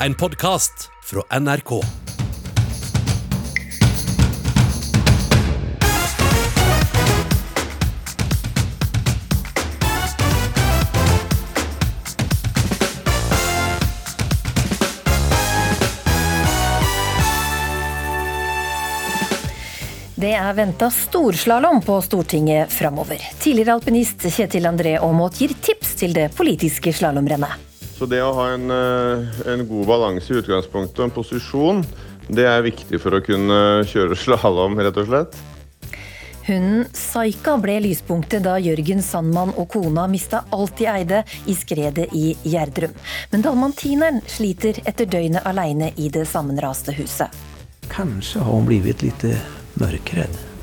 en 0.00 0.14
podkast 0.14 0.90
fra 1.04 1.38
NRK. 1.40 1.80
Det 20.16 20.32
er 20.32 20.54
venta 20.56 20.90
storslalåm 20.90 21.82
på 21.84 22.00
Stortinget 22.02 22.72
framover. 22.72 23.20
Tidligere 23.38 23.76
alpinist 23.76 24.24
Kjetil 24.28 24.66
André 24.68 24.96
Aamodt 24.98 25.40
gir 25.40 25.54
tips 25.60 25.94
til 26.00 26.16
det 26.16 26.30
politiske 26.36 26.92
slalåmrennet. 26.92 27.65
Så 27.96 28.04
det 28.04 28.20
å 28.20 28.34
ha 28.36 28.50
en, 28.52 28.70
eh, 28.70 29.52
en 29.52 29.66
god 29.68 29.86
balanse 29.88 30.32
i 30.32 30.40
utgangspunktet 30.42 30.98
og 31.00 31.04
en 31.06 31.14
posisjon, 31.16 31.84
det 32.28 32.44
er 32.44 32.64
viktig 32.66 33.00
for 33.00 33.16
å 33.16 33.22
kunne 33.24 33.84
kjøre 33.88 34.18
slalåm, 34.24 34.76
rett 34.76 34.98
og 35.00 35.08
slett. 35.08 35.38
Hunden 36.46 36.84
Saika 36.94 37.56
ble 37.58 37.80
lyspunktet 37.82 38.44
da 38.44 38.54
Jørgen 38.62 39.00
Sandmann 39.02 39.50
og 39.58 39.66
kona 39.72 40.04
mista 40.06 40.44
alt 40.54 40.76
de 40.78 40.86
eide 40.86 41.24
i 41.50 41.56
skredet 41.58 42.06
i 42.14 42.36
Gjerdrum. 42.46 42.92
Men 43.32 43.42
dalmantineren 43.42 44.20
sliter 44.30 44.78
etter 44.84 45.10
døgnet 45.10 45.48
aleine 45.48 45.90
i 45.96 46.12
det 46.12 46.22
sammenraste 46.30 46.94
huset. 47.00 47.32
Kanskje 47.90 48.44
har 48.44 48.52
hun 48.52 48.68
blitt 48.68 49.02
litt 49.02 49.26
mørkredd. 49.80 50.55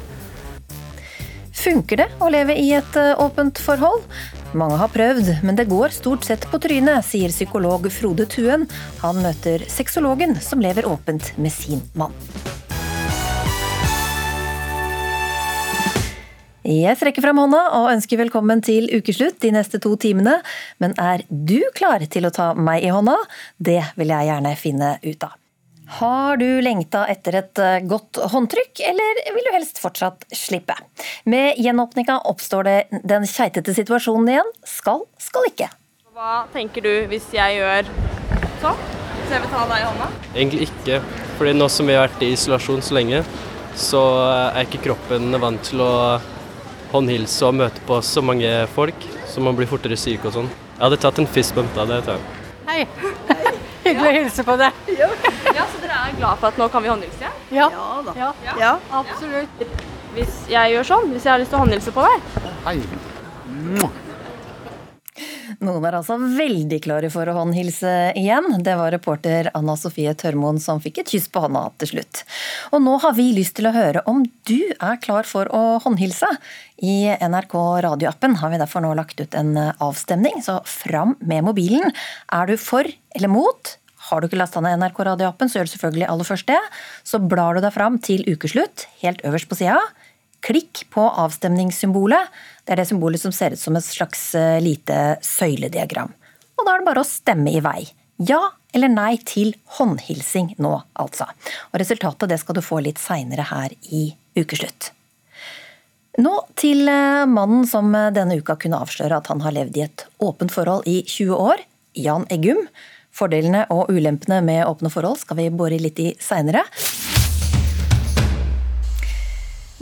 Funker 1.64 2.02
det 2.02 2.06
å 2.20 2.28
leve 2.28 2.58
i 2.60 2.74
et 2.76 2.96
eh, 3.00 3.14
åpent 3.24 3.56
forhold? 3.64 4.04
Mange 4.52 4.76
har 4.82 4.90
prøvd, 4.92 5.30
men 5.48 5.56
det 5.56 5.70
går 5.70 5.94
stort 5.96 6.26
sett 6.28 6.44
på 6.52 6.60
trynet, 6.60 7.06
sier 7.08 7.32
psykolog 7.32 7.88
Frode 7.88 8.26
Tuen. 8.28 8.66
Han 9.00 9.22
møter 9.24 9.64
sexologen 9.72 10.36
som 10.44 10.60
lever 10.60 10.84
åpent 10.90 11.30
med 11.40 11.56
sin 11.56 11.80
mann. 11.96 12.12
Jeg 16.68 16.96
strekker 17.00 17.24
fram 17.24 17.40
hånda 17.40 17.62
og 17.80 17.90
ønsker 17.94 18.20
velkommen 18.20 18.64
til 18.64 18.90
ukeslutt 18.92 19.40
de 19.44 19.54
neste 19.56 19.80
to 19.84 19.96
timene. 20.00 20.38
Men 20.84 20.96
er 21.00 21.24
du 21.28 21.62
klar 21.80 22.04
til 22.12 22.28
å 22.28 22.34
ta 22.36 22.52
meg 22.60 22.84
i 22.84 22.92
hånda? 22.92 23.16
Det 23.56 23.80
vil 24.00 24.12
jeg 24.12 24.32
gjerne 24.34 24.54
finne 24.60 24.98
ut 25.04 25.28
av. 25.30 25.40
Har 25.88 26.38
du 26.38 26.62
lengta 26.62 27.04
etter 27.12 27.36
et 27.42 27.60
eh, 27.60 27.84
godt 27.88 28.18
håndtrykk, 28.32 28.82
eller 28.88 29.22
vil 29.36 29.46
du 29.46 29.52
helst 29.54 29.82
fortsatt 29.84 30.26
slippe? 30.34 30.76
Med 31.30 31.60
gjenåpninga 31.60 32.22
oppstår 32.30 32.68
det 32.68 32.78
den 33.04 33.28
keitete 33.28 33.76
situasjonen 33.76 34.32
igjen. 34.32 34.52
Skal, 34.68 35.04
skal 35.22 35.50
ikke. 35.52 35.70
Hva 36.14 36.46
tenker 36.54 36.86
du 36.86 36.92
hvis 37.12 37.28
jeg 37.36 37.60
gjør 37.60 37.90
sånn? 38.64 38.84
Så 39.24 39.36
jeg 39.36 39.44
vil 39.44 39.52
ta 39.52 39.64
deg 39.70 39.82
i 39.82 39.88
hånda? 39.88 40.10
Egentlig 40.34 40.68
ikke, 40.70 41.02
fordi 41.40 41.56
nå 41.58 41.70
som 41.72 41.90
vi 41.90 41.98
har 41.98 42.08
vært 42.08 42.24
i 42.26 42.32
isolasjon 42.36 42.84
så 42.86 42.98
lenge, 43.00 43.24
så 43.80 44.04
er 44.54 44.68
ikke 44.68 44.84
kroppen 44.88 45.36
vant 45.42 45.64
til 45.66 45.84
å 45.84 45.94
håndhilse 46.94 47.48
og 47.50 47.58
møte 47.64 47.84
på 47.88 47.98
så 48.06 48.22
mange 48.26 48.52
folk, 48.76 49.08
så 49.30 49.44
man 49.44 49.58
blir 49.58 49.70
fortere 49.70 49.98
syk 49.98 50.30
og 50.30 50.38
sånn. 50.38 50.52
Jeg 50.76 50.86
hadde 50.86 51.02
tatt 51.06 51.24
en 51.24 51.30
fistbump 51.30 51.74
da, 51.78 51.88
det 51.90 52.04
tar 52.06 52.22
jeg. 52.22 52.40
Hei. 52.70 53.50
Hyggelig 53.84 54.10
å 54.10 54.14
hilse 54.20 54.46
på 54.48 54.56
deg. 54.62 54.84
Ja, 54.98 55.10
Så 55.70 55.82
dere 55.82 55.98
er 56.08 56.16
glad 56.18 56.40
for 56.40 56.50
at 56.50 56.62
nå 56.62 56.70
kan 56.72 56.86
vi 56.86 56.92
håndhilse? 56.94 57.34
Ja. 57.54 57.68
Ja, 58.16 58.32
ja. 58.60 58.78
absolutt. 58.92 59.68
Hvis 60.14 60.44
jeg 60.52 60.76
gjør 60.76 60.88
sånn, 60.88 61.12
hvis 61.14 61.26
jeg 61.26 61.34
har 61.34 61.42
lyst 61.42 61.54
til 61.54 61.60
å 61.60 61.66
håndhilse 61.66 61.94
på 61.96 62.06
deg? 62.06 62.32
Hei. 62.68 62.78
Noen 65.64 65.86
er 65.86 65.98
altså 65.98 66.16
veldig 66.18 66.80
klare 66.84 67.10
for 67.14 67.30
å 67.30 67.36
håndhilse 67.38 67.92
igjen. 68.20 68.48
Det 68.66 68.74
var 68.80 68.94
reporter 68.96 69.50
Anna 69.56 69.76
Sofie 69.80 70.14
Tørmoen 70.18 70.60
som 70.62 70.82
fikk 70.84 71.04
et 71.04 71.14
kyss 71.14 71.30
på 71.32 71.44
hånda 71.44 71.64
til 71.82 71.94
slutt. 71.94 72.24
Og 72.74 72.82
nå 72.84 72.96
har 73.04 73.16
vi 73.18 73.30
lyst 73.36 73.58
til 73.60 73.70
å 73.70 73.76
høre 73.76 74.04
om 74.10 74.24
du 74.50 74.60
er 74.74 75.00
klar 75.04 75.28
for 75.30 75.50
å 75.54 75.64
håndhilse. 75.84 76.30
I 76.84 77.14
NRK 77.22 77.56
radioappen 77.86 78.40
har 78.42 78.54
vi 78.54 78.62
derfor 78.64 78.84
nå 78.86 78.94
lagt 78.98 79.22
ut 79.22 79.38
en 79.40 79.54
avstemning, 79.60 80.42
så 80.46 80.60
fram 80.68 81.16
med 81.22 81.46
mobilen. 81.48 81.94
Er 82.34 82.50
du 82.50 82.58
for 82.60 82.90
eller 83.14 83.32
mot? 83.32 83.78
Har 84.14 84.22
du 84.22 84.30
ikke 84.30 84.38
lasta 84.38 84.62
ned 84.62 84.78
NRK 84.78 85.00
radioappen, 85.10 85.50
så 85.50 85.58
gjør 85.58 85.66
du 85.66 85.74
selvfølgelig 85.74 86.08
aller 86.14 86.28
først 86.28 86.50
det. 86.52 86.60
Så 87.02 87.18
blar 87.18 87.58
du 87.58 87.64
deg 87.66 87.74
fram 87.74 87.98
til 87.98 88.22
ukeslutt, 88.30 88.86
helt 89.02 89.24
øverst 89.26 89.50
på 89.50 89.58
sida. 89.58 89.80
Klikk 90.46 90.84
på 90.94 91.08
avstemningssymbolet. 91.24 92.30
Det 92.62 92.76
er 92.76 92.84
det 92.84 92.90
symbolet 92.92 93.22
som 93.24 93.34
ser 93.34 93.56
ut 93.56 93.62
som 93.62 93.80
et 93.80 93.88
slags 93.88 94.28
eh, 94.38 94.60
lite 94.62 95.18
søylediagram. 95.26 96.14
Og 96.60 96.68
da 96.68 96.76
er 96.76 96.84
det 96.84 96.90
bare 96.92 97.02
å 97.02 97.10
stemme 97.10 97.56
i 97.58 97.64
vei. 97.64 97.80
Ja 98.22 98.52
eller 98.74 98.90
nei 98.90 99.18
til 99.26 99.54
håndhilsing 99.78 100.56
nå, 100.62 100.74
altså. 100.98 101.28
Og 101.72 101.80
resultatet 101.82 102.32
det 102.32 102.40
skal 102.42 102.58
du 102.58 102.64
få 102.66 102.82
litt 102.86 103.02
seinere 103.02 103.46
her 103.50 103.74
i 103.94 104.08
Ukeslutt. 104.38 104.90
Nå 106.22 106.34
til 106.60 106.90
eh, 106.90 107.26
mannen 107.30 107.66
som 107.70 107.94
eh, 107.98 108.12
denne 108.14 108.38
uka 108.38 108.58
kunne 108.62 108.82
avsløre 108.86 109.18
at 109.18 109.30
han 109.32 109.42
har 109.46 109.56
levd 109.56 109.78
i 109.78 109.86
et 109.88 110.06
åpent 110.22 110.54
forhold 110.54 110.90
i 110.90 111.02
20 111.06 111.38
år. 111.38 111.64
Jan 111.98 112.26
Eggum. 112.34 112.62
Fordelene 113.14 113.68
og 113.74 113.92
ulempene 113.94 114.42
med 114.42 114.66
åpne 114.66 114.90
forhold 114.94 115.22
skal 115.22 115.38
vi 115.38 115.52
bore 115.54 115.78
litt 115.82 116.00
i 116.02 116.12
seinere. 116.22 116.66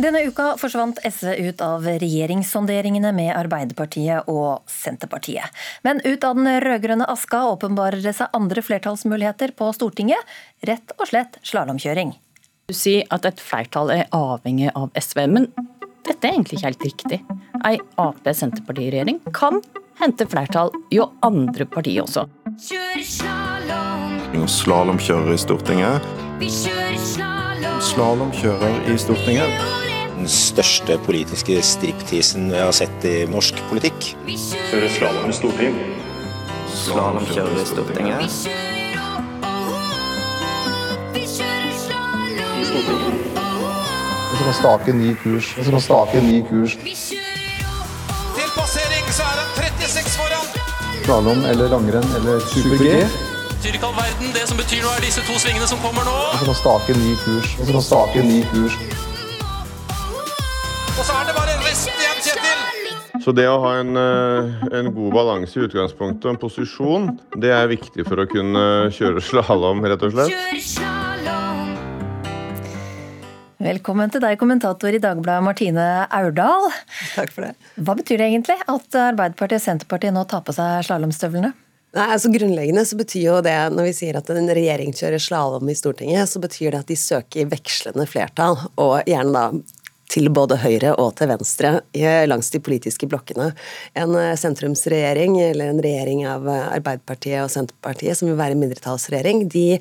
Denne 0.02 0.24
uka 0.26 0.56
forsvant 0.58 0.98
SV 1.06 1.28
ut 1.46 1.62
av 1.62 1.84
regjeringssonderingene 1.86 3.12
med 3.14 3.36
Arbeiderpartiet 3.38 4.30
og 4.32 4.64
Senterpartiet. 4.72 5.46
Men 5.86 6.02
ut 6.02 6.26
av 6.26 6.40
den 6.40 6.50
rød-grønne 6.64 7.06
aska 7.12 7.44
åpenbarer 7.52 8.02
det 8.02 8.16
seg 8.18 8.34
andre 8.34 8.64
flertallsmuligheter 8.66 9.54
på 9.58 9.70
Stortinget. 9.78 10.34
Rett 10.66 10.96
og 10.98 11.06
slett 11.12 11.38
slalåmkjøring. 11.46 12.16
Du 12.72 12.74
sier 12.78 13.06
at 13.14 13.28
et 13.30 13.44
flertall 13.44 13.94
er 13.94 14.10
avhengig 14.16 14.72
av 14.74 14.90
SV, 14.98 15.28
men 15.30 15.48
dette 16.08 16.26
er 16.26 16.34
egentlig 16.34 16.58
ikke 16.58 16.70
helt 16.72 16.88
riktig. 16.88 17.22
Ei 17.68 17.78
Ap-Senterparti-regjering 18.02 19.22
kan 19.38 19.62
hente 20.02 20.26
flertall 20.30 20.72
i 20.90 21.00
andre 21.26 21.66
partier 21.70 22.04
også. 22.06 22.26
Slalåmkjører 24.52 25.34
i 25.34 25.38
Stortinget. 25.40 26.08
Slalåmkjører 27.92 28.92
i 28.92 28.98
Stortinget. 29.02 29.64
Den 30.18 30.30
største 30.30 30.98
politiske 31.06 31.62
striptisen 31.66 32.52
jeg 32.54 32.66
har 32.66 32.76
sett 32.78 33.08
i 33.10 33.16
norsk 33.30 33.58
politikk. 33.72 34.12
Kjører 34.28 34.92
slalåm 34.98 35.30
i 35.30 35.38
Stortinget. 35.38 36.08
Slalåmkjører 36.84 37.58
i 37.62 37.66
Stortinget. 37.70 38.22
I 41.16 41.26
Stortinget. 42.70 43.28
Vi 44.32 44.38
skal 44.42 44.54
stake 44.58 44.94
ny 44.96 45.10
kurs. 45.22 45.52
Vi 45.58 45.64
skal 45.68 45.82
stake 45.86 46.22
ny 46.26 46.38
kurs. 46.50 46.78
Til 46.82 47.31
Slalåm 51.06 51.46
eller 51.46 51.70
langrenn 51.70 52.16
eller 52.16 52.40
super-G. 52.40 53.08
Tyrkall 53.64 53.94
verden, 53.96 54.34
det 54.34 54.48
som 54.50 54.58
betyr 54.58 54.84
noe 54.86 54.94
er 54.98 55.06
disse 55.06 55.22
to 55.26 55.38
svingene 55.42 55.68
som 55.70 55.82
kommer 55.82 56.06
nå. 56.06 56.18
Vi 56.34 56.46
skal 56.46 56.58
stake 56.60 56.98
ny 56.98 57.16
kurs. 57.24 57.56
Vi 57.60 57.68
skal 57.70 57.84
stake 57.86 58.24
ny 58.26 58.42
kurs. 58.52 58.78
Og 60.98 61.04
så 61.08 61.16
er 61.18 61.30
det 61.30 61.36
bare 61.38 61.58
resten 61.66 61.98
igjen, 61.98 62.22
Kjetil. 62.26 63.22
Så 63.26 63.34
det 63.38 63.46
å 63.50 63.58
ha 63.62 63.74
en, 63.82 63.98
eh, 63.98 64.78
en 64.80 64.94
god 64.94 65.14
balanse 65.14 65.58
i 65.58 65.66
utgangspunktet 65.68 66.26
og 66.26 66.32
en 66.36 66.42
posisjon, 66.42 67.10
det 67.38 67.54
er 67.54 67.70
viktig 67.70 68.06
for 68.08 68.22
å 68.22 68.30
kunne 68.30 68.66
kjøre 68.94 69.22
slalåm, 69.22 69.82
rett 69.86 70.06
og 70.06 70.14
slett. 70.16 71.11
Velkommen 73.62 74.10
til 74.10 74.24
deg, 74.24 74.40
kommentator 74.42 74.96
i 74.96 75.00
Dagbladet 75.02 75.46
Martine 75.46 75.84
Aurdal. 76.18 76.72
Takk 77.14 77.30
for 77.36 77.46
det. 77.46 77.52
Hva 77.78 77.94
betyr 78.00 78.18
det 78.18 78.30
egentlig 78.32 78.56
at 78.58 78.98
Arbeiderpartiet 78.98 79.60
og 79.60 79.66
Senterpartiet 79.68 80.16
nå 80.16 80.24
tar 80.32 80.42
på 80.48 80.56
seg 80.56 80.88
slalåmstøvlene? 80.88 81.52
Nei, 81.94 82.08
altså 82.08 82.32
Grunnleggende 82.34 82.82
så 82.90 82.98
betyr 82.98 83.28
jo 83.28 83.36
det, 83.46 83.54
når 83.76 83.92
vi 83.92 83.94
sier 84.00 84.18
at 84.18 84.32
en 84.34 84.50
regjering 84.50 84.96
kjører 84.98 85.22
slalåm 85.22 85.70
i 85.70 85.78
Stortinget, 85.78 86.32
så 86.32 86.42
betyr 86.42 86.74
det 86.74 86.82
at 86.82 86.90
de 86.90 86.98
søker 86.98 87.52
vekslende 87.52 88.08
flertall, 88.10 88.58
og 88.82 89.06
gjerne 89.06 89.36
da 89.36 89.78
til 90.12 90.28
både 90.34 90.58
høyre 90.60 90.96
og 91.00 91.14
til 91.20 91.30
venstre 91.32 91.70
langs 92.28 92.50
de 92.52 92.60
politiske 92.64 93.08
blokkene. 93.08 93.52
En 93.96 94.18
sentrumsregjering, 94.42 95.38
eller 95.52 95.70
en 95.72 95.84
regjering 95.86 96.26
av 96.28 96.50
Arbeiderpartiet 96.50 97.46
og 97.46 97.54
Senterpartiet, 97.54 98.18
som 98.18 98.28
vil 98.28 98.40
være 98.42 98.58
en 98.58 98.66
mindretallsregjering, 98.66 99.46
de 99.54 99.78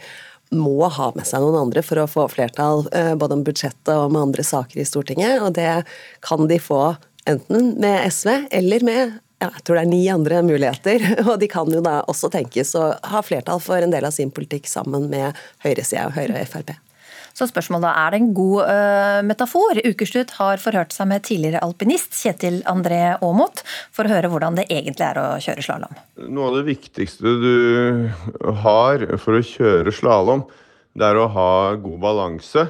må 0.50 0.88
ha 0.90 1.10
med 1.14 1.28
seg 1.28 1.44
noen 1.44 1.60
andre 1.60 1.82
for 1.86 2.02
å 2.02 2.08
få 2.10 2.26
flertall 2.32 2.86
både 2.90 3.36
om 3.36 3.44
budsjettet 3.46 3.92
og 3.94 4.10
med 4.10 4.28
andre 4.28 4.44
saker 4.46 4.80
i 4.82 4.86
Stortinget, 4.88 5.38
og 5.44 5.54
det 5.58 5.84
kan 6.26 6.48
de 6.50 6.58
få 6.58 6.96
enten 7.30 7.74
med 7.80 8.02
SV 8.10 8.48
eller 8.50 8.86
med 8.86 9.18
ja, 9.40 9.48
jeg 9.54 9.64
tror 9.64 9.78
det 9.78 9.82
er 9.86 9.88
ni 9.88 10.02
andre 10.12 10.42
muligheter, 10.44 11.04
og 11.28 11.38
de 11.40 11.48
kan 11.50 11.70
jo 11.72 11.80
da 11.84 12.00
også 12.10 12.28
tenkes 12.32 12.74
å 12.76 12.90
ha 13.12 13.22
flertall 13.24 13.62
for 13.64 13.80
en 13.80 13.94
del 13.94 14.04
av 14.04 14.14
sin 14.16 14.32
politikk 14.34 14.68
sammen 14.68 15.08
med 15.12 15.38
høyresida 15.64 16.10
og 16.10 16.16
Høyre 16.18 16.42
og 16.42 16.50
Frp. 16.52 16.74
Så 17.40 17.46
spørsmålet 17.48 17.88
er 17.96 18.12
det 18.12 18.18
en 18.20 18.32
god 18.36 18.68
uh, 18.68 19.18
metafor? 19.24 19.78
Ukerslutt 19.80 20.34
har 20.36 20.60
forhørt 20.60 20.92
seg 20.92 21.08
med 21.08 21.24
tidligere 21.24 21.62
alpinist 21.64 22.12
Kjetil 22.18 22.58
André 22.68 23.14
Aamodt 23.14 23.62
for 23.96 24.04
å 24.04 24.12
høre 24.12 24.28
hvordan 24.28 24.58
det 24.58 24.66
egentlig 24.68 25.06
er 25.06 25.20
å 25.22 25.28
kjøre 25.40 25.64
slalåm. 25.64 25.96
Noe 26.28 26.50
av 26.50 26.58
det 26.58 26.66
viktigste 26.68 27.32
du 27.40 27.54
har 28.60 29.06
for 29.22 29.38
å 29.38 29.46
kjøre 29.54 29.94
slalåm, 29.94 30.44
det 30.92 31.08
er 31.08 31.16
å 31.16 31.30
ha 31.32 31.54
god 31.80 31.96
balanse 32.02 32.66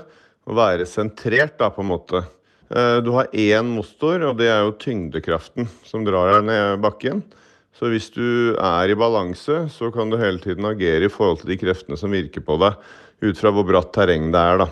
og 0.46 0.54
være 0.60 0.86
sentrert, 0.86 1.56
da, 1.58 1.72
på 1.74 1.82
en 1.82 1.90
måte. 1.90 2.22
Eh, 2.70 3.02
du 3.02 3.10
har 3.16 3.34
én 3.34 3.74
motor, 3.74 4.22
og 4.30 4.38
det 4.38 4.52
er 4.52 4.62
jo 4.62 4.78
tyngdekraften 4.78 5.66
som 5.86 6.06
drar 6.06 6.36
deg 6.36 6.46
ned 6.46 6.86
bakken. 6.86 7.26
Så 7.74 7.90
hvis 7.90 8.10
du 8.14 8.54
er 8.54 8.92
i 8.92 8.98
balanse, 8.98 9.64
så 9.72 9.90
kan 9.94 10.10
du 10.10 10.18
hele 10.20 10.38
tiden 10.42 10.68
agere 10.68 11.08
i 11.08 11.12
forhold 11.12 11.42
til 11.42 11.54
de 11.54 11.58
kreftene 11.58 11.98
som 11.98 12.14
virker 12.14 12.44
på 12.46 12.58
deg, 12.62 12.78
ut 13.20 13.40
fra 13.40 13.52
hvor 13.54 13.66
bratt 13.68 13.92
terreng 13.94 14.30
det 14.32 14.40
er, 14.40 14.62
da. 14.64 14.68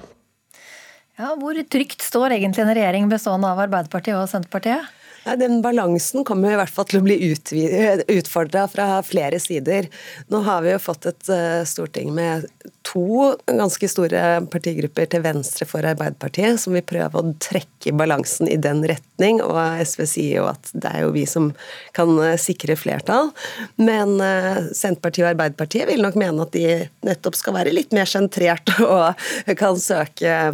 Ja, 1.19 1.33
Hvor 1.35 1.57
trygt 1.67 2.05
står 2.07 2.37
egentlig 2.37 2.63
en 2.63 2.77
regjering 2.77 3.09
bestående 3.11 3.51
av 3.51 3.59
Arbeiderpartiet 3.65 4.15
og 4.15 4.29
Senterpartiet? 4.31 4.87
Den 5.25 5.61
balansen 5.63 6.25
kommer 6.25 6.53
i 6.53 6.59
hvert 6.59 6.73
fall 6.73 6.87
til 6.89 7.01
å 7.01 7.07
bli 7.07 7.17
utfordra 7.29 8.67
fra 8.71 8.89
flere 9.07 9.41
sider. 9.43 9.89
Nå 10.33 10.43
har 10.47 10.63
vi 10.65 10.73
jo 10.73 10.83
fått 10.83 11.09
et 11.11 11.31
uh, 11.33 11.65
storting 11.69 12.15
med 12.17 12.47
to 12.89 13.35
ganske 13.45 13.91
store 13.91 14.23
partigrupper 14.49 15.11
til 15.13 15.25
venstre 15.27 15.67
for 15.69 15.85
Arbeiderpartiet, 15.85 16.57
som 16.63 16.77
vil 16.77 16.87
prøve 16.89 17.21
å 17.21 17.35
trekke 17.45 17.93
balansen 17.99 18.49
i 18.49 18.57
den 18.57 18.81
retning. 18.89 19.43
Og 19.45 19.59
SV 19.85 20.05
sier 20.09 20.39
jo 20.41 20.47
at 20.49 20.73
det 20.73 20.95
er 20.95 21.05
jo 21.05 21.13
vi 21.17 21.27
som 21.29 21.51
kan 21.97 22.15
uh, 22.17 22.33
sikre 22.41 22.79
flertall. 22.81 23.35
Men 23.77 24.17
uh, 24.23 24.65
Senterpartiet 24.73 25.27
og 25.27 25.33
Arbeiderpartiet 25.35 25.91
vil 25.91 26.07
nok 26.07 26.17
mene 26.21 26.47
at 26.47 26.57
de 26.57 26.67
nettopp 27.05 27.37
skal 27.37 27.59
være 27.59 27.77
litt 27.77 27.93
mer 27.97 28.09
sentrert 28.09 28.73
og 28.87 29.13
kan 29.59 29.77
søke 29.83 30.39
Eh, 30.39 30.53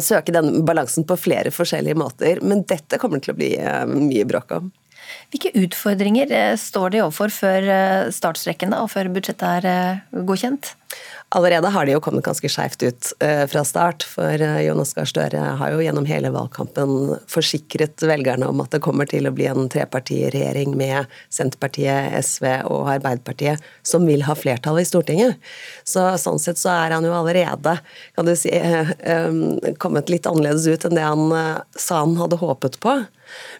søke 0.00 0.32
den 0.32 0.64
balansen 0.64 1.04
på 1.04 1.18
flere 1.20 1.52
forskjellige 1.52 1.98
måter. 1.98 2.40
Men 2.42 2.64
dette 2.68 3.00
kommer 3.02 3.20
til 3.20 3.34
å 3.34 3.38
bli 3.38 3.52
eh, 3.58 3.84
mye 3.90 4.24
bråk 4.28 4.56
om. 4.56 4.70
Hvilke 5.30 5.52
utfordringer 5.58 6.32
eh, 6.32 6.54
står 6.60 6.94
de 6.94 7.02
overfor 7.04 7.34
før 7.34 7.68
startstrekkene 8.14 8.80
og 8.82 8.92
før 8.94 9.12
budsjettet 9.14 9.68
er 9.70 10.24
godkjent? 10.26 10.74
Allerede 11.34 11.68
har 11.74 11.86
de 11.86 11.96
jo 11.96 12.00
kommet 12.00 12.24
ganske 12.24 12.48
skeivt 12.48 12.84
ut 12.86 13.08
uh, 13.18 13.42
fra 13.50 13.64
start, 13.66 14.04
for 14.06 14.38
uh, 14.38 14.60
Jonas 14.62 14.92
Gahr 14.94 15.08
Støre 15.10 15.40
har 15.58 15.72
jo 15.74 15.80
gjennom 15.82 16.06
hele 16.06 16.30
valgkampen 16.30 17.16
forsikret 17.30 18.04
velgerne 18.06 18.46
om 18.46 18.62
at 18.62 18.70
det 18.76 18.80
kommer 18.84 19.10
til 19.10 19.26
å 19.26 19.32
bli 19.34 19.48
en 19.50 19.66
trepartiregjering 19.72 20.76
med 20.78 21.10
Senterpartiet, 21.34 22.14
SV 22.22 22.46
og 22.70 22.92
Arbeiderpartiet 22.94 23.64
som 23.82 24.06
vil 24.06 24.22
ha 24.28 24.38
flertall 24.38 24.78
i 24.78 24.86
Stortinget. 24.86 25.42
Så 25.82 26.06
Sånn 26.22 26.38
sett 26.40 26.62
så 26.62 26.70
er 26.72 26.94
han 26.94 27.04
jo 27.04 27.12
allerede 27.14 27.76
kan 28.16 28.26
du 28.26 28.32
si, 28.38 28.52
um, 28.54 29.58
kommet 29.82 30.10
litt 30.12 30.30
annerledes 30.30 30.70
ut 30.70 30.86
enn 30.86 30.96
det 30.96 31.04
han 31.04 31.26
sa 31.74 32.04
han 32.04 32.16
hadde 32.20 32.38
håpet 32.40 32.78
på. 32.80 33.00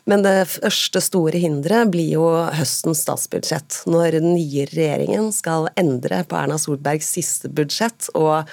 Men 0.07 0.23
det 0.23 0.47
første 0.53 1.01
store 1.03 1.41
hinderet 1.43 1.91
blir 1.91 2.13
jo 2.15 2.27
høstens 2.55 3.03
statsbudsjett, 3.03 3.83
når 3.91 4.21
den 4.21 4.29
nye 4.37 4.67
regjeringen 4.71 5.33
skal 5.35 5.67
endre 5.79 6.23
på 6.29 6.39
Erna 6.39 6.59
Solbergs 6.63 7.11
siste 7.17 7.26
budsjett. 7.57 8.11
og 8.15 8.45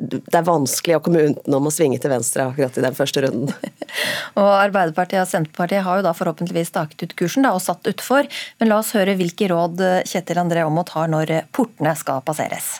det 0.00 0.32
er 0.32 0.46
vanskelig 0.46 0.96
å 0.96 1.02
komme 1.04 1.22
utenom 1.28 1.66
å 1.68 1.72
svinge 1.74 1.98
til 2.00 2.12
venstre 2.12 2.46
akkurat 2.48 2.78
i 2.78 2.84
den 2.84 2.96
første 2.96 3.20
runden. 3.26 3.50
og 4.40 4.48
Arbeiderpartiet 4.48 5.20
og 5.20 5.28
Senterpartiet 5.28 5.84
har 5.84 6.00
jo 6.00 6.06
da 6.06 6.14
forhåpentligvis 6.16 6.70
staket 6.72 7.04
ut 7.04 7.16
kursen 7.20 7.44
da, 7.44 7.52
og 7.52 7.60
satt 7.60 7.84
utfor. 7.90 8.28
Men 8.60 8.72
la 8.72 8.80
oss 8.80 8.94
høre 8.96 9.18
hvilke 9.18 9.50
råd 9.52 9.82
Kjetil 10.08 10.40
André 10.40 10.64
Aamodt 10.64 10.94
har 10.96 11.10
når 11.12 11.34
portene 11.52 11.92
skal 12.00 12.24
passeres. 12.24 12.78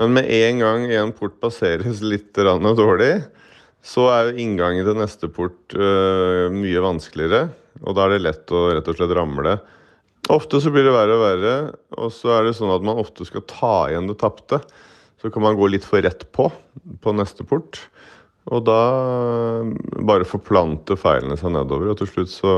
Men 0.00 0.16
med 0.16 0.30
en 0.32 0.64
gang 0.64 0.88
en 0.96 1.12
port 1.12 1.36
passeres 1.42 2.00
litt 2.00 2.32
dårlig, 2.32 3.12
så 3.84 4.06
er 4.14 4.30
jo 4.30 4.44
inngangen 4.44 4.86
til 4.86 4.96
neste 4.96 5.28
port 5.28 5.76
uh, 5.76 6.48
mye 6.54 6.84
vanskeligere. 6.84 7.50
Og 7.82 7.96
da 7.96 8.06
er 8.06 8.14
det 8.14 8.24
lett 8.24 8.54
å 8.54 8.68
rett 8.70 8.88
og 8.88 8.96
slett 8.96 9.14
ramle. 9.18 9.58
Ofte 10.30 10.60
så 10.62 10.70
blir 10.70 10.86
det 10.86 10.94
verre 10.94 11.16
og 11.16 11.24
verre, 11.24 11.54
og 11.98 12.12
så 12.14 12.36
er 12.36 12.46
det 12.46 12.54
sånn 12.54 12.70
at 12.70 12.84
man 12.86 13.00
ofte 13.00 13.26
skal 13.26 13.42
ta 13.50 13.74
igjen 13.90 14.06
det 14.06 14.20
tapte. 14.20 14.60
Så 15.18 15.30
kan 15.34 15.42
man 15.42 15.58
gå 15.58 15.66
litt 15.70 15.86
for 15.86 16.02
rett 16.02 16.28
på 16.34 16.48
på 17.02 17.14
neste 17.14 17.46
port. 17.46 17.80
Og 18.50 18.62
da 18.66 18.78
bare 20.02 20.26
forplanter 20.26 20.98
feilene 20.98 21.38
seg 21.38 21.54
nedover, 21.54 21.92
og 21.92 21.98
til 22.00 22.10
slutt 22.10 22.30
så, 22.30 22.54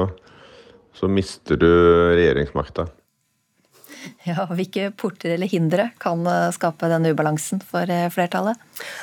så 0.96 1.08
mister 1.08 1.60
du 1.60 1.68
regjeringsmakta. 2.16 2.86
Ja, 4.28 4.46
Hvilke 4.50 4.90
porter 4.96 5.34
eller 5.34 5.50
hindre 5.50 5.90
kan 6.02 6.24
eh, 6.26 6.50
skape 6.56 6.88
denne 6.92 7.12
ubalansen 7.14 7.60
for 7.64 7.90
eh, 7.90 8.06
flertallet? 8.12 8.60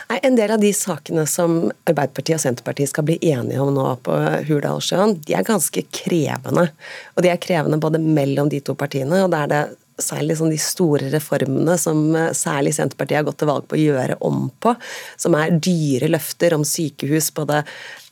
Nei, 0.10 0.20
en 0.28 0.38
del 0.40 0.54
av 0.56 0.62
de 0.62 0.72
sakene 0.76 1.28
som 1.30 1.60
Arbeiderpartiet 1.90 2.40
og 2.40 2.44
Senterpartiet 2.46 2.92
skal 2.92 3.06
bli 3.08 3.20
enige 3.32 3.62
om 3.62 3.74
nå 3.76 3.86
på 4.06 4.18
Hurdalssjøen, 4.50 5.20
de 5.28 5.38
er 5.38 5.48
ganske 5.48 5.86
krevende. 5.94 6.70
Og 7.16 7.26
de 7.26 7.32
er 7.32 7.42
krevende 7.42 7.82
både 7.82 8.02
mellom 8.02 8.50
de 8.52 8.62
to 8.66 8.76
partiene, 8.78 9.24
og 9.26 9.32
da 9.34 9.46
er 9.46 9.54
det 9.54 9.64
særlig 10.02 10.38
sånn 10.40 10.52
de 10.54 10.60
store 10.62 11.10
reformene 11.14 11.78
som 11.80 12.04
eh, 12.18 12.32
særlig 12.38 12.76
Senterpartiet 12.78 13.22
har 13.22 13.28
gått 13.28 13.40
til 13.42 13.52
valg 13.52 13.68
på 13.70 13.78
å 13.78 13.82
gjøre 13.82 14.18
om 14.28 14.48
på, 14.64 14.74
som 15.20 15.38
er 15.38 15.56
dyre 15.58 16.12
løfter 16.12 16.56
om 16.58 16.66
sykehus 16.68 17.32
både 17.38 17.62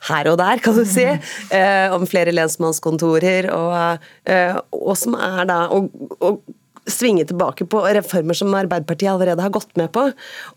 her 0.10 0.30
og 0.32 0.38
der, 0.40 0.62
kan 0.64 0.78
du 0.78 0.86
si, 0.88 1.06
eh, 1.06 1.96
om 1.96 2.06
flere 2.08 2.34
lensmannskontorer, 2.36 3.50
og, 3.52 4.08
eh, 4.30 4.56
og 4.76 4.96
som 5.00 5.18
er 5.20 5.50
da 5.50 5.66
og, 5.76 5.90
og 6.20 6.42
svinge 6.94 7.26
tilbake 7.30 7.66
på 7.70 7.82
reformer 7.98 8.38
som 8.38 8.54
Arbeiderpartiet 8.58 9.12
allerede 9.12 9.44
har 9.44 9.54
gått 9.54 9.72
med 9.80 9.92
på. 9.96 10.08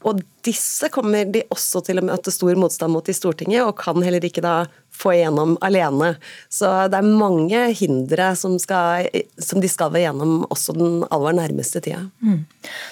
Og 0.08 0.22
disse 0.46 0.90
kommer 0.92 1.28
de 1.32 1.44
også 1.52 1.82
til 1.86 2.00
å 2.00 2.06
møte 2.06 2.34
stor 2.34 2.58
motstand 2.58 2.94
mot 2.94 3.08
i 3.08 3.16
Stortinget, 3.16 3.64
og 3.64 3.76
kan 3.80 4.02
heller 4.02 4.24
ikke 4.26 4.44
da 4.44 4.54
få 4.92 5.14
igjennom 5.16 5.56
alene. 5.64 6.14
Så 6.52 6.70
det 6.92 6.98
er 7.00 7.12
mange 7.22 7.66
hindre 7.78 8.32
som, 8.38 8.58
skal, 8.60 9.08
som 9.40 9.62
de 9.62 9.70
skal 9.70 9.92
være 9.94 10.08
gjennom 10.08 10.42
også 10.52 10.76
den 10.76 11.04
aller 11.10 11.38
nærmeste 11.38 11.82
tida. 11.84 12.04
Mm. 12.24 12.42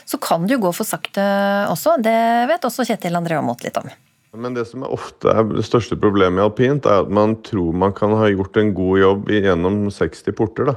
Så 0.09 0.21
kan 0.23 0.47
det 0.47 0.57
jo 0.57 0.65
gå 0.67 0.75
for 0.77 0.89
sakte 0.89 1.25
også, 1.71 1.99
det 2.03 2.21
vet 2.51 2.65
også 2.67 2.89
Kjetil 2.89 3.19
André 3.19 3.39
Aamodt 3.39 3.67
litt 3.67 3.79
om. 3.81 3.91
Men 4.39 4.55
det 4.55 4.69
som 4.71 4.85
er 4.87 4.93
ofte 4.95 5.33
er 5.33 5.43
det 5.49 5.67
største 5.67 5.97
problemet 5.99 6.39
i 6.39 6.45
alpint, 6.45 6.87
er 6.87 7.03
at 7.03 7.11
man 7.11 7.35
tror 7.47 7.75
man 7.75 7.95
kan 7.97 8.15
ha 8.15 8.29
gjort 8.31 8.59
en 8.61 8.71
god 8.77 9.01
jobb 9.03 9.33
gjennom 9.35 9.81
60 9.91 10.37
porter. 10.39 10.71
da. 10.71 10.77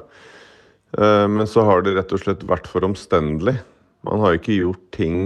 Eh, 0.97 1.27
men 1.27 1.47
så 1.49 1.65
har 1.67 1.83
det 1.83 1.95
rett 1.97 2.13
og 2.13 2.23
slett 2.23 2.45
vært 2.47 2.69
for 2.69 2.85
omstendelig. 2.85 3.57
Man 4.07 4.23
har 4.23 4.37
ikke 4.37 4.57
gjort 4.59 4.83
ting 4.95 5.19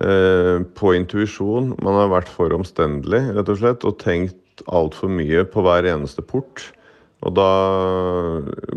eh, 0.00 0.58
på 0.78 0.94
intuisjon. 0.96 1.74
Man 1.82 1.98
har 1.98 2.12
vært 2.12 2.30
for 2.32 2.54
omstendelig 2.56 3.24
rett 3.36 3.52
og 3.52 3.60
slett, 3.60 3.86
og 3.88 3.98
tenkt 4.02 4.64
altfor 4.70 5.10
mye 5.12 5.44
på 5.48 5.64
hver 5.64 5.88
eneste 5.90 6.24
port. 6.24 6.70
Og 7.22 7.34
da 7.36 7.50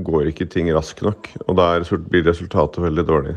går 0.05 0.29
ikke 0.29 0.47
ting 0.51 0.69
raskt 0.73 1.01
nok, 1.05 1.31
og 1.47 1.57
da 1.57 1.79
blir 1.81 2.25
resultatet 2.27 2.83
veldig 2.83 3.05
dårlig. 3.07 3.35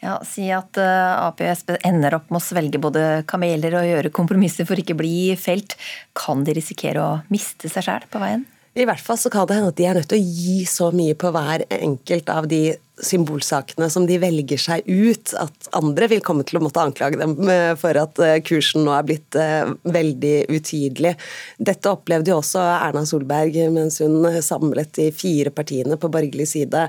Ja, 0.00 0.18
Si 0.24 0.46
at 0.52 0.78
uh, 0.80 1.28
Ap 1.28 1.40
og 1.44 1.56
Sp 1.56 1.74
ender 1.84 2.16
opp 2.16 2.30
med 2.32 2.40
å 2.40 2.44
svelge 2.44 2.80
både 2.80 3.22
kameler 3.28 3.76
og 3.76 3.88
gjøre 3.88 4.12
kompromisser 4.16 4.68
for 4.68 4.80
ikke 4.80 4.96
bli 4.96 5.34
felt. 5.40 5.76
Kan 6.16 6.44
de 6.44 6.56
risikere 6.56 7.04
å 7.04 7.18
miste 7.32 7.68
seg 7.72 7.84
sjæl 7.88 8.08
på 8.12 8.22
veien? 8.22 8.46
I 8.78 8.84
hvert 8.86 9.02
fall 9.02 9.18
så 9.18 9.30
kan 9.32 9.48
det 9.50 9.56
hende 9.58 9.72
at 9.72 9.78
de 9.80 9.86
er 9.88 9.98
nødt 9.98 10.12
til 10.12 10.20
å 10.20 10.36
gi 10.44 10.60
så 10.70 10.92
mye 10.94 11.16
på 11.18 11.32
hver 11.34 11.64
enkelt 11.74 12.28
av 12.30 12.46
de 12.50 12.76
symbolsakene 13.02 13.88
som 13.90 14.04
de 14.06 14.18
velger 14.20 14.60
seg 14.60 14.86
ut, 14.86 15.32
at 15.40 15.70
andre 15.76 16.06
vil 16.12 16.22
komme 16.24 16.44
til 16.46 16.58
å 16.58 16.62
måtte 16.62 16.82
anklage 16.82 17.18
dem 17.18 17.32
eh, 17.50 17.72
for 17.80 17.96
at 17.98 18.20
eh, 18.22 18.36
kursen 18.44 18.84
nå 18.86 18.92
er 18.94 19.06
blitt 19.08 19.38
eh, 19.40 19.72
veldig 19.90 20.34
utydelig. 20.52 21.14
Dette 21.58 21.90
opplevde 21.90 22.30
jo 22.30 22.38
også 22.40 22.62
Erna 22.76 23.02
Solberg 23.08 23.56
mens 23.74 23.98
hun 24.04 24.28
samlet 24.44 24.92
de 24.98 25.08
fire 25.16 25.50
partiene 25.54 25.98
på 26.00 26.10
borgerlig 26.12 26.46
side 26.52 26.84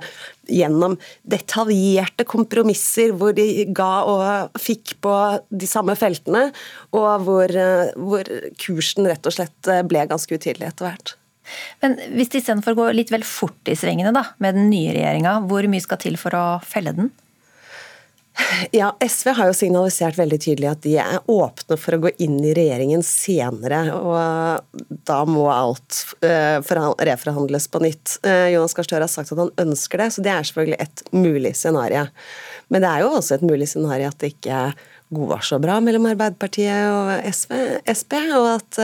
gjennom 0.52 0.98
detaljerte 1.32 2.28
kompromisser 2.30 3.16
hvor 3.16 3.34
de 3.38 3.66
ga 3.74 4.04
og 4.12 4.60
fikk 4.60 4.98
på 5.02 5.16
de 5.50 5.70
samme 5.70 5.96
feltene, 5.98 6.50
og 6.98 7.26
hvor, 7.26 7.56
hvor 7.96 8.32
kursen 8.62 9.08
rett 9.10 9.32
og 9.32 9.38
slett 9.38 9.74
ble 9.88 10.06
ganske 10.12 10.38
utydelig 10.38 10.74
etter 10.74 10.90
hvert. 10.90 11.16
Men 11.84 11.98
hvis 12.16 12.32
de 12.32 12.42
istedenfor 12.42 12.78
går 12.78 12.96
litt 12.98 13.12
vel 13.14 13.26
fort 13.28 13.72
i 13.72 13.78
svingene 13.78 14.14
da, 14.16 14.26
med 14.44 14.58
den 14.58 14.70
nye 14.72 14.94
regjeringa, 14.96 15.40
hvor 15.50 15.68
mye 15.72 15.84
skal 15.84 16.02
til 16.02 16.18
for 16.22 16.38
å 16.38 16.46
felle 16.66 16.96
den? 16.98 17.12
Ja, 18.72 18.98
SV 19.00 19.30
har 19.36 19.50
jo 19.50 19.56
signalisert 19.56 20.18
veldig 20.18 20.38
tydelig 20.42 20.70
at 20.70 20.84
de 20.86 20.94
er 21.04 21.18
åpne 21.30 21.76
for 21.80 21.96
å 21.96 22.02
gå 22.06 22.12
inn 22.24 22.38
i 22.40 22.54
regjeringen 22.56 23.04
senere. 23.06 23.82
Og 23.96 24.80
da 25.08 25.18
må 25.28 25.46
alt 25.52 26.00
uh, 26.24 26.64
reforhandles 27.12 27.68
på 27.72 27.84
nytt. 27.84 28.16
Uh, 28.26 28.48
Jonas 28.54 28.76
Gahr 28.78 28.88
Støre 28.88 29.08
har 29.08 29.12
sagt 29.12 29.34
at 29.36 29.42
han 29.42 29.52
ønsker 29.62 30.02
det, 30.02 30.10
så 30.16 30.24
det 30.26 30.34
er 30.34 30.48
selvfølgelig 30.48 30.80
et 30.80 31.04
mulig 31.12 31.54
scenario. 31.60 32.08
Men 32.72 32.86
det 32.86 32.94
er 32.94 33.04
jo 33.04 33.14
også 33.20 33.38
et 33.38 33.46
mulig 33.46 33.68
scenario 33.70 34.10
at 34.12 34.20
det 34.24 34.34
ikke 34.36 34.64
så 35.44 35.60
bra 35.60 35.80
mellom 35.84 36.06
Arbeiderpartiet 36.08 36.88
og 36.88 37.26
SV, 37.28 37.54
Sp, 37.92 38.16
og 38.38 38.48
at 38.56 38.80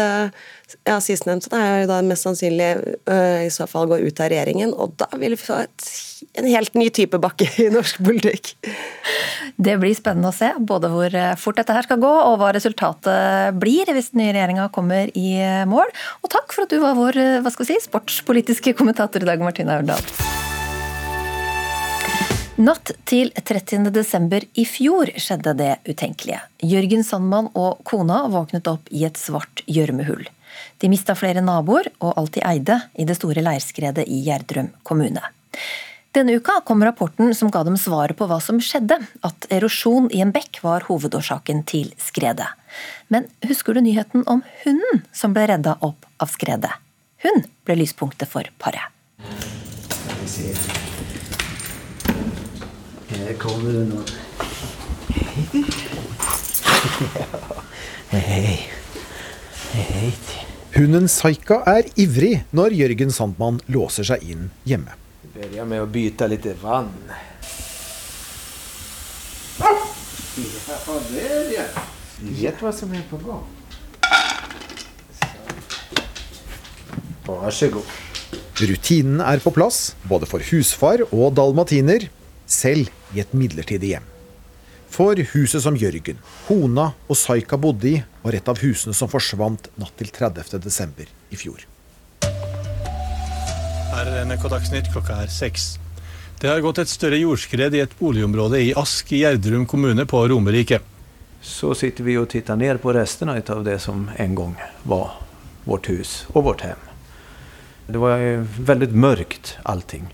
ja, 0.83 0.97
sistnevnte 0.99 1.55
er 1.55 1.83
jo 1.83 1.89
da 1.89 2.01
mest 2.03 2.27
sannsynlig 2.27 2.69
uh, 3.07 3.45
i 3.45 3.51
så 3.53 3.67
fall 3.69 3.87
gå 3.87 4.01
ut 4.03 4.19
av 4.19 4.31
regjeringen, 4.33 4.73
og 4.75 4.97
da 4.99 5.07
vil 5.15 5.35
vi 5.35 5.39
få 5.39 5.61
et, 5.63 5.87
en 6.41 6.49
helt 6.51 6.75
ny 6.75 6.89
type 6.91 7.19
bakke 7.23 7.47
i 7.63 7.69
norsk 7.71 8.01
politikk. 8.03 8.53
Det 9.55 9.77
blir 9.79 9.95
spennende 9.95 10.33
å 10.33 10.35
se 10.35 10.51
både 10.59 10.91
hvor 10.91 11.15
fort 11.39 11.61
dette 11.61 11.75
her 11.75 11.87
skal 11.87 12.01
gå, 12.03 12.11
og 12.11 12.39
hva 12.41 12.51
resultatet 12.55 13.55
blir 13.61 13.87
hvis 13.95 14.11
den 14.11 14.25
nye 14.25 14.35
regjeringa 14.35 14.67
kommer 14.75 15.13
i 15.15 15.37
mål. 15.69 15.93
Og 16.21 16.33
takk 16.33 16.51
for 16.51 16.67
at 16.67 16.73
du 16.73 16.81
var 16.83 16.99
vår 16.99 17.21
hva 17.45 17.53
skal 17.53 17.65
vi 17.65 17.71
si, 17.71 17.87
sportspolitiske 17.87 18.75
kommentator 18.77 19.23
i 19.23 19.31
dag, 19.31 19.41
Martine 19.43 19.79
Aurdal. 19.79 20.36
Natt 22.57 22.89
til 23.05 23.29
30. 23.37 23.91
desember 23.93 24.41
i 24.57 24.63
fjor 24.65 25.11
skjedde 25.21 25.51
det 25.59 25.73
utenkelige. 25.85 26.39
Jørgen 26.65 27.03
Sandmann 27.05 27.51
og 27.53 27.83
kona 27.85 28.23
våknet 28.33 28.65
opp 28.71 28.87
i 28.89 29.03
et 29.05 29.19
svart 29.21 29.61
gjørmehull. 29.69 30.23
De 30.81 30.89
mista 30.89 31.13
flere 31.13 31.43
naboer 31.45 31.91
og 31.99 32.15
alt 32.17 32.33
de 32.33 32.41
eide 32.49 32.79
i 32.97 33.05
det 33.05 33.19
store 33.19 33.43
leirskredet 33.45 34.07
i 34.09 34.23
Gjerdrum 34.25 34.71
kommune. 34.81 35.21
Denne 36.17 36.39
uka 36.41 36.55
kom 36.65 36.81
rapporten 36.81 37.29
som 37.37 37.51
ga 37.53 37.61
dem 37.67 37.77
svaret 37.77 38.17
på 38.17 38.25
hva 38.25 38.39
som 38.41 38.57
skjedde, 38.57 38.97
at 39.05 39.47
erosjon 39.53 40.09
i 40.09 40.23
en 40.25 40.33
bekk 40.33 40.63
var 40.65 40.87
hovedårsaken 40.89 41.61
til 41.69 41.93
skredet. 42.01 42.49
Men 43.13 43.29
husker 43.45 43.77
du 43.77 43.83
nyheten 43.85 44.25
om 44.25 44.41
hunden 44.63 45.05
som 45.13 45.37
ble 45.37 45.45
redda 45.53 45.77
opp 45.85 46.09
av 46.17 46.33
skredet? 46.33 46.73
Hun 47.21 47.45
ble 47.69 47.77
lyspunktet 47.83 48.33
for 48.33 48.49
paret. 48.57 48.89
Her 53.17 53.33
kommer 53.41 53.71
det 53.73 53.85
noen. 53.89 54.05
Hei. 58.11 58.69
Hei. 59.73 60.11
Hunden 60.77 61.07
Saika 61.09 61.63
er 61.65 61.87
ivrig 61.97 62.43
når 62.55 62.75
Jørgen 62.77 63.09
Sandmann 63.13 63.57
låser 63.73 64.05
seg 64.05 64.21
inn 64.29 64.51
hjemme. 64.69 64.93
Begynner 65.33 65.65
med 65.69 65.81
å 65.81 65.87
bytte 65.89 66.27
litt 66.29 66.45
vann. 66.61 66.91
Ja, 69.57 69.71
der 71.09 71.49
ja. 71.55 71.65
Du 72.21 72.29
vet 72.37 72.61
hva 72.61 72.71
som 72.73 72.93
er 72.93 73.01
på 73.09 73.17
gang. 73.25 73.45
Vær 77.25 77.51
så 77.53 77.71
god. 77.73 77.89
Rutinen 78.57 79.19
er 79.21 79.41
på 79.41 79.51
plass, 79.53 79.95
både 80.09 80.29
for 80.29 80.45
husfar 80.51 81.03
og 81.09 81.33
dalmatiner, 81.37 82.07
selv 82.45 82.93
i 83.15 83.21
et 83.23 83.33
midlertidig 83.33 83.95
hjem. 83.95 84.05
For 84.91 85.19
huset 85.33 85.63
som 85.63 85.75
Jørgen, 85.77 86.19
Hona 86.47 86.91
og 87.07 87.17
Saika 87.19 87.59
bodde 87.59 87.89
i, 87.89 87.97
var 88.23 88.37
et 88.37 88.47
av 88.47 88.59
husene 88.63 88.95
som 88.95 89.11
forsvant 89.11 89.67
natt 89.79 89.95
til 89.99 90.11
30. 90.13 90.59
desember 90.63 91.09
i 91.29 91.39
fjor. 91.39 91.65
Her 93.87 94.09
er 94.11 94.25
NRK 94.27 94.47
Dagsnytt, 94.51 94.91
klokka 94.93 95.21
er 95.23 95.31
seks. 95.31 95.75
Det 96.37 96.49
har 96.51 96.61
gått 96.61 96.77
et 96.83 96.91
større 96.91 97.17
jordskred 97.17 97.73
i 97.73 97.81
et 97.81 97.93
boligområde 97.97 98.59
i 98.61 98.73
Ask 98.77 99.09
i 99.11 99.23
Gjerdrum 99.23 99.65
kommune 99.65 100.05
på 100.05 100.21
Romerike. 100.29 100.79
Så 101.41 101.71
sitter 101.77 102.05
vi 102.05 102.17
og 102.19 102.29
titter 102.29 102.59
ned 102.59 102.81
på 102.83 102.93
restene 102.93 103.39
av 103.41 103.63
det 103.65 103.79
som 103.81 104.05
en 104.17 104.35
gang 104.37 104.53
var 104.83 105.17
vårt 105.65 105.89
hus 105.89 106.25
og 106.33 106.45
vårt 106.49 106.63
hjem. 106.67 106.83
Det 107.87 108.01
var 108.03 108.21
veldig 108.69 108.91
mørkt 108.93 109.55
allting. 109.63 110.09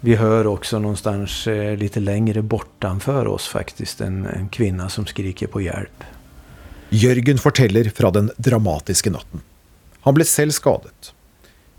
Vi 0.00 0.14
hör 0.14 0.46
också 0.46 0.78
någonstans 0.78 1.46
eh, 1.46 1.76
lite 1.76 2.00
längre 2.00 2.42
bortanför 2.42 3.26
oss 3.26 3.48
faktiskt 3.48 4.00
en, 4.00 4.26
en 4.26 4.48
kvinna 4.48 4.88
som 4.88 5.06
skriker 5.06 5.46
på 5.46 5.60
hjelp. 5.60 6.04
Jørgen 6.88 7.38
forteller 7.38 7.90
fra 7.90 8.10
den 8.10 8.30
dramatiske 8.36 9.10
natten. 9.10 9.42
Han 10.00 10.14
ble 10.14 10.24
selv 10.24 10.54
skadet. 10.54 11.10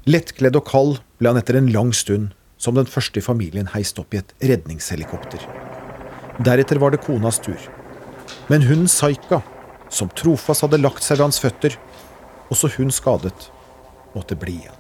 Lettkledd 0.04 0.60
og 0.60 0.68
kald 0.68 1.00
ble 1.18 1.32
han 1.32 1.40
etter 1.40 1.58
en 1.58 1.72
lang 1.72 1.94
stund 1.96 2.36
som 2.60 2.76
den 2.76 2.90
første 2.92 3.22
i 3.22 3.24
familien 3.24 3.72
heist 3.72 4.00
opp 4.04 4.14
i 4.14 4.20
et 4.20 4.34
redningshelikopter. 4.44 5.40
Deretter 6.44 6.80
var 6.84 6.92
det 6.92 7.02
konas 7.06 7.40
tur. 7.40 7.60
Men 8.52 8.68
hun 8.68 8.88
Saika, 8.92 9.42
som 9.90 10.12
trofast 10.12 10.68
hadde 10.68 10.82
lagt 10.84 11.08
seg 11.08 11.18
ved 11.18 11.30
hans 11.30 11.40
føtter, 11.40 11.80
også 12.52 12.72
hun 12.76 12.92
skadet, 12.92 13.48
måtte 14.12 14.36
bli 14.40 14.60
igjen. 14.60 14.79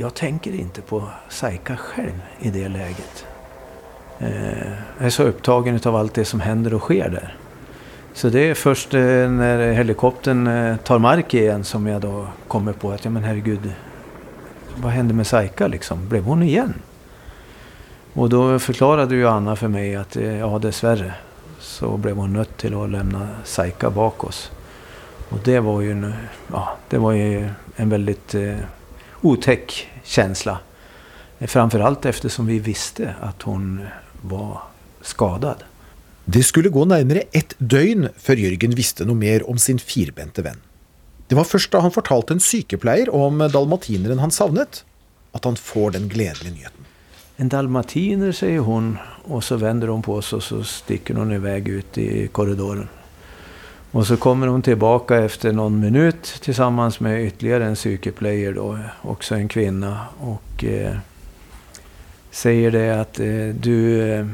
Jag 0.00 0.14
tänker 0.14 0.54
inte 0.54 0.82
på 0.82 1.02
Saika 1.28 1.76
själv 1.76 2.20
i 2.38 2.50
det 2.50 2.68
läget. 2.68 3.26
Eh, 4.18 4.72
jag 4.98 5.06
är 5.06 5.10
så 5.10 5.22
upptagen 5.22 5.80
av 5.84 5.96
allt 5.96 6.14
det 6.14 6.24
som 6.24 6.40
händer 6.40 6.74
och 6.74 6.80
sker 6.80 7.08
där. 7.08 7.36
Så 8.14 8.28
det 8.28 8.50
är 8.50 8.54
först 8.54 8.94
eh, 8.94 9.00
när 9.30 9.72
helikoptern 9.72 10.46
eh, 10.46 10.76
tar 10.76 10.98
mark 10.98 11.34
igen 11.34 11.64
som 11.64 11.86
jag 11.86 12.00
då 12.00 12.26
kommer 12.48 12.72
på 12.72 12.90
att, 12.90 13.04
ja 13.04 13.10
men 13.10 13.24
herregud, 13.24 13.72
vad 14.76 14.92
hände 14.92 15.14
med 15.14 15.26
Saika 15.26 15.66
liksom? 15.66 16.08
Blev 16.08 16.24
hon 16.24 16.42
igen? 16.42 16.74
Och 18.12 18.28
då 18.28 18.58
förklarade 18.58 19.14
ju 19.14 19.28
Anna 19.28 19.56
för 19.56 19.68
mig 19.68 19.96
att, 19.96 20.16
ja 20.16 20.58
dessvärre, 20.58 21.14
så 21.58 21.96
blev 21.96 22.16
hon 22.16 22.32
nött 22.32 22.56
till 22.56 22.74
att 22.74 22.90
lämna 22.90 23.28
Saika 23.44 23.90
bak 23.90 24.24
oss. 24.24 24.50
Och 25.28 25.38
det 25.44 25.60
var 25.60 25.80
ju 25.80 25.92
en, 25.92 26.14
ja, 26.52 26.76
det 26.88 26.98
var 26.98 27.12
ju 27.12 27.48
en 27.76 27.88
väldigt 27.88 28.34
otäck 29.22 29.88
känsla. 30.04 30.58
Framförallt 31.38 32.04
eftersom 32.06 32.46
vi 32.46 32.58
visste 32.58 33.14
at 33.20 33.42
hun 33.42 33.86
var 34.22 34.62
skadad. 35.02 35.64
Det 36.24 36.42
skulle 36.42 36.68
gå 36.68 36.84
nærmere 36.84 37.22
ett 37.32 37.54
døgn 37.58 38.08
før 38.18 38.38
Jørgen 38.44 38.76
visste 38.76 39.06
noe 39.08 39.18
mer 39.18 39.42
om 39.50 39.58
sin 39.58 39.80
firbente 39.80 40.44
venn. 40.44 40.60
Det 41.30 41.38
var 41.38 41.48
først 41.48 41.72
da 41.72 41.80
han 41.80 41.94
fortalte 41.94 42.36
en 42.36 42.42
sykepleier 42.42 43.10
om 43.14 43.40
dalmatineren 43.50 44.20
han 44.20 44.34
savnet, 44.34 44.84
at 45.32 45.46
han 45.46 45.56
får 45.56 45.96
den 45.96 46.08
gledelige 46.10 46.54
nyheten. 46.54 46.86
En 47.40 47.48
dalmatiner, 47.48 48.34
sier 48.36 48.66
hun, 48.66 48.98
og 49.24 49.42
så 49.46 49.56
vender 49.56 49.88
hun 49.88 50.02
på 50.04 50.18
seg 50.20 50.42
og 50.42 50.44
så 50.44 50.58
stikker 50.66 51.16
hun 51.16 51.32
i 51.32 51.40
vei 51.40 51.60
ut 51.64 51.98
i 51.98 52.26
korridoren. 52.34 52.90
Och 53.92 54.06
så 54.06 54.16
kommer 54.16 54.46
hon 54.46 54.62
tillbaka 54.62 55.16
efter 55.16 55.52
någon 55.52 55.80
minut 55.80 56.22
tillsammans 56.42 57.00
med 57.00 57.24
ytterligare 57.26 57.64
en 57.64 57.76
sykepleier, 57.76 58.52
då, 58.52 58.78
också 59.02 59.34
en 59.34 59.48
kvinna. 59.48 59.98
Och 60.20 60.64
eh, 60.64 60.96
säger 62.30 62.70
det 62.70 63.00
att 63.00 63.20
eh, 63.20 63.48
du, 63.60 64.02
eh, 64.12 64.26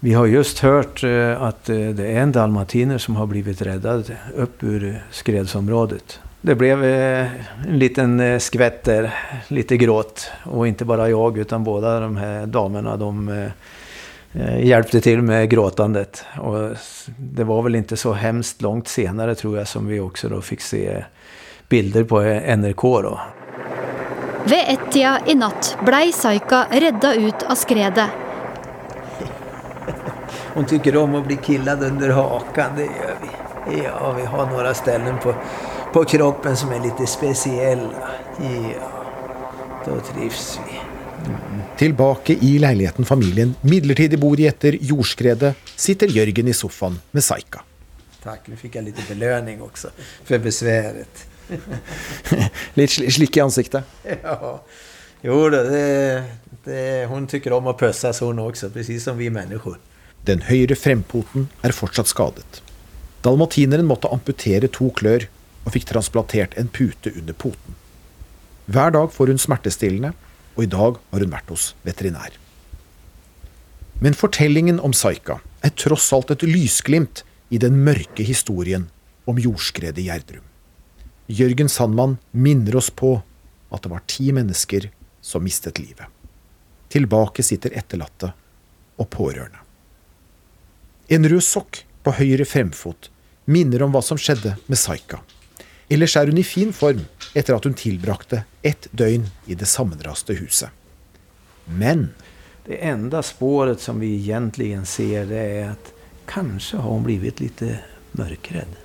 vi 0.00 0.14
har 0.14 0.26
just 0.26 0.58
hört 0.58 1.04
eh, 1.04 1.42
att 1.42 1.68
eh, 1.68 1.76
det 1.76 2.06
är 2.06 2.20
en 2.20 2.32
dalmatiner 2.32 2.98
som 2.98 3.16
har 3.16 3.26
blivit 3.26 3.62
räddad 3.62 4.16
upp 4.36 4.62
ur 4.62 5.02
skredsområdet. 5.10 6.20
Det 6.40 6.54
blev 6.54 6.84
eh, 6.84 7.28
en 7.68 7.78
liten 7.78 8.40
skvätt 8.40 8.84
där, 8.84 9.14
lite 9.48 9.76
gråt. 9.76 10.30
Och 10.44 10.68
inte 10.68 10.84
bara 10.84 11.10
jag 11.10 11.38
utan 11.38 11.64
båda 11.64 12.00
de 12.00 12.16
här 12.16 12.46
damerna, 12.46 12.96
de 12.96 13.48
Eh, 14.34 14.66
hjälpte 14.66 15.00
till 15.00 15.22
med 15.22 15.50
gråtandet. 15.50 16.24
Och 16.40 16.76
det 17.16 17.44
var 17.44 17.62
väl 17.62 17.74
inte 17.74 17.96
så 17.96 18.12
hemskt 18.12 18.62
långt 18.62 18.88
senare 18.88 19.34
tror 19.34 19.58
jag 19.58 19.68
som 19.68 19.86
vi 19.86 20.00
också 20.00 20.28
då 20.28 20.40
fick 20.40 20.60
se 20.60 21.04
bilder 21.68 22.04
på 22.04 22.20
NRK. 22.56 22.82
Då. 22.82 23.20
Ved 24.44 24.64
ett-tida 24.68 25.18
i 25.26 25.34
natt 25.34 25.76
blei 25.84 26.12
Saika 26.12 26.66
redda 26.70 27.14
ut 27.14 27.42
av 27.42 27.54
skredet. 27.54 28.10
Hon 30.54 30.64
tycker 30.64 30.96
om 30.96 31.14
å 31.14 31.20
bli 31.20 31.36
killad 31.36 31.82
under 31.82 32.10
hakan, 32.10 32.76
det 32.76 32.82
gjør 32.82 33.16
vi. 33.22 33.82
Ja, 33.84 34.12
vi 34.12 34.24
har 34.24 34.46
några 34.46 34.74
ställen 34.74 35.18
på, 35.18 35.34
på 35.92 36.04
kroppen 36.04 36.56
som 36.56 36.72
er 36.72 36.80
litt 36.80 37.08
spesielle. 37.08 37.90
Ja, 38.38 38.88
da 39.84 40.00
trivs 40.00 40.60
vi. 40.66 40.91
Tilbake 41.78 42.36
i 42.40 42.58
leiligheten 42.62 43.04
familien 43.08 43.54
midlertidig 43.66 44.18
bor 44.20 44.40
i 44.40 44.46
etter 44.46 44.76
jordskredet, 44.80 45.54
sitter 45.76 46.10
Jørgen 46.12 46.48
i 46.48 46.54
sofaen 46.54 46.98
med 47.10 47.24
Saika. 47.24 47.64
Takk, 48.22 48.46
nå 48.46 48.58
fikk 48.60 48.78
jeg 48.78 48.86
litt 48.86 49.00
belønning 49.08 49.62
også 49.64 49.90
for 49.98 50.38
besværet. 50.44 51.24
litt 52.78 52.94
slik 52.94 53.36
i 53.36 53.42
ansiktet? 53.42 53.88
Ja. 54.06 54.54
Jo 55.22 55.38
da, 55.50 55.62
det, 55.66 55.82
det, 56.64 56.82
hun 57.10 57.26
tykker 57.30 57.54
om 57.54 57.70
å 57.70 57.76
pøse 57.78 58.10
sånn 58.14 58.40
også, 58.42 58.70
presis 58.74 59.06
som 59.06 59.18
vi 59.18 59.30
mennesker. 59.30 59.78
Den 60.26 60.44
høyre 60.46 60.78
frempoten 60.78 61.48
er 61.66 61.74
fortsatt 61.74 62.10
skadet. 62.10 62.62
Dalmatineren 63.26 63.86
måtte 63.86 64.10
amputere 64.10 64.70
to 64.70 64.90
klør 64.98 65.26
og 65.62 65.74
fikk 65.74 65.86
transplantert 65.90 66.54
en 66.58 66.70
pute 66.70 67.10
under 67.14 67.34
poten. 67.38 67.78
Hver 68.70 68.94
dag 68.94 69.10
får 69.14 69.30
hun 69.30 69.42
smertestillende 69.42 70.12
og 70.56 70.64
i 70.64 70.70
dag 70.70 70.98
har 71.12 71.24
hun 71.24 71.32
vært 71.32 71.52
hos 71.52 71.72
veterinær. 71.86 72.36
Men 74.02 74.16
fortellingen 74.18 74.80
om 74.82 74.94
Saika 74.96 75.38
er 75.62 75.74
tross 75.78 76.08
alt 76.14 76.32
et 76.34 76.42
lysglimt 76.46 77.22
i 77.54 77.60
den 77.62 77.76
mørke 77.86 78.24
historien 78.26 78.88
om 79.30 79.38
jordskredet 79.38 80.02
i 80.02 80.08
Gjerdrum. 80.08 80.44
Jørgen 81.30 81.70
Sandmann 81.70 82.18
minner 82.32 82.76
oss 82.80 82.90
på 82.90 83.14
at 83.72 83.84
det 83.84 83.92
var 83.92 84.04
ti 84.10 84.32
mennesker 84.34 84.88
som 85.22 85.44
mistet 85.46 85.78
livet. 85.78 86.08
Tilbake 86.92 87.44
sitter 87.46 87.72
etterlatte 87.78 88.32
og 89.00 89.08
pårørende. 89.14 89.60
En 91.08 91.28
rød 91.28 91.44
sokk 91.44 91.84
på 92.02 92.14
høyre 92.18 92.44
fremfot 92.48 93.08
minner 93.46 93.84
om 93.86 93.94
hva 93.94 94.02
som 94.04 94.18
skjedde 94.20 94.56
med 94.66 94.80
Saika. 94.80 95.22
Ellers 95.92 96.16
er 96.16 96.28
hun 96.30 96.40
i 96.40 96.46
fin 96.46 96.72
form 96.74 97.04
etter 97.34 97.54
at 97.54 97.64
hun 97.64 97.74
tilbrakte 97.74 98.44
ett 98.62 98.88
døgn 98.90 99.26
i 99.46 99.54
det 99.54 99.66
sammenraste 99.66 100.34
huset. 100.34 100.70
Men 101.64 102.10
Det 102.64 102.76
enda 102.76 103.22
spåret 103.22 103.80
som 103.80 104.00
vi 104.00 104.14
egentlig 104.16 104.86
ser, 104.86 105.26
det 105.26 105.40
er 105.40 105.70
at 105.72 105.88
kanskje 106.30 106.78
har 106.78 106.92
hun 106.94 107.02
blitt 107.02 107.40
litt 107.42 107.62
mørkredd. 108.14 108.78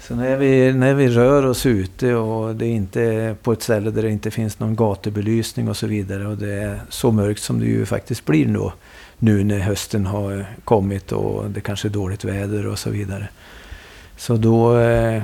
Så 0.00 0.14
når 0.16 0.36
vi, 0.40 0.72
när 0.72 0.94
vi 0.94 1.08
rör 1.08 1.46
oss 1.46 1.66
ute 1.66 2.14
och 2.14 2.56
det 2.56 2.66
inte 2.66 3.00
ikke 3.00 3.34
på 3.42 3.52
ett 3.52 3.62
ställe 3.62 3.90
där 3.90 4.02
det 4.02 4.10
inte 4.10 4.30
finns 4.30 4.58
någon 4.58 4.76
gatubelysning 4.76 5.68
och 5.68 5.76
så 5.76 5.86
vidare 5.86 6.34
det 6.34 6.52
är 6.52 6.80
så 6.88 7.10
mörkt 7.12 7.42
som 7.42 7.60
det 7.60 7.66
ju 7.66 7.86
faktiskt 7.86 8.24
blir 8.24 8.46
nå, 8.46 8.72
nu 9.18 9.44
när 9.44 9.58
hösten 9.58 10.06
har 10.06 10.46
kommit 10.64 11.12
och 11.12 11.50
det 11.50 11.60
kanske 11.60 11.88
är 11.88 11.90
dåligt 11.90 12.24
väder 12.24 12.66
och 12.66 12.78
så 12.78 12.90
vidare. 12.90 13.28
Så 14.16 14.36
då 14.36 14.78
eh, 14.78 15.22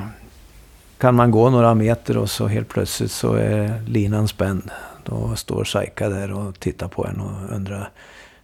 kan 0.98 1.14
man 1.14 1.30
gå 1.30 1.50
några 1.50 1.74
meter 1.74 2.16
och 2.16 2.30
så 2.30 2.46
helt 2.46 2.68
plötsligt 2.68 3.10
så 3.10 3.34
är 3.34 3.82
linan 3.86 4.28
spänd. 4.28 4.70
Då 5.04 5.36
står 5.36 5.64
Saika 5.64 6.08
där 6.08 6.32
och 6.32 6.60
tittar 6.60 6.88
på 6.88 7.06
en 7.06 7.20
och 7.20 7.56
undrar 7.56 7.90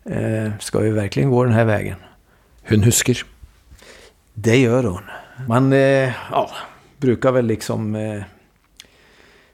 eh, 0.04 0.52
ska 0.60 0.78
vi 0.78 0.90
verkligen 0.90 1.30
gå 1.30 1.44
den 1.44 1.52
här 1.52 1.64
vägen? 1.64 1.96
Hun 2.62 2.82
husker. 2.82 3.24
Det 4.34 4.56
gjør 4.56 4.82
hun. 4.82 5.02
Man 5.48 5.72
eh, 5.72 6.12
ja, 6.30 6.50
brukar 6.98 7.32
väl 7.32 7.46
liksom 7.46 7.94
eh, 7.94 8.22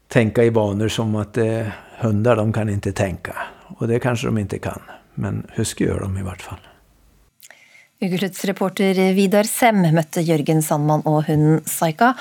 tänka 0.08 0.44
i 0.44 0.50
banor 0.50 0.88
som 0.88 1.16
att 1.16 1.36
eh, 1.36 1.66
hundar 1.98 2.36
de 2.36 2.52
kan 2.52 2.68
inte 2.68 2.92
tänka. 2.92 3.36
Och 3.78 3.88
det 3.88 3.98
kanske 3.98 4.26
de 4.26 4.38
inte 4.38 4.58
kan. 4.58 4.82
Men 5.14 5.46
huske 5.54 5.84
gjør 5.84 6.00
de 6.00 6.18
i 6.18 6.22
hvert 6.22 6.42
fall. 6.42 6.58
Ukesluttsreporter 7.96 8.98
Vidar 9.16 9.48
Sem 9.48 9.78
møtte 9.96 10.20
Jørgen 10.20 10.60
Sandmann 10.62 11.06
og 11.08 11.22
hunden 11.30 11.62
Saika. 11.64 12.12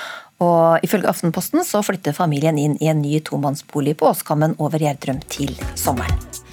Og 0.44 0.84
ifølge 0.84 1.08
Aftenposten 1.08 1.64
så 1.64 1.80
flytter 1.84 2.16
familien 2.16 2.58
inn 2.60 2.76
i 2.80 2.90
en 2.92 3.00
ny 3.00 3.20
tomannsbolig 3.24 3.96
på 4.00 4.10
Åskammen 4.10 4.58
over 4.60 4.82
Gjerdrum 4.82 5.22
til 5.32 5.54
sommeren. 5.78 6.45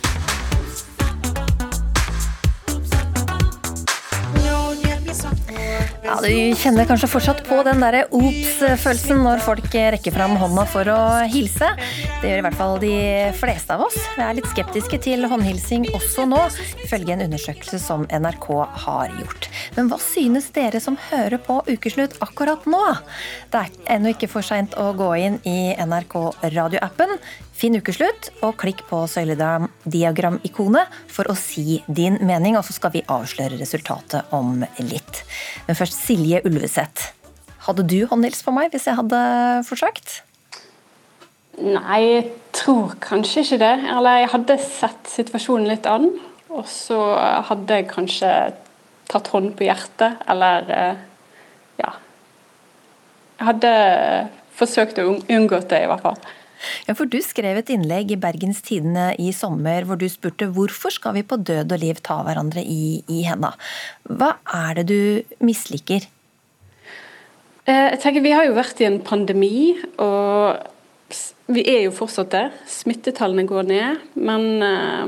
Ja, 6.03 6.17
Du 6.21 6.27
kjenner 6.59 6.83
kanskje 6.83 7.07
fortsatt 7.07 7.41
på 7.47 7.61
den 7.63 7.79
der 7.79 8.01
ops-følelsen 8.11 9.21
når 9.23 9.39
folk 9.45 9.69
rekker 9.71 10.11
fram 10.11 10.35
hånda 10.41 10.65
for 10.67 10.89
å 10.91 10.97
hilse. 11.31 11.69
Det 12.19 12.27
gjør 12.27 12.41
i 12.41 12.43
hvert 12.43 12.57
fall 12.59 12.75
de 12.81 12.95
fleste 13.39 13.77
av 13.77 13.85
oss. 13.85 13.95
Vi 14.17 14.23
er 14.25 14.35
litt 14.35 14.49
skeptiske 14.51 14.99
til 15.05 15.23
håndhilsing 15.31 15.87
også 15.95 16.25
nå, 16.27 16.41
ifølge 16.83 17.15
en 17.15 17.23
undersøkelse 17.29 17.79
som 17.79 18.03
NRK 18.11 18.49
har 18.83 19.15
gjort. 19.21 19.47
Men 19.77 19.87
hva 19.91 20.01
synes 20.03 20.51
dere 20.55 20.83
som 20.83 20.99
hører 21.07 21.39
på 21.39 21.61
Ukeslutt 21.71 22.19
akkurat 22.25 22.67
nå? 22.67 22.83
Det 23.53 23.63
er 23.63 23.95
ennå 23.95 24.11
ikke 24.11 24.31
for 24.35 24.43
seint 24.43 24.75
å 24.75 24.91
gå 24.99 25.09
inn 25.23 25.39
i 25.47 25.71
NRK 25.79 26.19
radioappen. 26.51 27.15
Finn 27.53 27.77
ukeslutt, 27.77 28.31
og 28.41 28.55
klikk 28.59 28.81
på 28.89 29.03
søylediagram-ikonet 29.07 30.95
for 31.13 31.29
å 31.29 31.35
si 31.37 31.77
din 31.85 32.17
mening, 32.25 32.57
og 32.57 32.65
så 32.65 32.73
skal 32.73 32.91
vi 32.95 33.03
avsløre 33.13 33.59
resultatet 33.59 34.33
om 34.33 34.65
litt. 34.81 35.21
Men 35.67 35.77
først 35.77 35.92
Silje 35.93 36.41
Ulveseth. 36.47 37.13
Hadde 37.63 37.85
du 37.87 38.03
håndhils 38.09 38.43
på 38.43 38.51
meg 38.55 38.73
hvis 38.73 38.89
jeg 38.89 38.97
hadde 38.97 39.19
forsøkt? 39.67 40.19
Nei, 41.61 41.99
jeg 42.01 42.23
tror 42.55 42.95
kanskje 43.03 43.43
ikke 43.45 43.61
det. 43.61 43.73
Eller 43.93 44.23
jeg 44.23 44.31
hadde 44.33 44.59
sett 44.65 45.11
situasjonen 45.11 45.69
litt 45.69 45.87
an. 45.89 46.09
Og 46.53 46.65
så 46.69 46.99
hadde 47.49 47.79
jeg 47.79 47.89
kanskje 47.91 48.29
tatt 49.09 49.29
hånden 49.33 49.53
på 49.57 49.65
hjertet, 49.67 50.21
eller 50.29 50.69
eh, 50.73 51.01
ja. 51.81 51.91
Jeg 53.39 53.47
hadde 53.49 53.73
forsøkt 54.57 55.01
å 55.01 55.09
unngå 55.17 55.59
det, 55.69 55.83
i 55.83 55.89
hvert 55.89 56.05
fall. 56.05 56.19
Ja, 56.87 56.95
for 56.97 57.09
Du 57.09 57.19
skrev 57.23 57.59
et 57.59 57.71
innlegg 57.73 58.11
i 58.13 58.19
Bergens 58.19 58.61
Tidende 58.65 59.11
i 59.21 59.31
sommer 59.35 59.85
hvor 59.87 59.99
du 59.99 60.07
spurte 60.11 60.49
hvorfor 60.53 60.93
skal 60.93 61.17
vi 61.17 61.25
på 61.27 61.37
død 61.37 61.75
og 61.75 61.81
liv 61.81 62.01
ta 62.03 62.21
hverandre 62.25 62.63
i, 62.63 63.03
i 63.07 63.23
henda. 63.27 63.53
Hva 64.09 64.35
er 64.63 64.81
det 64.81 64.87
du 64.91 65.37
misliker? 65.43 66.07
Eh, 67.65 67.89
jeg 67.93 67.99
tenker 68.03 68.25
Vi 68.25 68.35
har 68.35 68.47
jo 68.47 68.57
vært 68.57 68.81
i 68.83 68.87
en 68.89 68.99
pandemi, 69.03 69.73
og 70.03 70.59
vi 71.53 71.63
er 71.69 71.85
jo 71.85 71.95
fortsatt 71.95 72.33
det. 72.33 72.45
Smittetallene 72.67 73.47
går 73.47 73.69
ned. 73.69 74.03
Men, 74.15 74.47
eh, 74.63 75.05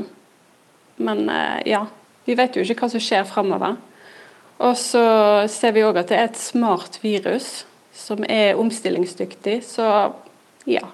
men 0.96 1.28
eh, 1.28 1.60
ja, 1.72 1.84
vi 2.24 2.36
vet 2.38 2.56
jo 2.56 2.64
ikke 2.64 2.86
hva 2.86 2.92
som 2.94 3.02
skjer 3.02 3.28
framover. 3.28 3.76
Og 4.64 4.76
så 4.80 5.04
ser 5.52 5.74
vi 5.76 5.84
òg 5.84 5.98
at 6.00 6.08
det 6.08 6.16
er 6.16 6.30
et 6.30 6.40
smart 6.40 6.96
virus 7.02 7.66
som 7.96 8.24
er 8.28 8.56
omstillingsdyktig. 8.56 9.58
Så 9.68 9.84
ja, 10.64 10.86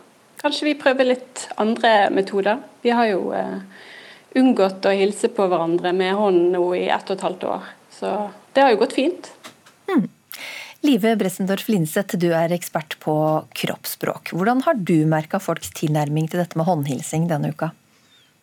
Kanskje 0.42 0.66
vi 0.66 0.78
prøver 0.78 1.06
litt 1.12 1.46
andre 1.62 2.10
metoder. 2.14 2.62
Vi 2.82 2.90
har 2.90 3.06
jo 3.12 3.30
eh, 3.36 3.60
unngått 4.38 4.86
å 4.88 4.94
hilse 4.96 5.30
på 5.32 5.46
hverandre 5.50 5.92
med 5.94 6.16
hånden 6.18 6.50
nå 6.56 6.64
i 6.78 6.88
ett 6.90 7.06
og 7.10 7.18
et 7.18 7.26
halvt 7.28 7.46
år. 7.52 7.68
Så 7.94 8.10
det 8.52 8.64
har 8.64 8.72
jo 8.74 8.80
gått 8.82 8.96
fint. 8.98 9.30
Mm. 9.90 10.08
Live 10.82 11.14
Bressendorf 11.20 11.68
Linseth, 11.70 12.18
du 12.18 12.32
er 12.34 12.50
ekspert 12.56 12.96
på 13.04 13.14
kroppsspråk. 13.54 14.32
Hvordan 14.34 14.64
har 14.66 14.80
du 14.82 14.96
merka 15.06 15.38
folks 15.38 15.70
tilnærming 15.78 16.26
til 16.32 16.42
dette 16.42 16.58
med 16.58 16.66
håndhilsing 16.66 17.28
denne 17.30 17.52
uka? 17.54 17.70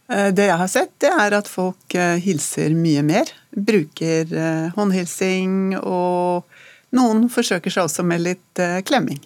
Eh, 0.09 0.29
det 0.33 0.47
jeg 0.47 0.59
har 0.61 0.71
sett, 0.71 0.93
det 1.03 1.11
er 1.11 1.35
at 1.37 1.49
folk 1.51 1.95
eh, 1.97 2.15
hilser 2.23 2.73
mye 2.77 3.03
mer. 3.05 3.29
Bruker 3.51 4.31
eh, 4.31 4.69
håndhilsing, 4.77 5.75
og 5.83 6.47
noen 6.95 7.27
forsøker 7.33 7.73
seg 7.73 7.89
også 7.89 8.07
med 8.07 8.23
litt 8.25 8.63
klemming. 8.87 9.19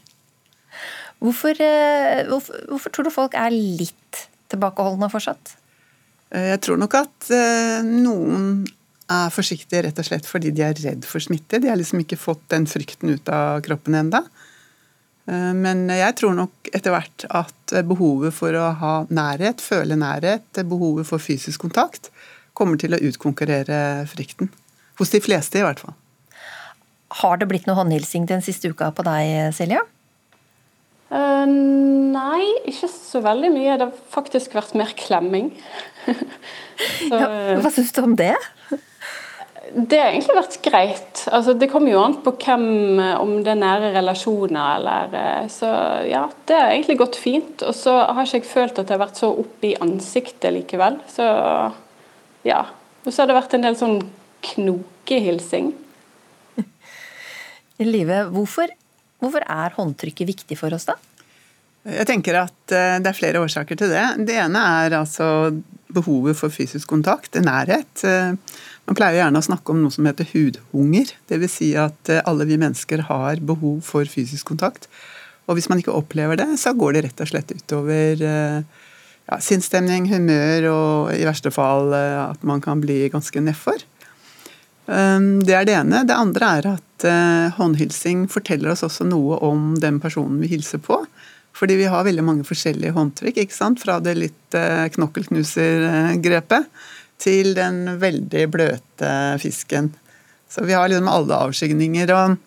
Hvorfor, 1.24 1.56
eh, 1.64 2.26
hvorfor, 2.28 2.64
hvorfor, 2.68 2.92
tror 2.92 3.08
du 3.08 3.14
folk 3.14 3.36
er 3.40 3.54
litt 3.54 4.26
tilbakeholdne 4.52 5.08
fortsatt? 5.12 5.56
Eh, 6.36 6.50
jeg 6.52 6.64
tror 6.66 6.82
nok 6.82 6.98
at 7.00 7.30
eh, 7.32 7.80
noen 7.88 8.66
er 9.14 9.32
forsiktige 9.32 9.86
rett 9.86 10.00
og 10.00 10.08
slett 10.08 10.28
fordi 10.28 10.52
de 10.56 10.66
er 10.68 10.76
redd 10.84 11.08
for 11.08 11.24
smitte. 11.24 11.62
De 11.64 11.72
har 11.72 11.80
liksom 11.80 12.02
ikke 12.04 12.20
fått 12.20 12.44
den 12.52 12.68
frykten 12.68 13.16
ut 13.16 13.32
av 13.32 13.62
kroppen 13.64 14.00
enda. 14.00 14.26
Men 15.24 15.86
jeg 15.88 16.18
tror 16.20 16.34
nok 16.36 16.68
etter 16.76 16.92
hvert 16.92 17.24
at 17.32 17.74
behovet 17.88 18.36
for 18.36 18.52
å 18.60 18.66
ha 18.76 18.96
nærhet, 19.08 19.62
føle 19.64 19.96
nærhet, 19.96 20.60
behovet 20.68 21.08
for 21.08 21.24
fysisk 21.24 21.64
kontakt, 21.64 22.10
kommer 22.52 22.76
til 22.80 22.92
å 22.92 23.00
utkonkurrere 23.00 24.04
frykten. 24.12 24.50
Hos 25.00 25.14
de 25.16 25.22
fleste, 25.24 25.62
i 25.62 25.64
hvert 25.64 25.80
fall. 25.80 25.96
Har 27.22 27.40
det 27.40 27.48
blitt 27.48 27.70
noe 27.70 27.80
håndhilsing 27.80 28.28
den 28.28 28.44
siste 28.44 28.74
uka 28.74 28.92
på 28.92 29.08
deg, 29.08 29.54
Silja? 29.56 29.86
Uh, 31.12 31.46
nei, 31.48 32.46
ikke 32.70 32.90
så 32.90 33.22
veldig 33.24 33.52
mye. 33.54 33.78
Det 33.78 33.88
har 33.90 34.04
faktisk 34.14 34.56
vært 34.58 34.76
mer 34.80 34.94
klemming. 34.98 35.52
så, 37.10 37.20
ja, 37.20 37.30
hva 37.62 37.72
syns 37.74 37.94
du 37.96 38.02
om 38.06 38.18
det? 38.20 38.36
Det 39.74 39.98
har 39.98 40.12
egentlig 40.12 40.36
vært 40.36 40.58
greit. 40.66 41.22
Altså, 41.34 41.56
det 41.58 41.70
kommer 41.72 41.94
jo 41.94 42.02
an 42.04 42.18
på 42.22 42.34
hvem, 42.44 43.00
om 43.18 43.32
det 43.46 43.54
er 43.54 43.62
nære 43.62 43.94
relasjoner 43.96 44.76
eller 44.76 45.16
eh, 45.18 45.46
Så 45.50 45.70
ja, 46.10 46.28
det 46.50 46.58
har 46.60 46.74
egentlig 46.74 47.00
gått 47.00 47.18
fint. 47.18 47.64
Og 47.66 47.74
så 47.78 47.96
har 48.04 48.28
ikke 48.28 48.42
jeg 48.44 48.50
følt 48.52 48.78
at 48.78 48.90
det 48.90 48.98
har 48.98 49.02
vært 49.06 49.22
så 49.22 49.32
opp 49.44 49.66
i 49.66 49.74
ansiktet 49.82 50.54
likevel. 50.54 51.00
Så 51.10 51.26
ja. 52.46 52.62
Og 53.04 53.10
så 53.10 53.24
har 53.24 53.32
det 53.32 53.40
vært 53.40 53.56
en 53.58 53.66
del 53.66 53.80
sånn 53.80 53.98
knokehilsing. 54.44 55.74
Live, 57.94 58.20
hvorfor 58.36 58.76
Hvorfor 59.24 59.46
er 59.48 59.76
håndtrykket 59.78 60.28
viktig 60.28 60.60
for 60.60 60.76
oss, 60.76 60.90
da? 60.90 60.98
Jeg 61.84 62.08
tenker 62.08 62.38
at 62.40 62.72
eh, 62.72 62.98
Det 63.04 63.12
er 63.12 63.18
flere 63.18 63.42
årsaker 63.44 63.80
til 63.80 63.92
det. 63.92 64.04
Det 64.28 64.38
ene 64.40 64.60
er 64.84 64.96
altså 65.02 65.28
behovet 65.94 66.38
for 66.40 66.54
fysisk 66.54 66.90
kontakt, 66.90 67.36
nærhet. 67.44 68.06
Eh, 68.08 68.34
man 68.88 68.98
pleier 68.98 69.22
gjerne 69.22 69.40
å 69.40 69.46
snakke 69.46 69.74
om 69.74 69.84
noe 69.84 69.94
som 69.94 70.08
heter 70.08 70.28
hudhunger. 70.32 71.12
Dvs. 71.32 71.58
Si 71.60 71.74
at 71.80 72.12
eh, 72.12 72.24
alle 72.28 72.48
vi 72.50 72.60
mennesker 72.60 73.06
har 73.10 73.44
behov 73.44 73.84
for 73.88 74.08
fysisk 74.10 74.48
kontakt. 74.54 74.88
Og 75.48 75.58
hvis 75.58 75.68
man 75.72 75.84
ikke 75.84 75.96
opplever 75.96 76.40
det, 76.40 76.48
så 76.60 76.72
går 76.76 76.96
det 76.96 77.06
rett 77.10 77.24
og 77.26 77.30
slett 77.30 77.52
utover 77.52 78.22
ja, 78.24 79.40
sinnsstemning, 79.44 80.08
humør 80.08 80.70
og 80.72 81.10
i 81.18 81.26
verste 81.28 81.52
fall 81.52 81.92
at 81.92 82.46
man 82.48 82.64
kan 82.64 82.80
bli 82.80 83.02
ganske 83.12 83.44
nedfor. 83.44 83.84
Ehm, 84.92 85.44
det 85.46 85.56
er 85.56 85.68
det 85.68 85.78
ene. 85.78 86.04
Det 86.08 86.16
andre 86.16 86.50
er 86.58 86.70
at 86.76 87.06
eh, 87.08 87.54
håndhilsing 87.58 88.28
forteller 88.32 88.74
oss 88.74 88.84
også 88.86 89.08
noe 89.08 89.40
om 89.46 89.74
den 89.80 90.00
personen 90.04 90.42
vi 90.44 90.52
hilser 90.56 90.82
på. 90.84 91.04
Fordi 91.54 91.78
vi 91.78 91.90
har 91.92 92.06
veldig 92.06 92.26
mange 92.26 92.48
forskjellige 92.48 92.96
håndtrykk. 92.96 93.44
ikke 93.44 93.56
sant? 93.56 93.82
Fra 93.84 94.00
det 94.04 94.18
litt 94.18 94.58
eh, 94.58 94.88
knokkelknusergrepet 94.96 96.72
til 97.24 97.54
den 97.56 98.00
veldig 98.02 98.48
bløte 98.52 99.12
fisken. 99.40 99.94
Så 100.50 100.66
vi 100.68 100.76
har 100.76 100.90
liksom 100.90 101.08
alle 101.08 101.38
avskygninger. 101.48 102.12
og 102.12 102.38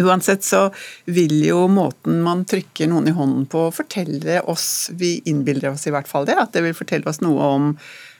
Uansett 0.00 0.44
så 0.44 0.68
vil 1.10 1.40
jo 1.46 1.64
måten 1.70 2.20
man 2.22 2.44
trykker 2.48 2.90
noen 2.90 3.08
i 3.10 3.14
hånden 3.16 3.46
på 3.50 3.64
fortelle 3.74 4.38
oss, 4.50 4.90
vi 4.94 5.16
innbilder 5.26 5.72
oss 5.72 5.88
i 5.88 5.94
hvert 5.94 6.08
fall 6.10 6.28
det, 6.28 6.36
at 6.38 6.52
det 6.54 6.62
vil 6.62 6.76
fortelle 6.76 7.08
oss 7.10 7.18
noe 7.24 7.48
om 7.56 7.72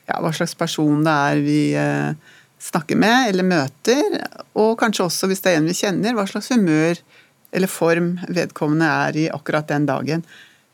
ja, 0.09 0.19
hva 0.19 0.33
slags 0.35 0.57
person 0.59 1.05
det 1.07 1.15
er 1.15 1.43
vi 1.45 1.61
eh, 1.79 2.33
snakker 2.61 2.99
med 3.01 3.31
eller 3.31 3.47
møter, 3.47 4.21
og 4.59 4.77
kanskje 4.81 5.07
også 5.07 5.31
hvis 5.31 5.43
det 5.45 5.55
er 5.55 5.61
en 5.61 5.71
vi 5.71 5.77
kjenner, 5.77 6.15
hva 6.17 6.27
slags 6.29 6.53
humør 6.53 7.01
eller 7.57 7.71
form 7.71 8.13
vedkommende 8.29 8.89
er 9.09 9.19
i 9.19 9.27
akkurat 9.33 9.69
den 9.71 9.89
dagen. 9.89 10.25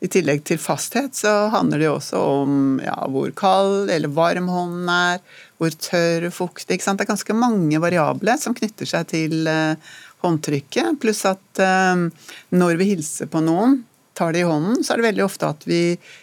I 0.04 0.10
tillegg 0.12 0.42
til 0.44 0.58
fasthet 0.60 1.16
så 1.16 1.46
handler 1.54 1.80
det 1.80 1.86
jo 1.86 1.94
også 1.96 2.18
om 2.20 2.56
ja, 2.84 2.96
hvor 3.08 3.30
kald 3.38 3.88
eller 3.92 4.12
varm 4.12 4.50
hånden 4.52 4.90
er, 4.92 5.22
hvor 5.56 5.72
tørr, 5.72 6.28
og 6.28 6.34
fuktig 6.36 6.82
Det 6.82 7.00
er 7.00 7.08
ganske 7.08 7.36
mange 7.36 7.80
variable 7.80 8.36
som 8.36 8.54
knytter 8.54 8.90
seg 8.90 9.08
til 9.14 9.48
uh, 9.48 9.78
håndtrykket. 10.26 10.98
Pluss 11.00 11.24
at 11.24 11.62
uh, 11.62 12.04
når 12.52 12.76
vi 12.82 12.90
hilser 12.92 13.30
på 13.32 13.40
noen, 13.40 13.80
tar 14.16 14.32
det 14.32 14.44
i 14.44 14.48
hånden, 14.48 14.82
så 14.84 14.92
er 14.92 15.00
det 15.00 15.08
veldig 15.10 15.24
ofte 15.24 15.48
at 15.48 15.64
vi 15.68 15.80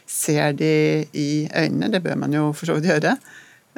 ser 0.09 0.53
de 0.57 1.05
i 1.13 1.45
øynene. 1.49 1.91
Det 1.93 2.01
bør 2.05 2.17
man 2.25 2.33
jo 2.33 2.51
for 2.53 2.69
så 2.69 2.77
vidt 2.77 2.89
gjøre. 2.89 3.17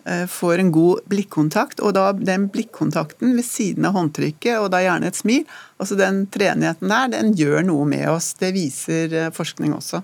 Eh, 0.03 0.27
får 0.27 0.57
en 0.59 0.71
god 0.71 0.99
blikkontakt, 1.09 1.79
og 1.79 1.95
da 1.95 2.09
den 2.13 2.49
blikkontakten 2.51 3.31
ved 3.37 3.45
siden 3.47 3.87
av 3.87 3.95
håndtrykket, 3.95 4.59
og 4.59 4.67
da 4.73 4.83
gjerne 4.83 5.07
et 5.09 5.17
smil, 5.17 5.45
altså 5.81 5.97
den 5.97 6.25
treenigheten 6.29 6.91
der, 6.91 7.07
den 7.15 7.31
gjør 7.37 7.63
noe 7.65 7.87
med 7.89 8.03
oss. 8.11 8.33
Det 8.37 8.51
viser 8.53 9.15
eh, 9.15 9.31
forskning 9.33 9.73
også. 9.73 10.03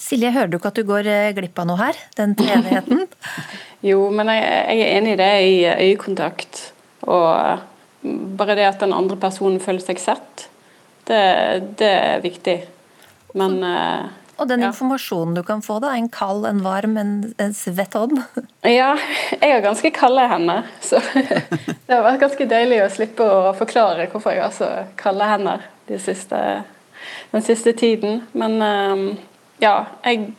Silje, 0.00 0.30
hører 0.32 0.48
du 0.48 0.56
ikke 0.56 0.70
at 0.72 0.78
du 0.80 0.86
går 0.88 1.10
eh, 1.10 1.32
glipp 1.36 1.58
av 1.60 1.68
noe 1.68 1.80
her? 1.82 1.98
Den 2.16 2.32
treenigheten? 2.38 3.04
jo, 3.90 4.06
men 4.14 4.30
jeg, 4.32 4.46
jeg, 4.46 4.86
er 4.86 4.94
enig 5.00 5.12
i 5.12 5.20
det 5.20 5.32
i 5.42 5.58
øyekontakt. 5.90 6.62
Og 7.04 7.66
bare 8.40 8.56
det 8.56 8.70
at 8.70 8.80
den 8.80 8.96
andre 8.96 9.18
personen 9.20 9.60
føler 9.60 9.84
seg 9.84 10.00
sett, 10.00 10.46
det, 11.10 11.20
det 11.82 11.92
er 11.92 12.24
viktig. 12.24 12.56
Men 13.36 13.60
og 14.40 14.48
den 14.48 14.64
informasjonen 14.64 15.34
du 15.36 15.42
kan 15.44 15.60
få, 15.62 15.78
da? 15.84 15.92
En 15.96 16.08
kald, 16.12 16.46
en 16.48 16.62
varm, 16.64 16.96
en, 17.00 17.12
en 17.38 17.54
svett 17.56 17.96
hånd? 17.98 18.22
Ja, 18.64 18.94
jeg 19.36 19.54
har 19.54 19.62
ganske 19.64 19.90
kalde 19.96 20.26
hender. 20.28 20.66
Så 20.84 21.00
det 21.86 21.92
har 21.92 22.04
vært 22.04 22.22
ganske 22.24 22.46
deilig 22.48 22.82
å 22.84 22.90
slippe 22.92 23.24
å 23.24 23.54
forklare 23.56 24.08
hvorfor 24.12 24.36
jeg 24.36 24.44
har 24.44 24.56
så 24.56 24.68
kalde 25.00 25.28
hender 25.28 25.64
de 25.88 26.00
siste, 26.00 26.40
den 27.32 27.44
siste 27.44 27.72
tiden. 27.76 28.22
Men 28.32 28.58
ehm, 28.64 29.06
ja, 29.60 29.74
jeg, 30.04 30.32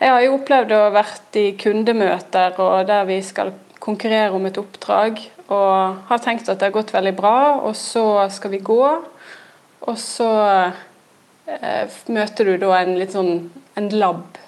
jeg 0.00 0.12
har 0.12 0.24
jo 0.24 0.36
opplevd 0.38 0.74
å 0.74 0.82
ha 0.88 0.90
vært 0.98 1.38
i 1.38 1.46
kundemøter 1.58 2.58
og 2.62 2.86
der 2.90 3.06
vi 3.10 3.20
skal 3.26 3.54
konkurrere 3.82 4.34
om 4.34 4.46
et 4.48 4.58
oppdrag, 4.58 5.20
og 5.46 6.06
har 6.08 6.22
tenkt 6.22 6.48
at 6.50 6.58
det 6.58 6.70
har 6.70 6.74
gått 6.74 6.94
veldig 6.94 7.14
bra, 7.18 7.38
og 7.62 7.76
så 7.78 8.26
skal 8.34 8.54
vi 8.54 8.62
gå. 8.66 8.82
Og 9.86 9.98
så 10.00 10.30
møter 12.10 12.48
du 12.48 12.56
da 12.58 12.72
en 12.80 12.96
litt 12.98 13.14
sånn 13.14 13.50
en 13.76 13.90
lab, 13.92 14.38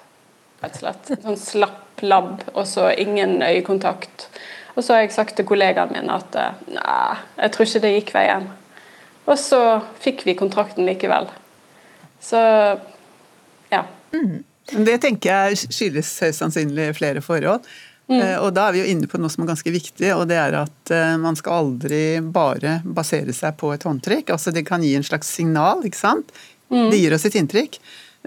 rett 0.63 0.79
og 0.79 0.81
slett. 0.81 1.11
En 1.15 1.25
sånn 1.29 1.39
slapp 1.39 2.01
lab, 2.01 2.43
og 2.53 2.67
så 2.67 2.89
ingen 2.97 3.41
øyekontakt. 3.43 4.29
Og 4.75 4.83
så 4.83 4.95
har 4.95 5.03
jeg 5.03 5.15
sagt 5.15 5.35
til 5.37 5.47
kollegaene 5.47 5.97
mine 5.97 6.15
at 6.15 6.37
eh, 6.39 6.61
nei, 6.71 7.17
jeg 7.41 7.53
tror 7.55 7.67
ikke 7.67 7.83
det 7.83 7.93
gikk 7.97 8.13
veien. 8.15 8.47
Og 9.29 9.35
så 9.37 9.59
fikk 10.01 10.23
vi 10.25 10.37
kontrakten 10.39 10.87
likevel. 10.87 11.27
Så 12.23 12.39
ja. 13.69 13.83
Mm. 14.15 14.41
Det 14.69 14.97
tenker 15.03 15.49
jeg 15.49 15.69
skyldes 15.69 16.13
høyst 16.23 16.41
sannsynlig 16.41 16.91
flere 16.97 17.21
forhold. 17.25 17.65
Mm. 18.09 18.21
Eh, 18.21 18.37
og 18.41 18.53
da 18.55 18.69
er 18.69 18.77
vi 18.77 18.83
jo 18.83 18.93
inne 18.93 19.09
på 19.09 19.19
noe 19.21 19.29
som 19.33 19.43
er 19.43 19.51
ganske 19.51 19.73
viktig, 19.73 20.13
og 20.15 20.25
det 20.31 20.39
er 20.41 20.57
at 20.63 20.93
man 21.21 21.37
skal 21.37 21.65
aldri 21.65 22.03
bare 22.25 22.79
basere 22.85 23.35
seg 23.35 23.59
på 23.59 23.73
et 23.75 23.85
håndtrykk. 23.85 24.31
Altså 24.33 24.55
Det 24.55 24.65
kan 24.65 24.85
gi 24.85 24.95
en 24.97 25.05
slags 25.05 25.29
signal 25.35 25.83
ikke 25.85 25.99
sant? 25.99 26.33
Mm. 26.69 26.89
Det 26.91 27.01
gir 27.01 27.15
oss 27.15 27.25
et 27.29 27.37
inntrykk. 27.39 27.79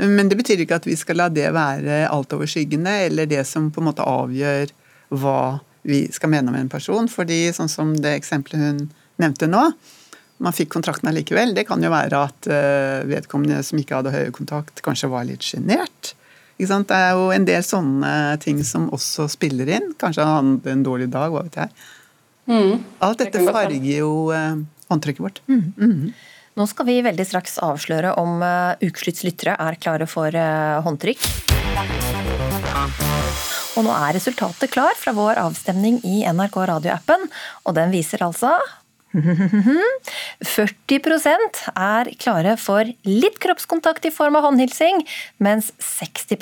Men 0.02 0.30
det 0.30 0.38
betyr 0.38 0.62
ikke 0.64 0.78
at 0.80 0.86
vi 0.88 0.96
skal 0.96 1.18
la 1.20 1.28
det 1.28 1.50
være 1.52 2.06
altoverskyggende, 2.08 2.94
eller 3.08 3.28
det 3.28 3.44
som 3.48 3.68
på 3.72 3.82
en 3.82 3.90
måte 3.90 4.06
avgjør 4.06 4.72
hva 5.12 5.60
vi 5.82 6.06
skal 6.14 6.30
mene 6.32 6.52
om 6.52 6.56
en 6.56 6.70
person. 6.72 7.08
fordi 7.08 7.52
sånn 7.52 7.68
som 7.68 7.92
det 8.00 8.16
eksempelet 8.16 8.62
hun 8.62 8.86
nevnte 9.20 9.48
nå, 9.50 9.66
man 10.42 10.56
fikk 10.56 10.72
kontrakten 10.72 11.10
allikevel. 11.10 11.54
Det 11.54 11.66
kan 11.68 11.82
jo 11.82 11.92
være 11.92 12.18
at 12.18 12.48
uh, 12.50 13.04
vedkommende 13.06 13.60
som 13.66 13.78
ikke 13.78 14.00
hadde 14.00 14.14
høykontakt, 14.14 14.82
kanskje 14.82 15.10
var 15.12 15.28
litt 15.28 15.44
sjenert. 15.46 16.14
Det 16.58 16.94
er 16.94 17.16
jo 17.18 17.30
en 17.34 17.46
del 17.46 17.62
sånne 17.66 18.38
ting 18.42 18.60
som 18.66 18.88
også 18.94 19.26
spiller 19.30 19.70
inn. 19.78 19.92
Kanskje 19.98 20.26
han 20.26 20.56
hadde 20.56 20.74
en 20.76 20.84
dårlig 20.86 21.08
dag, 21.10 21.32
hva 21.34 21.42
vet 21.46 21.58
jeg. 21.58 21.72
Mm. 22.50 22.82
Alt 23.02 23.22
dette 23.22 23.42
farger 23.48 23.96
jo 23.98 24.12
håndtrykket 24.90 25.24
vårt. 25.24 25.40
Mm. 25.50 25.64
Mm. 25.78 26.12
Nå 26.52 26.66
skal 26.68 26.84
vi 26.84 26.98
veldig 27.00 27.24
straks 27.24 27.54
avsløre 27.64 28.10
om 28.20 28.42
uh, 28.44 28.76
Ukeslutts 28.84 29.24
lyttere 29.24 29.54
er 29.56 29.72
klare 29.80 30.04
for 30.10 30.28
uh, 30.36 30.82
håndtrykk. 30.84 31.22
Og 33.72 33.86
nå 33.86 33.92
er 33.96 34.12
resultatet 34.18 34.68
klar 34.74 34.92
fra 35.00 35.14
vår 35.16 35.40
avstemning 35.40 35.96
i 36.04 36.28
NRK 36.28 36.58
radioappen, 36.74 37.24
og 37.64 37.72
den 37.78 37.88
viser 37.94 38.20
altså 38.26 38.50
40% 39.16 41.62
er 41.72 42.12
klare 42.20 42.56
for 42.60 42.84
litt 43.08 43.40
kroppskontakt 43.40 44.04
i 44.08 44.12
form 44.12 44.36
av 44.36 44.44
håndhilsing, 44.50 45.00
mens 45.40 45.72
60 45.80 46.36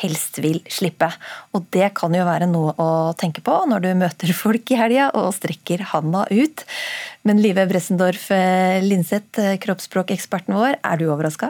helst 0.00 0.38
vil 0.42 0.60
slippe. 0.72 1.08
Og 1.56 1.66
det 1.74 1.90
kan 1.96 2.14
jo 2.14 2.24
være 2.26 2.48
noe 2.50 2.74
å 2.80 2.88
tenke 3.18 3.40
på 3.44 3.54
når 3.70 3.80
du 3.84 3.90
møter 3.98 4.32
folk 4.36 4.70
i 4.72 4.78
helga 4.80 5.10
og 5.16 5.34
strekker 5.36 5.80
handa 5.92 6.22
ut. 6.30 6.64
Men 7.26 7.42
Live 7.42 7.66
Bressendorf 7.70 8.30
eh, 8.34 8.84
Linseth, 8.84 9.40
eh, 9.42 9.58
kroppsspråkeksperten 9.62 10.54
vår, 10.56 10.72
er 10.82 10.96
du 11.00 11.04
overraska? 11.08 11.46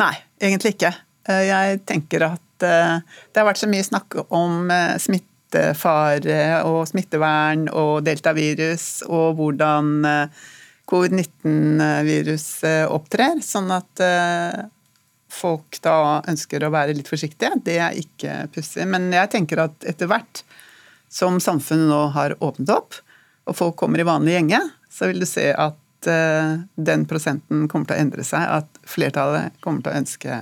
Nei, 0.00 0.14
egentlig 0.42 0.70
ikke. 0.76 0.92
Eh, 1.28 1.44
jeg 1.48 1.82
tenker 1.88 2.20
at 2.32 2.46
det 2.60 3.40
har 3.40 3.48
vært 3.48 3.56
så 3.56 3.64
mye 3.72 3.84
snakk 3.86 4.18
om 4.36 4.68
smittefare 5.00 6.60
og 6.68 6.82
smittevern 6.90 7.62
og 7.72 8.04
deltavirus 8.04 9.00
og 9.08 9.38
hvordan 9.38 10.04
eh, 10.04 10.28
covid-19-viruset 10.90 12.92
opptrer. 12.92 13.40
Sånn 13.46 13.70
at 13.72 14.02
folk 15.30 15.78
da 15.84 16.20
ønsker 16.28 16.64
å 16.64 16.72
være 16.74 16.96
litt 16.96 17.10
forsiktige. 17.10 17.54
Det 17.64 17.76
er 17.82 17.98
ikke 17.98 18.42
pussig. 18.54 18.86
Men 18.90 19.08
jeg 19.14 19.30
tenker 19.32 19.64
at 19.66 19.86
etter 19.88 20.10
hvert 20.10 20.42
som 21.10 21.40
samfunnet 21.42 21.90
nå 21.90 22.00
har 22.14 22.36
åpnet 22.38 22.72
opp, 22.74 22.98
og 23.48 23.56
folk 23.58 23.78
kommer 23.80 24.02
i 24.02 24.06
vanlig 24.06 24.36
gjenge, 24.36 24.60
så 24.90 25.08
vil 25.10 25.22
du 25.22 25.26
se 25.26 25.48
at 25.50 26.10
eh, 26.10 26.58
den 26.76 27.06
prosenten 27.10 27.66
kommer 27.70 27.88
til 27.88 27.96
å 27.96 28.04
endre 28.04 28.26
seg. 28.26 28.44
At 28.60 28.82
flertallet 28.86 29.56
kommer 29.64 29.82
til 29.82 29.92
å 29.94 30.02
ønske 30.02 30.40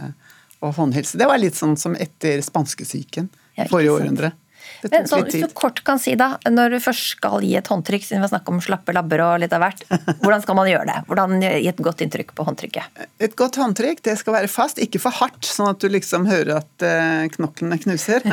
å 0.64 0.72
håndhilse. 0.74 1.20
Det 1.20 1.28
var 1.30 1.40
litt 1.40 1.56
sånn 1.56 1.76
som 1.80 1.96
etter 1.96 2.42
spanskesyken 2.44 3.30
forrige 3.70 3.94
århundre. 3.94 4.32
Men 4.82 5.08
så, 5.10 5.20
Hvis 5.26 5.42
du 5.42 5.54
kort 5.56 5.80
kan 5.84 5.98
si 5.98 6.14
da, 6.18 6.36
Når 6.46 6.76
du 6.76 6.78
først 6.82 7.14
skal 7.16 7.42
gi 7.44 7.54
et 7.58 7.66
håndtrykk, 7.70 8.04
siden 8.04 8.20
vi 8.20 8.26
har 8.26 8.32
snakket 8.32 8.52
om 8.54 8.60
slappe 8.62 8.94
labber 8.94 9.22
og 9.24 9.42
litt 9.42 9.54
av 9.56 9.64
hvert, 9.64 9.84
hvordan 10.22 10.44
skal 10.44 10.58
man 10.58 10.70
gjøre 10.70 10.88
det? 10.90 10.98
Hvordan 11.10 11.42
gi 11.42 11.70
et 11.70 11.82
godt 11.88 12.04
inntrykk 12.06 12.34
på 12.38 12.46
håndtrykket? 12.48 13.04
Et 13.26 13.36
godt 13.38 13.58
håndtrykk 13.60 14.02
det 14.06 14.16
skal 14.20 14.38
være 14.38 14.50
fast, 14.52 14.80
ikke 14.82 15.02
for 15.02 15.14
hardt, 15.18 15.42
sånn 15.46 15.70
at 15.72 15.82
du 15.82 15.88
liksom 15.92 16.28
hører 16.30 16.60
at 16.60 16.86
uh, 16.86 17.26
knoklene 17.34 17.80
knuser. 17.82 18.24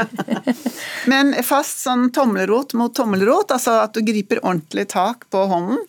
Men 1.12 1.34
fast 1.46 1.84
sånn 1.86 2.10
tommelrot 2.16 2.76
mot 2.78 2.94
tommelrot, 2.96 3.56
altså 3.56 3.80
at 3.84 3.96
du 3.96 4.04
griper 4.06 4.44
ordentlig 4.44 4.90
tak 4.94 5.28
på 5.34 5.46
hånden. 5.52 5.82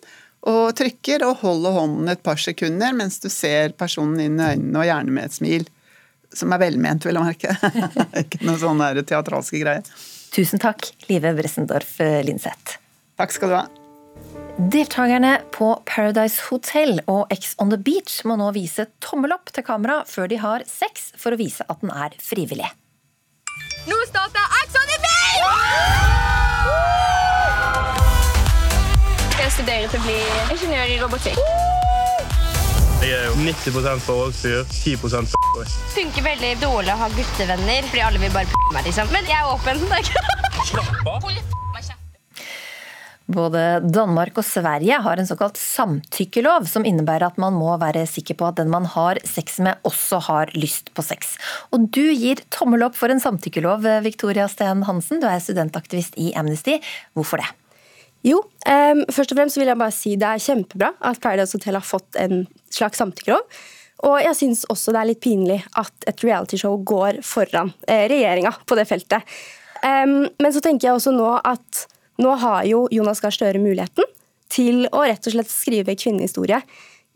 Og 0.46 0.76
trykker 0.78 1.24
og 1.26 1.40
holder 1.42 1.74
hånden 1.74 2.10
et 2.12 2.22
par 2.22 2.38
sekunder 2.38 2.92
mens 2.94 3.18
du 3.18 3.26
ser 3.32 3.72
personen 3.78 4.20
inn 4.22 4.36
i 4.38 4.52
øynene, 4.52 4.78
og 4.78 4.86
gjerne 4.86 5.14
med 5.16 5.26
et 5.26 5.34
smil. 5.34 5.64
Som 6.36 6.52
er 6.54 6.60
velment, 6.62 7.06
vil 7.06 7.18
jeg 7.18 7.26
merke. 7.26 7.72
ikke 8.22 8.44
noen 8.44 8.60
sånne 8.60 8.92
teatralske 9.02 9.62
greier. 9.62 9.96
Tusen 10.34 10.60
takk, 10.62 10.90
Live 11.10 11.32
Bressendorf 11.38 11.98
eh, 12.04 12.22
Linseth. 12.26 12.78
Takk 13.16 13.32
skal 13.34 13.52
du 13.52 13.56
ha. 13.58 13.66
Deltakerne 14.56 15.34
på 15.52 15.82
Paradise 15.84 16.40
Hotel 16.48 17.00
og 17.12 17.26
Ex 17.32 17.54
on 17.60 17.68
the 17.68 17.76
Beach 17.76 18.22
må 18.24 18.38
nå 18.40 18.48
vise 18.56 18.86
tommel 19.04 19.34
opp 19.36 19.52
til 19.52 19.66
kamera 19.66 20.00
før 20.08 20.30
de 20.32 20.40
har 20.40 20.64
sex, 20.68 21.12
for 21.20 21.36
å 21.36 21.40
vise 21.40 21.64
at 21.68 21.82
den 21.84 21.92
er 21.92 22.16
frivillig. 22.24 22.70
Nå 23.86 24.00
starter 24.08 24.56
Ex 24.62 24.80
on 24.80 24.88
the 24.92 24.98
Beach! 25.04 25.16
Jeg 29.36 29.52
studerer 29.60 29.92
til 29.92 30.00
å 30.00 30.04
bli 30.08 30.18
ingeniør 30.56 30.88
i 30.94 31.00
robotikk. 31.04 31.85
Jeg 33.06 33.20
er 33.22 33.28
jo 33.30 33.34
90 33.38 34.00
forholdsfyr, 34.02 34.64
10 34.66 34.96
f***boy. 34.98 35.66
Funker 35.94 36.24
veldig 36.26 36.48
dårlig 36.58 36.90
å 36.90 36.96
ha 37.04 37.06
guttevenner, 37.14 37.84
fordi 37.86 38.00
alle 38.02 38.18
vil 38.18 38.32
bare 38.34 38.48
p*** 38.50 38.62
meg. 38.74 38.88
liksom. 38.88 39.12
Men 39.14 39.28
jeg 39.30 39.36
er 39.38 39.50
åpen. 39.52 39.84
Slapp 40.66 41.12
av. 41.12 41.28
Både 43.36 43.60
Danmark 43.94 44.40
og 44.40 44.46
Sverige 44.46 44.98
har 45.04 45.22
en 45.22 45.28
såkalt 45.28 45.58
samtykkelov, 45.58 46.66
som 46.70 46.86
innebærer 46.86 47.28
at 47.28 47.38
man 47.42 47.54
må 47.54 47.76
være 47.78 48.02
sikker 48.10 48.38
på 48.40 48.48
at 48.48 48.58
den 48.58 48.72
man 48.74 48.88
har 48.90 49.20
sex 49.26 49.60
med, 49.62 49.78
også 49.86 50.18
har 50.26 50.50
lyst 50.58 50.90
på 50.94 51.04
sex. 51.06 51.36
Og 51.70 51.86
du 51.94 52.08
gir 52.08 52.42
tommel 52.54 52.88
opp 52.88 52.98
for 52.98 53.14
en 53.14 53.22
samtykkelov, 53.22 53.86
Victoria 54.06 54.48
Steen 54.50 54.82
Hansen. 54.90 55.22
Du 55.22 55.28
er 55.30 55.38
studentaktivist 55.42 56.18
i 56.18 56.32
Amnesty. 56.34 56.80
Hvorfor 57.14 57.42
det? 57.42 57.52
Jo, 58.26 58.40
um, 58.42 59.02
først 59.12 59.30
og 59.30 59.38
fremst 59.38 59.58
vil 59.60 59.68
jeg 59.70 59.78
bare 59.78 59.94
si 59.94 60.16
det 60.18 60.26
er 60.26 60.42
kjempebra 60.42 60.88
at 61.06 61.20
Paradise 61.22 61.54
Hotel 61.54 61.76
har 61.78 61.86
fått 61.86 62.16
en 62.18 62.46
slags 62.76 63.00
samtykkelov. 63.02 63.44
Og 64.06 64.18
jeg 64.20 64.36
syns 64.36 64.66
også 64.72 64.92
det 64.92 65.00
er 65.00 65.10
litt 65.10 65.22
pinlig 65.24 65.60
at 65.80 66.08
et 66.08 66.24
realityshow 66.24 66.76
går 66.84 67.22
foran 67.24 67.72
eh, 67.88 68.04
regjeringa 68.12 68.52
på 68.68 68.76
det 68.78 68.84
feltet. 68.88 69.36
Men 69.86 70.50
så 70.50 70.58
tenker 70.64 70.88
jeg 70.88 70.96
også 70.96 71.12
nå 71.14 71.28
at 71.44 71.82
Nå 72.16 72.30
har 72.40 72.64
jo 72.64 72.86
Jonas 72.90 73.20
Gahr 73.20 73.34
Støre 73.34 73.60
muligheten 73.60 74.06
til 74.52 74.86
å 74.88 75.02
rett 75.04 75.26
og 75.28 75.34
slett 75.34 75.50
skrive 75.52 75.96
kvinnehistorie 75.98 76.62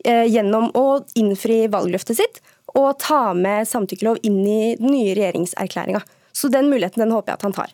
eh, 0.05 0.27
gjennom 0.29 0.69
å 0.77 1.01
innfri 1.17 1.63
valgløftet 1.71 2.19
sitt 2.19 2.41
og 2.77 2.99
ta 3.03 3.31
med 3.35 3.67
samtykkelov 3.67 4.21
inn 4.27 4.39
i 4.45 4.75
den 4.79 4.93
nye 4.93 5.15
regjeringserklæringa. 5.17 6.03
Så 6.31 6.51
den 6.53 6.69
muligheten 6.71 7.03
den 7.03 7.11
håper 7.15 7.33
jeg 7.33 7.39
at 7.39 7.47
han 7.47 7.57
tar. 7.57 7.73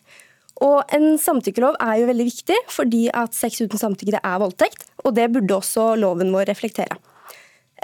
Og 0.65 0.93
En 0.95 1.19
samtykkelov 1.21 1.75
er 1.83 1.99
jo 1.99 2.07
veldig 2.09 2.25
viktig, 2.31 2.57
fordi 2.73 3.03
at 3.13 3.35
sex 3.37 3.59
uten 3.61 3.77
samtykke 3.77 4.23
er 4.23 4.39
voldtekt. 4.41 4.87
Og 5.05 5.13
det 5.13 5.27
burde 5.35 5.59
også 5.59 5.91
loven 6.01 6.33
vår 6.33 6.47
reflektere. 6.49 6.97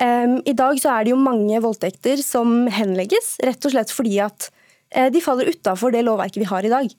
I 0.02 0.54
dag 0.58 0.80
så 0.82 0.90
er 0.90 1.06
det 1.06 1.12
jo 1.14 1.20
mange 1.22 1.60
voldtekter 1.62 2.18
som 2.26 2.64
henlegges, 2.74 3.36
rett 3.46 3.62
og 3.68 3.76
slett 3.76 3.92
fordi 3.94 4.16
at 4.26 4.48
uh, 4.96 5.10
de 5.14 5.22
faller 5.22 5.52
utafor 5.54 5.94
det 5.94 6.02
lovverket 6.08 6.42
vi 6.42 6.50
har 6.50 6.66
i 6.66 6.72
dag. 6.72 6.96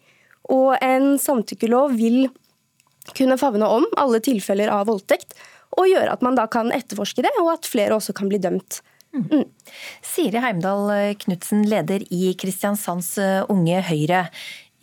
Og 0.55 0.77
en 0.79 1.17
samtykkelov 1.19 1.97
vil 1.99 2.29
kunne 3.19 3.39
favne 3.41 3.67
om 3.67 3.87
alle 4.01 4.21
tilfeller 4.25 4.71
av 4.73 4.87
voldtekt, 4.89 5.35
og 5.75 5.91
gjøre 5.91 6.13
at 6.15 6.23
man 6.23 6.39
da 6.39 6.47
kan 6.47 6.71
etterforske 6.73 7.25
det, 7.27 7.33
og 7.43 7.51
at 7.57 7.69
flere 7.69 7.97
også 7.97 8.15
kan 8.17 8.31
bli 8.31 8.39
dømt. 8.39 8.79
Mm. 9.15 9.27
mm. 9.31 9.45
Siri 10.03 10.41
Heimdal 10.43 11.15
Knutsen, 11.23 11.65
leder 11.71 12.03
i 12.15 12.33
Kristiansands 12.39 13.17
eh, 13.23 13.43
Unge 13.51 13.83
Høyre. 13.87 14.25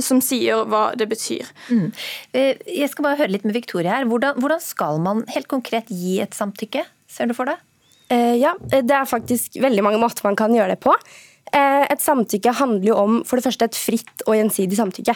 som 0.01 0.21
sier 0.23 0.65
hva 0.69 0.93
det 0.97 1.07
betyr. 1.11 1.45
Mm. 1.69 1.91
Eh, 2.33 2.57
jeg 2.65 2.89
skal 2.89 3.03
bare 3.05 3.17
høre 3.21 3.31
litt 3.35 3.45
med 3.45 3.53
Victoria 3.53 3.91
her. 3.97 4.05
Hvordan, 4.09 4.33
hvordan, 4.41 4.61
skal 4.63 4.99
man 5.05 5.23
helt 5.35 5.47
konkret 5.51 5.85
gi 5.93 6.19
et 6.23 6.33
samtykke? 6.33 6.83
Ser 7.09 7.25
du 7.29 7.33
for 7.37 7.45
deg? 7.49 7.57
Eh, 8.09 8.35
ja, 8.41 8.55
det 8.71 8.89
er 8.89 9.05
faktisk 9.09 9.53
veldig 9.61 9.83
mange 9.85 9.99
måter 10.01 10.25
man 10.25 10.35
kan 10.39 10.55
gjøre 10.55 10.73
det 10.73 10.81
på. 10.81 10.93
Eh, 11.55 11.85
et 11.89 12.03
samtykke 12.03 12.53
handler 12.59 12.91
jo 12.91 12.97
om 12.99 13.19
for 13.27 13.39
det 13.39 13.47
første 13.47 13.69
et 13.69 13.77
fritt 13.77 14.25
og 14.27 14.37
gjensidig 14.37 14.77
samtykke. 14.79 15.15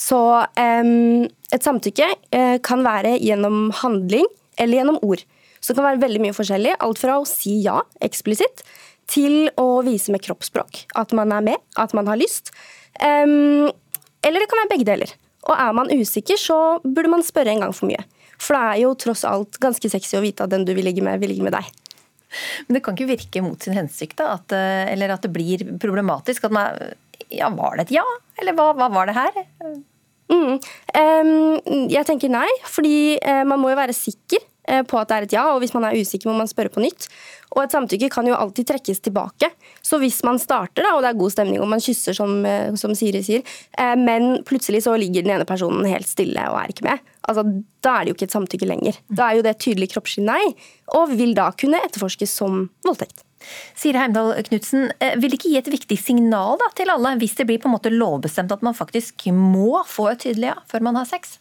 Så 0.00 0.18
et 0.56 1.64
samtykke 1.66 2.06
uh, 2.08 2.56
kan 2.64 2.80
være 2.86 3.18
gjennom 3.20 3.66
handling 3.82 4.24
eller 4.56 4.78
gjennom 4.78 5.00
ord. 5.04 5.24
Så 5.60 5.74
det 5.74 5.76
kan 5.76 5.88
være 5.90 6.00
veldig 6.06 6.22
mye 6.22 6.36
forskjellig. 6.36 6.76
Alt 6.80 7.02
fra 7.02 7.18
å 7.20 7.26
si 7.28 7.58
ja 7.66 7.82
eksplisitt 8.00 8.62
til 9.10 9.50
å 9.60 9.82
vise 9.84 10.14
med 10.14 10.22
kroppsspråk 10.24 10.86
at 10.96 11.12
man 11.18 11.34
er 11.36 11.44
med, 11.50 11.60
at 11.76 11.92
man 11.92 12.08
har 12.08 12.16
lyst. 12.16 12.54
Eller 12.96 14.38
det 14.40 14.48
kan 14.48 14.62
være 14.62 14.72
begge 14.72 14.88
deler. 14.88 15.12
Og 15.50 15.54
er 15.58 15.76
man 15.76 15.92
usikker, 15.92 16.38
så 16.40 16.56
burde 16.84 17.12
man 17.12 17.26
spørre 17.26 17.52
en 17.52 17.66
gang 17.66 17.76
for 17.76 17.90
mye. 17.90 18.00
For 18.40 18.56
det 18.56 18.62
er 18.62 18.82
jo 18.86 18.96
tross 19.04 19.26
alt 19.28 19.60
ganske 19.60 19.92
sexy 19.92 20.16
å 20.16 20.24
vite 20.24 20.46
at 20.46 20.52
den 20.54 20.64
du 20.64 20.72
vil 20.76 20.86
ligge 20.88 21.04
med, 21.04 21.20
vil 21.20 21.34
ligge 21.34 21.44
med 21.44 21.58
deg. 21.58 21.68
Men 22.66 22.76
det 22.76 22.82
kan 22.86 22.96
ikke 22.96 23.10
virke 23.12 23.44
mot 23.44 23.62
sin 23.62 23.76
hensikt, 23.76 24.18
da? 24.20 24.34
At, 24.38 24.54
eh, 24.56 24.90
eller 24.92 25.14
at 25.14 25.24
det 25.26 25.32
blir 25.34 25.64
problematisk? 25.82 26.46
At 26.48 26.54
man, 26.54 26.82
ja, 27.30 27.50
var 27.54 27.78
det 27.78 27.88
et 27.88 27.96
ja? 28.00 28.06
Eller 28.40 28.56
hva, 28.58 28.70
hva 28.78 28.90
var 28.92 29.10
det 29.10 29.16
her? 29.18 29.40
Mm. 30.30 30.60
Um, 30.94 31.88
jeg 31.90 32.06
tenker 32.06 32.30
nei, 32.30 32.48
fordi 32.70 33.18
uh, 33.18 33.42
man 33.50 33.58
må 33.58 33.72
jo 33.72 33.80
være 33.80 33.96
sikker 33.96 34.44
på 34.88 34.98
at 35.00 35.10
det 35.10 35.16
er 35.16 35.26
et 35.26 35.36
ja, 35.36 35.44
og 35.54 35.60
hvis 35.62 35.74
man 35.76 35.86
er 35.88 35.98
usikker, 35.98 36.30
må 36.30 36.36
man 36.38 36.50
spørre 36.50 36.72
på 36.72 36.82
nytt. 36.84 37.08
Og 37.56 37.64
et 37.64 37.74
samtykke 37.74 38.10
kan 38.12 38.28
jo 38.28 38.36
alltid 38.38 38.68
trekkes 38.68 39.02
tilbake. 39.02 39.50
Så 39.82 39.98
hvis 40.02 40.20
man 40.26 40.38
starter, 40.38 40.84
da, 40.84 40.94
og 40.94 41.02
det 41.02 41.10
er 41.10 41.18
god 41.18 41.34
stemning, 41.34 41.62
og 41.62 41.70
man 41.72 41.82
kysser, 41.82 42.14
som, 42.16 42.36
uh, 42.46 42.70
som 42.78 42.94
Siri 42.94 43.22
sier, 43.26 43.56
men 43.98 44.44
plutselig 44.46 44.84
så 44.86 44.94
ligger 44.98 45.24
den 45.26 45.34
ene 45.34 45.48
personen 45.48 45.88
helt 45.88 46.08
stille 46.08 46.44
og 46.52 46.60
er 46.60 46.70
ikke 46.72 46.86
med, 46.86 47.02
altså, 47.28 47.44
da 47.84 47.96
er 47.96 48.04
det 48.04 48.12
jo 48.12 48.18
ikke 48.18 48.28
et 48.28 48.36
samtykke 48.36 48.68
lenger. 48.68 49.00
Da 49.08 49.30
er 49.30 49.38
jo 49.38 49.46
det 49.46 49.54
et 49.56 49.64
tydelig 49.66 49.90
kroppslig 49.94 50.26
nei, 50.28 50.44
og 50.96 51.16
vil 51.16 51.34
da 51.38 51.50
kunne 51.58 51.82
etterforskes 51.86 52.38
som 52.42 52.68
voldtekt. 52.86 53.24
Siri 53.78 53.96
Heimdal 53.96 54.34
Knutsen, 54.50 54.90
eh, 55.00 55.16
vil 55.16 55.32
det 55.32 55.40
ikke 55.40 55.52
gi 55.54 55.60
et 55.60 55.72
viktig 55.72 55.98
signal 56.00 56.58
da, 56.60 56.68
til 56.76 56.92
alle, 56.92 57.16
hvis 57.20 57.38
det 57.38 57.46
blir 57.48 57.60
på 57.60 57.70
en 57.70 57.76
måte 57.76 57.92
lovbestemt 57.92 58.52
at 58.52 58.64
man 58.66 58.76
faktisk 58.76 59.30
må 59.32 59.80
få 59.88 60.10
et 60.12 60.26
tydelig 60.26 60.52
ja 60.52 60.58
før 60.70 60.84
man 60.90 61.00
har 61.00 61.08
sex? 61.08 61.38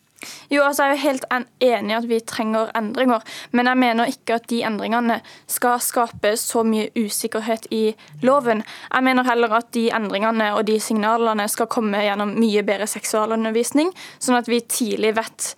Jo, 0.49 0.63
altså 0.63 0.83
Jeg 0.83 0.89
er 0.89 0.95
jo 0.95 1.07
helt 1.07 1.25
enig 1.63 1.93
i 1.93 1.97
at 1.97 2.07
vi 2.09 2.19
trenger 2.19 2.71
endringer, 2.75 3.23
men 3.51 3.69
jeg 3.71 3.77
mener 3.77 4.11
ikke 4.11 4.39
at 4.39 4.47
de 4.51 4.61
endringene 4.67 5.19
skal 5.47 5.79
skape 5.83 6.33
så 6.39 6.63
mye 6.67 6.89
usikkerhet 6.97 7.67
i 7.71 7.95
loven. 8.25 8.63
Jeg 8.93 9.05
mener 9.05 9.27
heller 9.27 9.57
at 9.61 9.71
de 9.75 9.87
endringene 9.95 10.51
og 10.55 10.65
de 10.67 10.79
signalene 10.83 11.47
skal 11.51 11.69
komme 11.71 12.03
gjennom 12.03 12.35
mye 12.39 12.63
bedre 12.67 12.87
seksualundervisning, 12.89 13.93
sånn 14.19 14.39
at 14.39 14.49
vi 14.51 14.61
tidlig 14.67 15.15
vet 15.19 15.53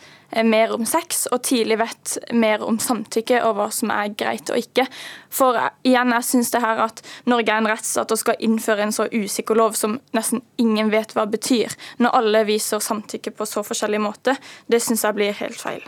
mer 0.48 0.74
om 0.76 0.86
sex, 0.88 1.26
og 1.32 1.44
tidlig 1.48 1.78
vet 1.82 2.18
mer 2.34 2.64
om 2.66 2.80
samtykke 2.82 3.42
og 3.48 3.56
hva 3.58 3.68
som 3.74 3.92
er 3.94 4.14
greit 4.18 4.52
og 4.54 4.60
ikke. 4.62 4.88
For 5.34 5.58
eh, 5.60 5.72
igjen, 5.92 6.14
jeg 6.16 6.30
synes 6.30 6.52
det 6.54 6.64
her 6.64 6.84
at 6.88 7.02
Norge 7.30 7.52
er 7.52 7.64
en 7.64 7.72
rettsstat 7.72 8.12
og 8.12 8.22
skal 8.22 8.40
innføre 8.40 8.88
en 8.88 8.96
så 8.96 9.08
usikker 9.12 9.58
lov 9.60 9.78
som 9.80 10.00
nesten 10.18 10.44
ingen 10.62 10.92
vet 10.94 11.16
hva 11.18 11.28
betyr, 11.30 11.76
når 12.02 12.20
alle 12.22 12.46
viser 12.50 12.84
samtykke 12.84 13.36
på 13.36 13.50
så 13.50 13.66
forskjellig 13.68 14.02
måte, 14.04 14.38
det 14.72 14.84
syns 14.84 15.06
jeg 15.08 15.18
blir 15.18 15.42
helt 15.42 15.60
feil. 15.60 15.84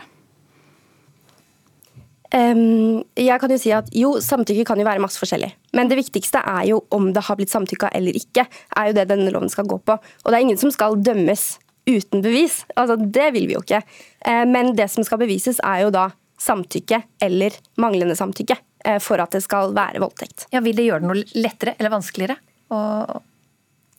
Um, 2.34 3.04
jeg 3.14 3.38
kan 3.38 3.52
jo 3.52 3.56
si 3.62 3.70
at 3.70 3.90
jo, 3.94 4.16
Samtykke 4.18 4.64
kan 4.66 4.80
jo 4.80 4.86
være 4.88 5.02
masse 5.02 5.20
forskjellig, 5.20 5.52
men 5.78 5.86
det 5.86 6.00
viktigste 6.00 6.40
er 6.42 6.64
jo 6.66 6.80
om 6.94 7.12
det 7.14 7.22
har 7.28 7.38
blitt 7.38 7.52
samtykka 7.52 7.92
eller 7.94 8.16
ikke. 8.18 8.42
er 8.74 8.88
jo 8.88 8.96
det 8.96 9.04
denne 9.12 9.30
loven 9.30 9.52
skal 9.52 9.68
gå 9.70 9.78
på. 9.78 9.94
Og 9.94 10.26
det 10.26 10.34
er 10.34 10.42
ingen 10.42 10.58
som 10.58 10.72
skal 10.74 10.98
dømmes 10.98 11.44
uten 11.86 12.22
bevis. 12.24 12.64
Altså, 12.76 12.96
Det 12.96 13.30
vil 13.34 13.48
vi 13.48 13.56
jo 13.56 13.62
ikke. 13.64 13.82
Eh, 14.24 14.44
men 14.48 14.74
det 14.76 14.90
som 14.90 15.04
skal 15.04 15.20
bevises, 15.20 15.60
er 15.64 15.84
jo 15.84 15.90
da 15.94 16.10
samtykke 16.40 17.02
eller 17.22 17.54
manglende 17.80 18.16
samtykke 18.18 18.56
eh, 18.84 18.98
for 19.02 19.20
at 19.22 19.34
det 19.36 19.42
skal 19.44 19.74
være 19.76 20.02
voldtekt. 20.02 20.48
Ja, 20.52 20.60
Vil 20.64 20.76
det 20.76 20.88
gjøre 20.88 21.04
det 21.04 21.10
noe 21.10 21.40
lettere 21.40 21.76
eller 21.78 21.94
vanskeligere 21.94 22.38
å 22.72 22.80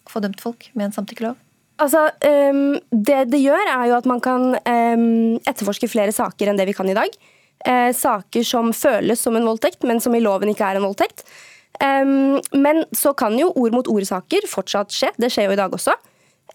få 0.10 0.22
dømt 0.24 0.42
folk 0.44 0.70
med 0.74 0.90
en 0.90 0.96
samtykkelov? 0.96 1.40
Altså, 1.82 2.06
um, 2.24 2.78
Det 2.90 3.26
det 3.32 3.42
gjør, 3.44 3.68
er 3.68 3.90
jo 3.90 3.98
at 3.98 4.06
man 4.08 4.22
kan 4.24 4.54
um, 4.56 5.36
etterforske 5.44 5.90
flere 5.92 6.14
saker 6.16 6.48
enn 6.48 6.60
det 6.60 6.70
vi 6.70 6.76
kan 6.78 6.88
i 6.88 6.96
dag. 6.96 7.12
Uh, 7.66 7.92
saker 7.96 8.46
som 8.48 8.72
føles 8.76 9.20
som 9.20 9.36
en 9.36 9.48
voldtekt, 9.48 9.84
men 9.84 10.00
som 10.00 10.16
i 10.16 10.24
loven 10.24 10.54
ikke 10.54 10.70
er 10.70 10.80
en 10.80 10.88
voldtekt. 10.88 11.26
Um, 11.82 12.40
men 12.56 12.86
så 12.96 13.12
kan 13.18 13.36
jo 13.36 13.52
ord 13.60 13.76
mot 13.76 13.90
ord-saker 13.92 14.48
fortsatt 14.48 14.96
skje. 14.96 15.12
Det 15.20 15.32
skjer 15.34 15.50
jo 15.50 15.58
i 15.58 15.60
dag 15.60 15.76
også. 15.76 15.98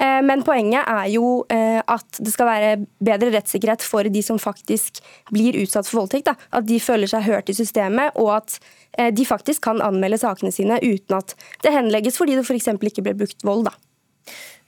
Eh, 0.01 0.21
men 0.25 0.43
poenget 0.47 0.89
er 0.89 1.11
jo 1.13 1.43
eh, 1.53 1.81
at 1.81 2.21
det 2.25 2.33
skal 2.33 2.49
være 2.49 2.71
bedre 3.05 3.35
rettssikkerhet 3.35 3.85
for 3.85 4.09
de 4.09 4.23
som 4.25 4.41
faktisk 4.41 5.03
blir 5.33 5.59
utsatt 5.61 5.89
for 5.89 6.03
voldtekt. 6.03 6.31
At 6.33 6.69
de 6.69 6.81
føler 6.81 7.11
seg 7.11 7.27
hørt 7.29 7.53
i 7.53 7.57
systemet, 7.57 8.17
og 8.17 8.33
at 8.39 8.57
eh, 8.97 9.13
de 9.13 9.29
faktisk 9.29 9.67
kan 9.69 9.83
anmelde 9.85 10.21
sakene 10.23 10.55
sine 10.55 10.81
uten 10.81 11.19
at 11.19 11.37
det 11.65 11.75
henlegges 11.77 12.17
fordi 12.21 12.39
det 12.39 12.47
f.eks. 12.49 12.73
ikke 12.73 13.05
ble 13.05 13.17
brukt 13.21 13.45
vold. 13.45 13.69
da. 13.69 13.77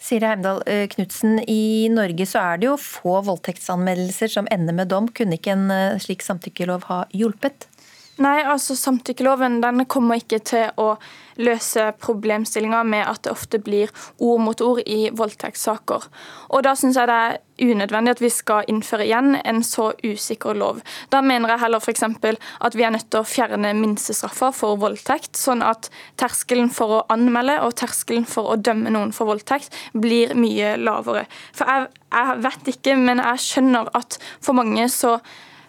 Siri 0.03 0.27
Heimdal 0.27 0.65
Knutsen, 0.91 1.37
i 1.47 1.87
Norge 1.93 2.25
så 2.27 2.41
er 2.43 2.59
det 2.59 2.67
jo 2.67 2.73
få 2.81 3.21
voldtektsanmeldelser 3.23 4.33
som 4.33 4.49
ender 4.51 4.75
med 4.75 4.91
dom. 4.91 5.07
Kunne 5.07 5.39
ikke 5.39 5.55
en 5.55 5.71
slik 6.03 6.25
samtykkelov 6.27 6.89
ha 6.89 7.05
hjulpet? 7.15 7.69
Nei, 8.21 8.43
altså 8.45 8.75
Samtykkeloven 8.77 9.63
den 9.63 9.87
kommer 9.89 10.21
ikke 10.21 10.43
til 10.45 10.69
å 10.77 10.99
løse 11.41 11.87
problemstillinga 11.97 12.83
med 12.85 13.07
at 13.09 13.23
det 13.25 13.33
ofte 13.33 13.57
blir 13.65 13.89
ord 14.21 14.43
mot 14.45 14.61
ord 14.61 14.83
i 14.85 15.07
voldtektssaker. 15.17 16.05
Og 16.53 16.61
Da 16.63 16.75
syns 16.77 16.99
jeg 17.01 17.09
det 17.09 17.15
er 17.17 17.39
unødvendig 17.73 18.13
at 18.13 18.21
vi 18.21 18.29
skal 18.29 18.69
innføre 18.69 19.07
igjen 19.07 19.39
en 19.41 19.63
så 19.65 19.93
usikker 20.05 20.59
lov. 20.61 20.83
Da 21.09 21.23
mener 21.25 21.55
jeg 21.55 21.63
heller 21.63 21.81
f.eks. 21.81 22.03
at 22.05 22.77
vi 22.77 22.85
er 22.85 22.93
nødt 22.93 23.09
til 23.11 23.23
å 23.23 23.29
fjerne 23.29 23.73
minstestraffa 23.79 24.51
for 24.53 24.77
voldtekt, 24.83 25.37
sånn 25.41 25.63
at 25.65 25.89
terskelen 26.21 26.69
for 26.69 26.99
å 26.99 27.05
anmelde 27.09 27.63
og 27.65 27.79
terskelen 27.81 28.29
for 28.29 28.53
å 28.53 28.59
dømme 28.61 28.93
noen 28.93 29.15
for 29.17 29.31
voldtekt 29.31 29.73
blir 29.95 30.35
mye 30.37 30.77
lavere. 30.77 31.25
For 31.57 31.65
jeg, 31.65 31.89
jeg 32.13 32.45
vet 32.45 32.75
ikke, 32.75 32.99
men 33.01 33.25
jeg 33.25 33.47
skjønner 33.47 33.89
at 33.97 34.21
for 34.45 34.59
mange 34.59 34.91
så 34.93 35.17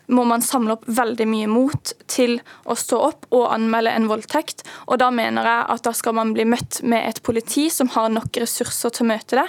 må 0.08 0.24
man 0.28 0.44
samle 0.44 0.76
opp 0.78 0.88
veldig 0.88 1.28
mye 1.30 1.50
mot 1.52 1.94
til 2.12 2.38
å 2.68 2.76
stå 2.78 3.00
opp 3.08 3.28
og 3.34 3.48
anmelde 3.54 3.94
en 3.94 4.10
voldtekt. 4.12 4.66
Og 4.88 5.00
da 5.02 5.10
mener 5.14 5.48
jeg 5.48 5.68
at 5.76 5.86
da 5.88 5.94
skal 5.96 6.18
man 6.18 6.34
bli 6.36 6.46
møtt 6.50 6.82
med 6.84 7.08
et 7.08 7.22
politi 7.24 7.70
som 7.74 7.92
har 7.96 8.12
nok 8.14 8.42
ressurser 8.44 8.94
til 8.94 9.06
å 9.06 9.12
møte 9.14 9.40
det, 9.40 9.48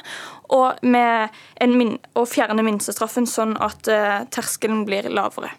og 0.55 0.85
med 0.87 1.35
min 1.75 1.97
å 2.15 2.27
fjerne 2.29 2.63
minstestraffen 2.67 3.27
sånn 3.27 3.57
at 3.63 3.89
uh, 3.91 4.23
terskelen 4.33 4.85
blir 4.87 5.09
lavere. 5.11 5.51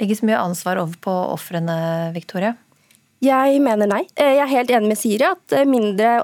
Legges 0.00 0.24
mye 0.26 0.40
ansvar 0.40 0.80
over 0.82 0.96
på 0.98 1.12
ofrene, 1.36 2.10
Victoria? 2.16 2.56
Jeg 3.20 3.58
mener 3.60 3.84
nei. 3.84 4.00
Eh, 4.16 4.38
jeg 4.38 4.42
er 4.46 4.50
helt 4.54 4.70
enig 4.72 4.88
med 4.88 4.98
Siri 4.98 5.26
at 5.28 5.52
eh, 5.52 5.66
mindre 5.68 6.22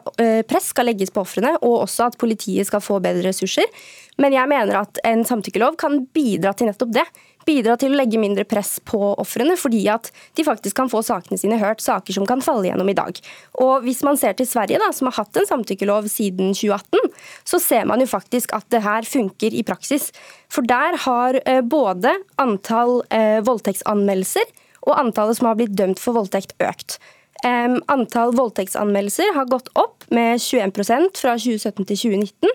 press 0.48 0.70
skal 0.72 0.88
legges 0.88 1.12
på 1.12 1.20
ofrene, 1.22 1.52
og 1.60 1.82
også 1.84 2.06
at 2.08 2.16
politiet 2.18 2.66
skal 2.66 2.80
få 2.82 2.96
bedre 3.04 3.28
ressurser. 3.28 3.68
Men 4.16 4.32
jeg 4.32 4.48
mener 4.48 4.80
at 4.80 4.98
en 5.04 5.26
samtykkelov 5.28 5.76
kan 5.78 6.00
bidra 6.16 6.54
til 6.56 6.70
nettopp 6.70 6.94
det 6.96 7.04
bidra 7.46 7.76
til 7.80 7.94
å 7.94 7.98
legge 7.98 8.20
mindre 8.20 8.44
press 8.48 8.76
på 8.84 8.98
ofrene, 9.20 9.56
fordi 9.58 9.84
at 9.92 10.10
de 10.36 10.44
faktisk 10.46 10.76
kan 10.78 10.90
få 10.92 11.02
sakene 11.06 11.38
sine 11.40 11.58
hørt, 11.60 11.82
saker 11.84 12.16
som 12.16 12.26
kan 12.28 12.42
falle 12.44 12.68
gjennom 12.68 12.90
i 12.90 12.96
dag. 12.98 13.20
Og 13.62 13.86
Hvis 13.86 14.02
man 14.06 14.18
ser 14.20 14.36
til 14.36 14.48
Sverige, 14.48 14.80
da, 14.82 14.90
som 14.92 15.10
har 15.10 15.18
hatt 15.20 15.38
en 15.38 15.48
samtykkelov 15.48 16.08
siden 16.10 16.54
2018, 16.56 17.10
så 17.46 17.60
ser 17.62 17.86
man 17.88 18.02
jo 18.02 18.10
faktisk 18.10 18.54
at 18.56 18.66
det 18.74 18.82
her 18.84 19.06
funker 19.06 19.54
i 19.54 19.64
praksis. 19.66 20.10
For 20.52 20.66
der 20.66 20.98
har 21.06 21.40
eh, 21.44 21.62
både 21.62 22.14
antall 22.42 23.00
eh, 23.14 23.42
voldtektsanmeldelser 23.46 24.46
og 24.86 24.98
antallet 24.98 25.38
som 25.38 25.50
har 25.50 25.58
blitt 25.58 25.76
dømt 25.78 26.02
for 26.02 26.16
voldtekt, 26.18 26.54
økt. 26.62 26.98
Antall 27.46 28.32
voldtektsanmeldelser 28.34 29.34
har 29.36 29.48
gått 29.50 29.68
opp 29.78 30.06
med 30.14 30.40
21% 30.40 31.20
fra 31.20 31.36
2017 31.36 31.84
til 31.84 31.98
2019. 32.00 32.54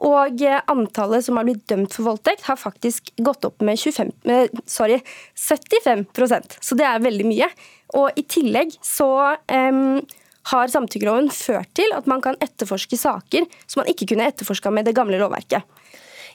Og 0.00 0.42
antallet 0.70 1.24
som 1.26 1.36
har 1.36 1.44
blitt 1.48 1.66
dømt 1.68 1.92
for 1.92 2.06
voldtekt, 2.12 2.46
har 2.46 2.56
faktisk 2.56 3.10
gått 3.20 3.44
opp 3.44 3.60
med, 3.64 3.78
25, 3.78 4.12
sorry, 4.64 5.00
75 5.34 6.06
Så 6.60 6.78
det 6.78 6.86
er 6.86 7.02
veldig 7.04 7.26
mye. 7.28 7.50
Og 7.98 8.14
i 8.16 8.22
tillegg 8.22 8.76
så 8.86 9.10
um, 9.34 10.00
har 10.52 10.72
samtykkeloven 10.72 11.28
ført 11.34 11.72
til 11.76 11.92
at 11.96 12.06
man 12.08 12.22
kan 12.24 12.38
etterforske 12.40 12.96
saker 12.96 13.44
som 13.66 13.82
man 13.82 13.90
ikke 13.92 14.12
kunne 14.12 14.30
etterforska 14.30 14.72
med 14.72 14.88
det 14.88 14.96
gamle 14.96 15.20
lovverket. 15.20 15.66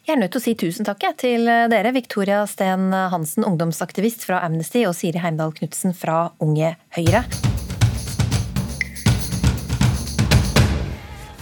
Jeg 0.05 0.13
er 0.13 0.21
nødt 0.21 0.35
til 0.35 0.43
å 0.43 0.45
si 0.45 0.53
tusen 0.53 0.85
takk 0.85 1.01
til 1.17 1.49
dere, 1.49 1.95
Victoria 1.95 2.43
Sten 2.45 2.93
Hansen, 2.93 3.47
ungdomsaktivist 3.47 4.27
fra 4.27 4.43
Amnesty, 4.45 4.85
og 4.85 4.93
Siri 4.93 5.23
Heimdal 5.23 5.55
Knutsen 5.57 5.97
fra 5.97 6.27
Unge 6.45 6.75
Høyre. 6.93 7.25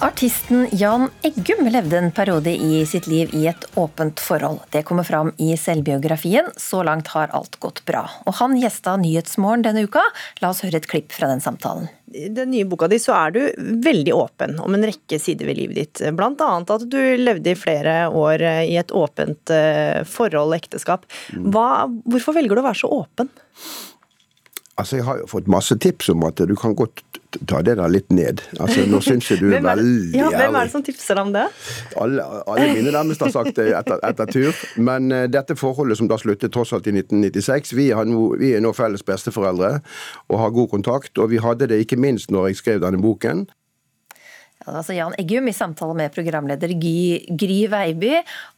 Artisten 0.03 0.67
Jan 0.71 1.05
Eggum 1.21 1.67
levde 1.71 1.97
en 1.97 2.09
periode 2.11 2.51
i 2.51 2.81
sitt 2.85 3.05
liv 3.07 3.29
i 3.31 3.45
et 3.47 3.65
åpent 3.79 4.19
forhold. 4.19 4.59
Det 4.75 4.81
kommer 4.83 5.07
fram 5.07 5.29
i 5.39 5.53
selvbiografien 5.57 6.49
'Så 6.57 6.83
langt 6.83 7.07
har 7.07 7.31
alt 7.31 7.55
gått 7.59 7.85
bra'. 7.85 8.09
Og 8.27 8.35
han 8.35 8.57
gjesta 8.59 8.97
Nyhetsmorgen 8.99 9.63
denne 9.63 9.85
uka. 9.87 10.03
La 10.41 10.49
oss 10.49 10.59
høre 10.61 10.75
et 10.81 10.89
klipp 10.91 11.15
fra 11.15 11.27
den 11.31 11.39
samtalen. 11.39 11.87
I 12.11 12.27
den 12.27 12.51
nye 12.51 12.65
boka 12.65 12.89
di 12.91 12.99
så 12.99 13.15
er 13.15 13.31
du 13.31 13.39
veldig 13.87 14.13
åpen 14.13 14.59
om 14.59 14.75
en 14.75 14.83
rekke 14.83 15.19
sider 15.19 15.45
ved 15.45 15.57
livet 15.57 15.75
ditt. 15.75 16.03
Blant 16.11 16.41
annet 16.41 16.69
at 16.69 16.83
du 16.83 16.99
levde 17.17 17.51
i 17.51 17.55
flere 17.55 18.11
år 18.11 18.43
i 18.67 18.75
et 18.75 18.91
åpent 18.91 19.49
eh, 19.55 20.03
forhold, 20.03 20.53
ekteskap. 20.53 21.07
Hva, 21.31 21.87
hvorfor 22.03 22.35
velger 22.35 22.55
du 22.55 22.61
å 22.61 22.67
være 22.67 22.81
så 22.83 22.91
åpen? 22.91 23.31
Altså, 24.73 24.97
Jeg 24.97 25.05
har 25.05 25.19
jo 25.21 25.27
fått 25.29 25.49
masse 25.51 25.75
tips 25.77 26.09
om 26.09 26.23
at 26.25 26.39
du 26.49 26.55
kan 26.57 26.73
godt 26.73 27.03
ta 27.49 27.59
det 27.65 27.75
der 27.77 27.91
litt 27.93 28.09
ned. 28.13 28.41
Altså, 28.57 28.88
Nå 28.89 29.03
syns 29.05 29.29
jeg 29.29 29.43
du 29.43 29.51
er, 29.53 29.62
veldig 29.62 30.17
ja, 30.17 30.31
Hvem 30.33 30.57
er 30.57 30.65
det 30.65 30.73
som 30.73 30.86
tipser 30.86 31.17
deg 31.19 31.27
om 31.27 31.33
det? 31.36 31.45
Alle, 32.01 32.25
alle 32.49 32.69
mine 32.73 32.93
nærmeste 32.95 33.27
har 33.27 33.36
sagt 33.36 33.59
det 33.59 33.69
etter, 33.77 34.01
etter, 34.09 34.31
tur. 34.33 34.63
Men 34.81 35.13
uh, 35.13 35.25
dette 35.29 35.57
forholdet 35.59 36.01
som 36.01 36.09
da 36.09 36.17
sluttet 36.21 36.55
tross 36.55 36.73
alt 36.73 36.89
i 36.89 36.95
1996, 36.95 37.75
vi, 37.77 37.91
no, 38.09 38.31
vi, 38.39 38.55
er 38.57 38.65
nå 38.65 38.73
felles 38.73 39.05
besteforeldre 39.05 39.75
og 40.31 40.39
har 40.41 40.55
god 40.57 40.71
kontakt. 40.73 41.13
Og 41.21 41.29
vi 41.36 41.43
hadde 41.43 41.69
det 41.69 41.83
ikke 41.86 42.01
minst 42.01 42.33
når 42.33 42.49
jeg 42.51 42.63
skrev 42.63 42.81
denne 42.81 43.01
boken. 43.03 43.45
Ja, 44.63 44.79
altså 44.79 44.97
Jan 44.97 45.13
Eggum 45.21 45.53
i 45.53 45.53
samtale 45.53 45.93
med 46.01 46.17
programleder 46.17 46.73
Gry, 46.81 47.21
Gry 47.29 47.63
Veiby. 47.69 48.13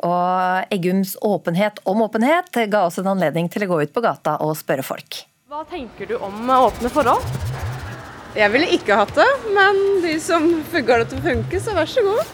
Og 0.07 0.71
Eggums 0.71 1.17
åpenhet 1.19 1.83
om 1.83 2.07
åpenhet 2.07 2.63
ga 2.71 2.87
oss 2.87 3.03
en 3.03 3.15
anledning 3.17 3.51
til 3.51 3.67
å 3.67 3.73
gå 3.75 3.83
ut 3.83 3.95
på 3.95 4.05
gata 4.05 4.39
og 4.45 4.55
spørre 4.63 4.85
folk. 4.95 5.25
Hva 5.45 5.59
tenker 5.69 6.07
du 6.09 6.15
om 6.25 6.47
åpne 6.49 6.89
forhold? 6.89 7.21
Jeg 8.33 8.49
ville 8.49 8.65
ikke 8.73 8.95
hatt 8.97 9.11
det, 9.13 9.27
men 9.53 9.77
de 10.01 10.15
som 10.17 10.47
funker 10.71 11.03
det 11.03 11.11
til 11.11 11.19
å 11.19 11.25
funke, 11.27 11.59
så 11.61 11.75
vær 11.77 11.91
så 11.91 12.01
god. 12.01 12.31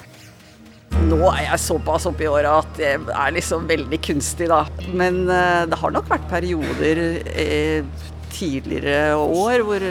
Nå 1.10 1.20
er 1.34 1.42
jeg 1.50 1.60
såpass 1.66 2.08
oppi 2.08 2.30
åra 2.32 2.54
at 2.62 2.72
det 2.80 2.94
er 2.96 3.36
liksom 3.36 3.68
veldig 3.68 4.00
kunstig, 4.08 4.48
da. 4.48 4.62
Men 4.96 5.26
uh, 5.28 5.68
det 5.68 5.82
har 5.84 5.92
nok 5.92 6.08
vært 6.08 6.32
perioder 6.32 7.04
eh, 7.36 7.84
tidligere 8.32 9.20
år 9.20 9.68
hvor 9.68 9.84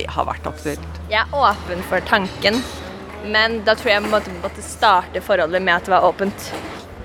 det 0.00 0.08
har 0.16 0.30
vært 0.32 0.48
aktuelt. 0.48 1.04
Jeg 1.12 1.20
er 1.20 1.38
åpen 1.52 1.84
for 1.92 2.08
tanken, 2.08 2.62
men 3.28 3.60
da 3.68 3.76
tror 3.76 3.92
jeg 3.92 4.00
jeg 4.00 4.08
måtte, 4.08 4.40
måtte 4.40 4.64
starte 4.64 5.20
forholdet 5.20 5.60
med 5.60 5.76
at 5.76 5.84
det 5.84 5.98
var 5.98 6.08
åpent. 6.08 6.52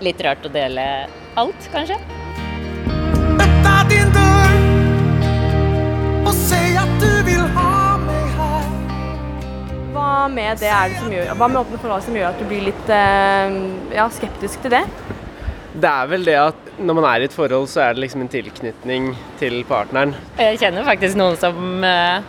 Litt 0.08 0.24
rart 0.24 0.48
å 0.48 0.56
dele 0.56 0.88
alt, 1.36 1.74
kanskje. 1.76 2.00
Hva 10.14 10.28
med 10.30 10.62
det 10.62 10.70
er 10.70 10.92
det 10.92 11.02
som 11.02 11.12
gjør, 11.12 11.34
hva 11.40 11.50
med 11.50 11.60
åpne 11.64 11.82
forhold 11.82 12.06
som 12.06 12.18
gjør 12.18 12.30
at 12.30 12.40
du 12.42 12.46
blir 12.50 12.68
litt 12.70 12.94
eh, 12.94 13.58
ja, 13.96 14.08
skeptisk 14.14 14.62
til 14.64 14.76
det? 14.76 14.84
Det 15.74 15.90
er 15.90 16.10
vel 16.12 16.28
det 16.28 16.38
at 16.38 16.70
når 16.78 16.98
man 17.00 17.08
er 17.10 17.24
i 17.24 17.28
et 17.30 17.34
forhold, 17.34 17.66
så 17.72 17.82
er 17.88 17.96
det 17.96 18.04
liksom 18.04 18.24
en 18.24 18.30
tilknytning 18.30 19.10
til 19.40 19.60
partneren. 19.70 20.14
Jeg 20.38 20.60
kjenner 20.62 20.86
faktisk 20.86 21.18
noen 21.18 21.38
som 21.42 21.86
uh, 21.86 22.22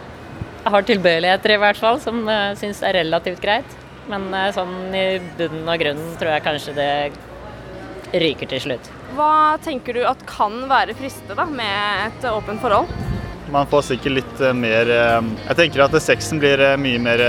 har 0.64 0.86
tilbøyeligheter, 0.88 1.52
i 1.52 1.60
hvert 1.60 1.80
fall, 1.80 2.00
som 2.00 2.22
uh, 2.28 2.54
syns 2.60 2.80
det 2.80 2.90
er 2.90 2.98
relativt 3.02 3.44
greit. 3.44 3.76
Men 4.08 4.30
uh, 4.32 4.48
sånn 4.56 4.96
i 4.96 5.04
bunnen 5.36 5.68
og 5.68 5.80
grunnen 5.80 6.16
tror 6.20 6.34
jeg 6.34 6.44
kanskje 6.44 6.76
det 6.76 6.90
ryker 8.24 8.52
til 8.52 8.64
slutt. 8.64 8.92
Hva 9.16 9.56
tenker 9.64 9.96
du 9.96 10.04
at 10.08 10.24
kan 10.28 10.62
være 10.70 10.96
fristende 10.96 11.36
da, 11.36 11.44
med 11.48 12.08
et 12.08 12.28
åpent 12.32 12.64
forhold? 12.64 12.88
Man 13.54 13.66
får 13.70 13.82
sikkert 13.86 14.16
litt 14.16 14.40
eh, 14.42 14.50
mer 14.50 14.88
eh, 14.90 15.26
Jeg 15.46 15.54
tenker 15.60 15.84
at 15.84 15.92
sexen 16.02 16.40
blir 16.42 16.58
eh, 16.58 16.72
mye 16.74 16.98
mer 16.98 17.20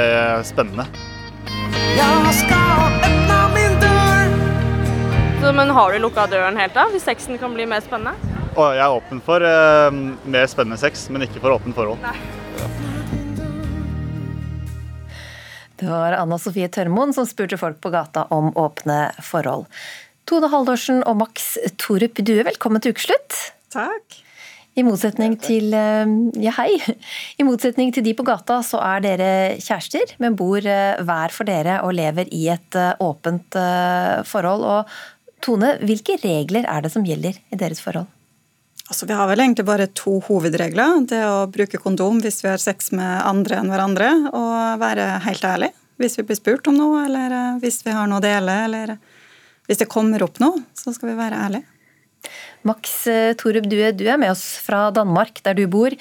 spennende. 0.48 0.88
Jeg 1.94 2.32
skal 2.40 2.82
åpne 2.82 3.38
min 3.54 3.76
dør. 3.84 4.34
Så, 5.44 5.52
men 5.54 5.74
har 5.78 5.94
du 5.94 6.02
lukka 6.02 6.26
døren 6.32 6.58
helt 6.58 6.74
da, 6.74 6.88
hvis 6.90 7.06
sexen 7.06 7.38
kan 7.38 7.54
bli 7.54 7.70
mer 7.70 7.86
spennende? 7.86 8.18
Og 8.56 8.74
jeg 8.74 8.82
er 8.88 8.96
åpen 8.98 9.22
for 9.22 9.46
mer 10.26 10.50
spennende 10.50 10.80
sex, 10.82 11.06
men 11.14 11.28
ikke 11.28 11.44
for 11.44 11.60
åpent 11.60 11.78
forhold. 11.78 12.02
Nei. 12.02 12.18
Det 15.78 15.92
var 15.92 16.18
Anna 16.18 16.42
Sofie 16.42 16.72
Tørmoen 16.72 17.14
som 17.14 17.30
spurte 17.30 17.60
folk 17.62 17.78
på 17.84 17.94
gata 17.94 18.26
om 18.34 18.50
åpne 18.58 19.12
forhold. 19.22 19.68
Tone 20.26 20.50
Haldorsen 20.50 21.06
og 21.06 21.20
Max 21.22 21.54
Torup 21.78 22.18
Due, 22.18 22.42
velkommen 22.48 22.82
til 22.82 22.96
ukeslutt. 22.96 23.44
Takk. 23.76 24.25
I 24.76 24.84
motsetning 24.84 25.38
til 25.40 25.72
eh, 25.76 26.14
ja, 26.44 26.52
hei. 26.58 26.76
I 27.40 27.46
motsetning 27.48 27.94
til 27.96 28.04
de 28.04 28.12
på 28.18 28.26
gata, 28.28 28.60
så 28.66 28.82
er 28.84 29.04
dere 29.06 29.30
kjærester, 29.64 30.16
men 30.24 30.36
bor 30.36 30.60
eh, 30.60 31.00
hver 31.00 31.36
for 31.36 31.48
dere 31.48 31.80
og 31.88 31.96
lever 31.96 32.28
i 32.36 32.48
et 32.52 32.80
eh, 32.80 32.92
åpent 33.04 33.56
forhold. 34.28 34.66
Og 34.68 35.46
Tone, 35.46 35.76
hvilke 35.86 36.18
regler 36.24 36.68
er 36.68 36.84
det 36.84 36.92
som 36.92 37.06
gjelder 37.08 37.38
i 37.38 37.60
deres 37.60 37.80
forhold? 37.84 38.10
Altså, 38.86 39.08
vi 39.10 39.16
har 39.18 39.30
vel 39.30 39.42
egentlig 39.42 39.66
bare 39.66 39.88
to 39.98 40.20
hovedregler. 40.28 41.00
Det 41.10 41.22
å 41.26 41.48
bruke 41.50 41.80
kondom 41.82 42.20
hvis 42.22 42.44
vi 42.44 42.52
har 42.52 42.62
sex 42.62 42.92
med 42.94 43.24
andre 43.26 43.62
enn 43.62 43.72
hverandre, 43.72 44.12
og 44.36 44.82
være 44.82 45.08
helt 45.26 45.48
ærlig 45.48 45.72
hvis 46.02 46.18
vi 46.20 46.26
blir 46.28 46.36
spurt 46.36 46.68
om 46.68 46.76
noe, 46.76 47.06
eller 47.06 47.56
hvis 47.62 47.80
vi 47.86 47.94
har 47.96 48.10
noe 48.12 48.20
å 48.20 48.24
dele, 48.24 48.58
eller 48.66 48.98
hvis 49.70 49.80
det 49.80 49.88
kommer 49.88 50.26
opp 50.26 50.42
noe, 50.44 50.66
så 50.76 50.92
skal 50.92 51.14
vi 51.14 51.16
være 51.22 51.40
ærlige. 51.46 51.75
Max 52.66 53.06
eh, 53.08 53.36
Torup, 53.38 53.68
du, 53.70 53.78
du 53.94 54.06
er 54.10 54.18
med 54.18 54.34
oss 54.34 54.58
fra 54.66 54.90
Danmark, 54.94 55.44
der 55.46 55.54
du 55.58 55.68
bor. 55.70 55.94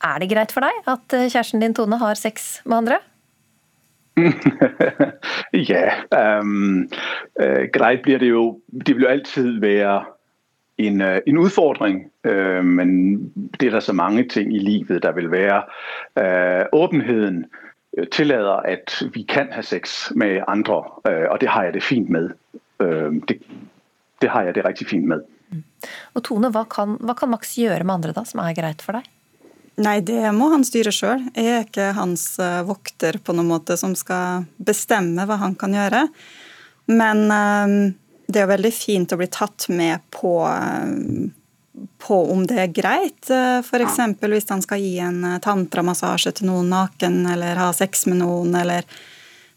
Er 0.00 0.20
det 0.20 0.30
greit 0.30 0.52
for 0.54 0.64
deg 0.64 0.88
at 0.88 1.16
eh, 1.16 1.28
kjæresten 1.28 1.60
din 1.60 1.76
Tone 1.76 1.98
har 2.00 2.16
sex 2.16 2.60
med 2.64 2.78
andre? 2.80 3.00
ja, 5.70 5.84
um, 6.40 6.88
uh, 7.40 7.62
greit 7.72 8.02
blir 8.02 8.18
det 8.18 8.28
jo 8.28 8.60
Det 8.68 8.96
vil 8.96 9.04
jo 9.04 9.08
alltid 9.08 9.60
være 9.60 10.04
en, 10.78 11.00
uh, 11.00 11.18
en 11.26 11.38
utfordring. 11.38 12.02
Uh, 12.28 12.64
men 12.64 12.90
det 13.60 13.68
er 13.68 13.70
der 13.70 13.80
så 13.80 13.92
mange 13.92 14.24
ting 14.28 14.54
i 14.56 14.58
livet, 14.58 15.02
der 15.02 15.12
vil 15.12 15.30
være. 15.30 15.62
Åbenheden 16.72 17.44
øh, 17.98 18.06
tillader, 18.06 18.56
at 18.56 19.02
vi 19.12 19.22
kan 19.22 19.52
ha 19.52 19.62
sex 19.62 20.10
med 20.16 20.40
andre, 20.48 20.82
og 21.04 21.40
det 21.40 21.48
har 21.48 21.64
jeg 21.64 21.74
det 21.74 21.82
fint 21.82 22.10
med. 22.10 22.30
Det, 23.28 23.42
det 24.22 24.30
har 24.30 24.42
jeg 24.42 24.54
det 24.54 24.64
riktig 24.64 24.86
fint 24.86 25.04
med. 25.04 25.20
Og 26.14 26.24
Tone, 26.26 26.50
hva 26.54 26.66
kan, 26.70 26.98
hva 27.00 27.16
kan 27.18 27.32
Max 27.32 27.56
gjøre 27.58 27.84
med 27.84 27.98
andre 27.98 28.14
da, 28.16 28.24
som 28.28 28.42
er 28.42 28.56
greit 28.56 28.84
for 28.84 28.98
deg? 28.98 29.08
Nei, 29.80 30.00
det 30.04 30.28
må 30.36 30.50
han 30.52 30.64
styre 30.66 30.92
sjøl. 30.92 31.22
Jeg 31.32 31.48
er 31.48 31.64
ikke 31.64 31.90
hans 31.96 32.24
eh, 32.42 32.60
vokter 32.68 33.16
på 33.24 33.32
noen 33.36 33.48
måte 33.48 33.78
som 33.80 33.94
skal 33.96 34.44
bestemme 34.60 35.24
hva 35.28 35.38
han 35.40 35.56
kan 35.58 35.74
gjøre. 35.76 36.04
Men 36.90 37.22
um, 37.30 37.76
det 38.28 38.42
er 38.42 38.50
veldig 38.50 38.72
fint 38.74 39.12
å 39.14 39.18
bli 39.20 39.28
tatt 39.32 39.68
med 39.72 40.02
på, 40.12 40.34
um, 40.44 41.30
på 42.02 42.18
om 42.34 42.42
det 42.50 42.58
er 42.64 42.74
greit. 42.74 43.30
F.eks. 43.30 44.02
hvis 44.20 44.50
han 44.50 44.64
skal 44.66 44.82
gi 44.82 44.98
en 45.06 45.22
tantramassasje 45.42 46.34
til 46.40 46.50
noen 46.50 46.68
naken, 46.74 47.22
eller 47.30 47.62
ha 47.62 47.70
sex 47.76 48.04
med 48.10 48.20
noen, 48.24 48.52
eller 48.60 48.84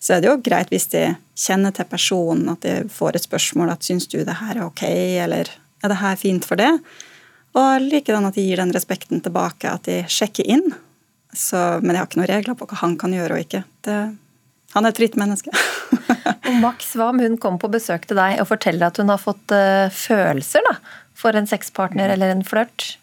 så 0.03 0.15
er 0.15 0.23
det 0.23 0.29
jo 0.29 0.39
greit 0.43 0.71
hvis 0.71 0.89
de 0.91 1.03
kjenner 1.39 1.73
til 1.75 1.87
personen, 1.89 2.47
at 2.53 2.63
de 2.63 2.89
får 2.91 3.17
et 3.17 3.27
spørsmål 3.27 3.73
at 3.73 3.85
syns 3.87 4.07
du 4.11 4.19
det 4.21 4.39
her 4.39 4.57
er 4.57 4.65
ok, 4.67 4.83
eller 5.25 5.51
er 5.83 5.91
det 5.91 5.99
her 6.01 6.17
fint 6.19 6.47
for 6.47 6.59
det? 6.59 6.71
Og 7.53 7.83
likedan 7.83 8.25
at 8.25 8.37
de 8.37 8.45
gir 8.47 8.61
den 8.61 8.73
respekten 8.73 9.21
tilbake, 9.21 9.69
at 9.69 9.85
de 9.85 10.01
sjekker 10.09 10.47
inn. 10.49 10.65
Så, 11.33 11.57
men 11.81 11.93
jeg 11.93 12.01
har 12.01 12.09
ikke 12.09 12.21
noen 12.21 12.31
regler 12.31 12.57
på 12.57 12.67
hva 12.69 12.79
han 12.81 12.97
kan 13.01 13.13
gjøre 13.13 13.37
og 13.37 13.45
ikke. 13.45 13.63
Det, 13.85 13.99
han 14.73 14.85
er 14.85 14.93
et 14.93 15.01
fritt 15.01 15.17
menneske. 15.19 15.53
og 16.49 16.57
Max, 16.61 16.93
hva 16.97 17.11
om 17.11 17.21
hun 17.21 17.37
kommer 17.41 17.61
på 17.61 17.71
besøk 17.73 18.07
til 18.09 18.17
deg 18.17 18.41
og 18.41 18.49
forteller 18.49 18.89
at 18.89 18.99
hun 19.01 19.13
har 19.13 19.21
fått 19.21 19.53
uh, 19.53 19.89
følelser 19.93 20.65
da, 20.65 20.77
for 21.17 21.37
en 21.37 21.49
sexpartner 21.49 22.13
eller 22.13 22.33
en 22.33 22.45
flørt? 22.45 22.95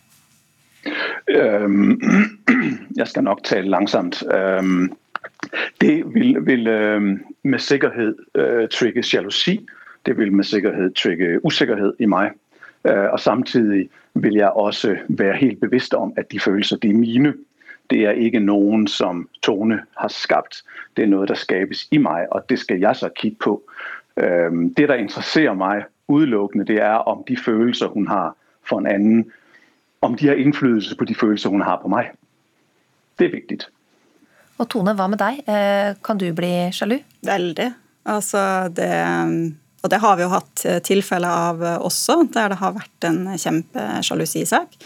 Um, 1.30 1.98
jeg 2.98 3.06
skal 3.06 3.26
nok 3.26 3.44
tale 3.46 3.70
langsomt. 3.70 4.22
Um, 4.26 4.90
det 5.82 6.00
vil, 6.14 6.38
vil 6.46 6.66
um, 6.70 7.12
med 7.46 7.62
sikkerhet 7.62 8.18
uh, 8.38 8.66
trigge 8.74 9.06
sjalusi. 9.06 9.60
Det 10.06 10.16
vil 10.18 10.32
med 10.34 10.48
sikkerhet 10.48 10.96
trigge 10.98 11.38
usikkerhet 11.46 11.98
i 12.02 12.08
meg. 12.10 12.34
Uh, 12.88 13.12
og 13.12 13.20
samtidig 13.20 13.88
vil 14.14 14.34
jeg 14.34 14.50
også 14.50 14.96
være 15.08 15.36
helt 15.36 15.60
bevidst 15.60 15.94
om, 15.94 16.12
at 16.16 16.32
de 16.32 16.40
følelser, 16.40 16.76
de 16.76 16.88
er 16.88 16.94
mine. 16.94 17.34
Det 17.90 18.06
er 18.06 18.10
ikke 18.10 18.40
noen 18.40 18.86
som 18.86 19.28
Tone 19.42 19.82
har 19.98 20.08
skapt. 20.08 20.62
Det 20.96 21.04
er 21.04 21.10
noe 21.10 21.26
der 21.26 21.34
skapes 21.34 21.88
i 21.90 21.98
meg, 21.98 22.26
og 22.30 22.46
det 22.48 22.58
skal 22.58 22.78
jeg 22.80 22.96
så 22.96 23.08
kikke 23.08 23.38
på. 23.38 23.62
Det, 24.76 24.88
der 24.88 24.94
interesserer 24.94 25.54
meg 25.54 25.84
udelukkende, 26.10 26.66
det 26.66 26.78
er 26.82 27.02
om 27.10 27.24
de 27.28 27.36
følelser, 27.36 27.88
hun 27.88 28.06
har 28.08 28.34
for 28.62 28.78
en 28.78 28.86
annen, 28.86 29.24
om 30.02 30.16
de 30.16 30.28
har 30.28 30.40
innflytelse 30.40 30.96
på 30.96 31.04
de 31.04 31.14
følelser, 31.14 31.50
hun 31.50 31.64
har 31.66 31.80
på 31.82 31.88
meg. 31.88 32.12
Det 33.18 33.28
er 33.28 33.34
viktig. 33.36 33.58
Og 34.60 34.68
Tone, 34.68 34.94
hva 34.96 35.06
med 35.08 35.20
deg? 35.20 35.40
Eh, 35.48 35.94
kan 36.04 36.20
du 36.20 36.28
bli 36.36 36.52
sjalu? 36.74 36.98
Veldig. 37.26 37.68
Altså, 38.10 38.42
det 38.76 38.90
og 39.80 39.92
det 39.92 40.00
har 40.02 40.18
vi 40.18 40.26
jo 40.26 40.32
hatt 40.32 40.64
eh, 40.68 40.80
tilfeller 40.84 41.46
av 41.50 41.64
eh, 41.64 41.78
også, 41.80 42.20
der 42.34 42.52
det 42.52 42.60
har 42.60 42.76
vært 42.76 43.08
en 43.08 43.22
kjempesjalusisak. 43.34 44.76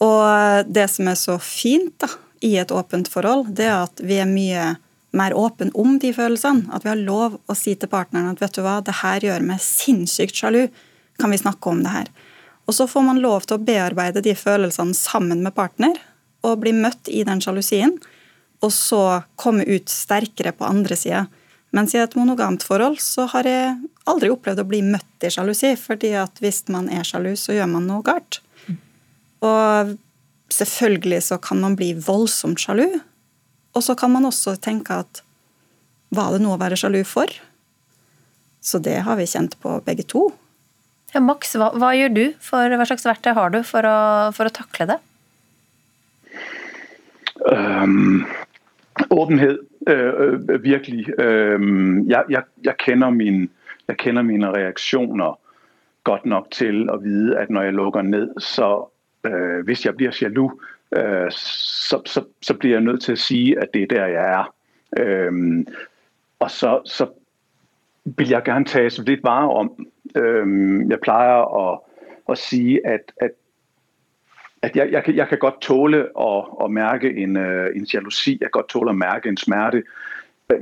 Og 0.00 0.66
det 0.72 0.86
som 0.88 1.10
er 1.12 1.18
så 1.20 1.36
fint 1.44 1.94
da, 2.00 2.08
i 2.40 2.54
et 2.56 2.72
åpent 2.72 3.08
forhold, 3.12 3.50
det 3.56 3.66
er 3.68 3.82
at 3.82 4.00
vi 4.00 4.16
er 4.22 4.30
mye 4.30 4.70
mer 5.10 5.34
åpne 5.34 5.70
om 5.74 5.98
de 5.98 6.12
følelsene. 6.14 6.70
At 6.72 6.84
vi 6.84 6.92
har 6.92 7.02
lov 7.02 7.38
å 7.50 7.56
si 7.58 7.74
til 7.74 7.90
partneren 7.90 8.30
at 8.32 8.42
vet 8.42 8.54
du 8.56 8.62
hva, 8.64 8.78
det 8.84 9.00
her 9.02 9.26
gjør 9.26 9.44
meg 9.46 9.62
sinnssykt 9.64 10.38
sjalu. 10.38 10.62
Kan 11.20 11.34
vi 11.34 11.40
snakke 11.40 11.72
om 11.72 11.82
det 11.84 11.94
her? 11.94 12.10
Og 12.70 12.76
så 12.76 12.86
får 12.86 13.04
man 13.08 13.20
lov 13.22 13.44
til 13.44 13.58
å 13.58 13.64
bearbeide 13.66 14.22
de 14.24 14.36
følelsene 14.38 14.94
sammen 14.94 15.42
med 15.42 15.56
partner, 15.56 15.98
og 16.46 16.62
bli 16.62 16.72
møtt 16.72 17.10
i 17.12 17.24
den 17.26 17.42
sjalusien, 17.42 17.96
og 18.64 18.70
så 18.72 19.02
komme 19.40 19.66
ut 19.66 19.90
sterkere 19.92 20.54
på 20.56 20.68
andre 20.68 20.96
sida. 20.96 21.24
Mens 21.76 21.94
i 21.94 22.00
et 22.02 22.16
monogamt 22.18 22.64
forhold 22.66 22.98
så 23.02 23.28
har 23.30 23.46
jeg 23.46 23.74
aldri 24.10 24.30
opplevd 24.32 24.62
å 24.62 24.66
bli 24.66 24.80
møtt 24.82 25.26
i 25.26 25.30
sjalusi, 25.30 25.76
fordi 25.78 26.12
at 26.18 26.40
hvis 26.42 26.64
man 26.72 26.90
er 26.90 27.06
sjalu, 27.06 27.32
så 27.38 27.54
gjør 27.54 27.70
man 27.70 27.86
noe 27.86 28.02
galt. 28.06 28.40
Og 29.46 29.94
selvfølgelig 30.50 31.22
så 31.28 31.38
kan 31.42 31.62
man 31.62 31.76
bli 31.78 31.92
voldsomt 31.94 32.60
sjalu, 32.62 32.88
og 33.70 33.86
så 33.86 33.94
kan 33.94 34.10
man 34.10 34.26
også 34.26 34.56
tenke 34.58 34.98
at 35.04 35.22
var 36.10 36.34
det 36.34 36.42
noe 36.42 36.56
å 36.56 36.60
være 36.60 36.78
sjalu 36.80 37.04
for? 37.06 37.30
Så 38.60 38.80
det 38.82 38.98
har 39.06 39.16
vi 39.16 39.28
kjent 39.30 39.54
på 39.62 39.76
begge 39.86 40.04
to. 40.10 40.26
Ja, 41.14 41.22
Max, 41.22 41.54
hva, 41.58 41.70
hva 41.78 41.92
gjør 41.94 42.12
du? 42.14 42.24
For, 42.42 42.74
hva 42.74 42.86
slags 42.86 43.06
verktøy 43.06 43.32
har 43.38 43.54
du 43.54 43.62
for 43.66 43.86
å, 43.86 44.00
for 44.34 44.50
å 44.50 44.54
takle 44.54 44.90
det? 44.90 44.98
Um, 47.46 48.26
åpenhet 49.10 49.58
øh, 49.88 50.64
virkelig. 50.64 51.20
Øh, 51.20 51.60
jeg, 52.06 52.24
jeg, 52.30 52.42
jeg, 52.64 52.76
kender 52.78 53.10
min, 53.10 53.50
jeg 53.88 53.96
kender 53.96 54.22
mine 54.22 54.50
reaktioner 54.50 55.38
godt 56.04 56.26
nok 56.26 56.46
til 56.50 56.88
at 56.92 57.04
vide, 57.04 57.38
at 57.38 57.50
når 57.50 57.62
jeg 57.62 57.72
lukker 57.72 58.02
ned, 58.02 58.40
så 58.40 58.92
øh, 59.24 59.64
hvis 59.64 59.86
jeg 59.86 59.96
bliver 59.96 60.18
jaloux, 60.22 60.52
øh, 60.96 61.30
så, 61.30 62.02
så, 62.06 62.24
så 62.42 62.54
bliver 62.54 62.74
jeg 62.74 62.84
nødt 62.84 63.02
til 63.02 63.12
at 63.12 63.18
sige, 63.18 63.58
at 63.58 63.68
det 63.74 63.82
er 63.82 63.86
der, 63.86 64.06
jeg 64.06 64.32
er. 64.38 64.54
Øh, 64.98 65.64
og 66.38 66.50
så, 66.50 66.80
så 66.84 67.06
vil 68.04 68.28
jeg 68.28 68.42
gerne 68.42 68.64
tage 68.64 68.90
så 68.90 69.02
lidt 69.02 69.24
vare 69.24 69.50
om. 69.50 69.86
Øh, 70.16 70.46
jeg 70.90 71.00
plejer 71.00 71.68
at, 71.68 71.78
at 72.28 72.38
sige, 72.38 72.86
at, 72.86 73.12
at 73.16 73.30
at 74.62 74.76
jeg, 74.76 74.92
jeg, 74.92 75.04
kan, 75.04 75.16
jeg 75.16 75.28
kan 75.28 75.38
godt 75.38 75.60
tåle 75.60 76.20
at, 76.20 76.44
at 76.64 76.70
mærke 76.70 77.16
en, 77.16 77.36
uh, 77.36 77.66
en 77.76 77.86
jalousi, 77.94 78.30
jeg 78.30 78.46
kan 78.46 78.50
godt 78.50 78.68
tåle 78.68 78.90
at 78.90 78.96
mærke 78.96 79.28
en 79.28 79.36
smerte. 79.36 79.82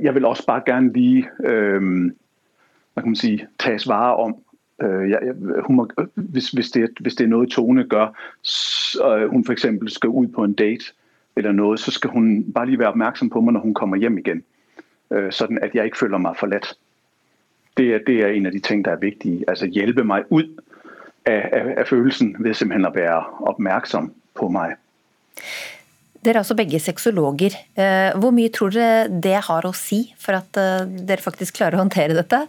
Jeg 0.01 0.15
vil 0.15 0.25
også 0.25 0.45
bare 0.45 0.61
gerne 0.65 0.93
lige, 0.93 1.29
øh, 1.45 1.81
hvad 2.93 3.03
kan 3.03 3.09
man 3.09 3.15
sige, 3.15 3.47
tages 3.59 3.87
vare 3.87 4.15
om. 4.15 4.35
Øh, 4.81 5.09
jeg, 5.09 5.19
hun 5.63 5.75
må, 5.75 5.89
hvis, 6.15 6.49
hvis, 6.49 6.71
det, 6.71 6.89
hvis 6.99 7.15
det 7.15 7.23
er 7.23 7.27
noget, 7.27 7.49
Tone 7.49 7.83
gør, 7.83 8.17
så, 8.41 9.17
øh, 9.17 9.29
hun 9.29 9.45
for 9.45 9.89
skal 9.89 10.09
ud 10.09 10.27
på 10.27 10.43
en 10.43 10.53
date 10.53 10.85
eller 11.35 11.51
noget, 11.51 11.79
så 11.79 11.91
skal 11.91 12.09
hun 12.09 12.53
bare 12.53 12.65
lige 12.65 12.79
være 12.79 12.87
opmærksom 12.87 13.29
på 13.29 13.41
mig, 13.41 13.53
når 13.53 13.59
hun 13.59 13.73
kommer 13.73 13.97
hjem 13.97 14.17
igen. 14.17 14.43
Øh, 15.11 15.31
sådan 15.31 15.59
at 15.61 15.75
jeg 15.75 15.85
ikke 15.85 15.97
føler 15.97 16.17
mig 16.17 16.35
forladt. 16.37 16.77
Det 17.77 17.93
er, 17.93 17.99
det 18.07 18.15
er 18.15 18.27
en 18.27 18.45
af 18.45 18.51
de 18.51 18.59
ting, 18.59 18.85
der 18.85 18.91
er 18.91 18.99
vigtige. 18.99 19.45
Altså 19.47 19.65
hjælpe 19.65 20.03
mig 20.03 20.23
ud 20.29 20.59
af, 21.29 21.49
af, 21.53 21.73
af 21.83 21.87
følelsen 21.89 22.33
ved 22.39 22.57
simpelthen 22.57 22.89
at 22.89 22.97
være 22.97 23.21
opmærksom 23.51 24.11
på 24.37 24.49
meg. 24.53 24.75
Dere 26.19 26.41
er 26.41 26.43
også 26.43 26.57
begge 26.59 26.81
sexologer. 26.83 27.55
Eh, 27.79 28.11
hvor 28.19 28.33
mye 28.35 28.51
tror 28.51 28.73
dere 28.75 29.07
det 29.23 29.37
har 29.47 29.67
å 29.67 29.75
si 29.75 30.03
for 30.19 30.35
at 30.41 30.59
eh, 30.59 30.87
dere 31.07 31.23
faktisk 31.23 31.59
klarer 31.59 31.77
å 31.77 31.83
håndtere 31.85 32.17
dette? 32.17 32.43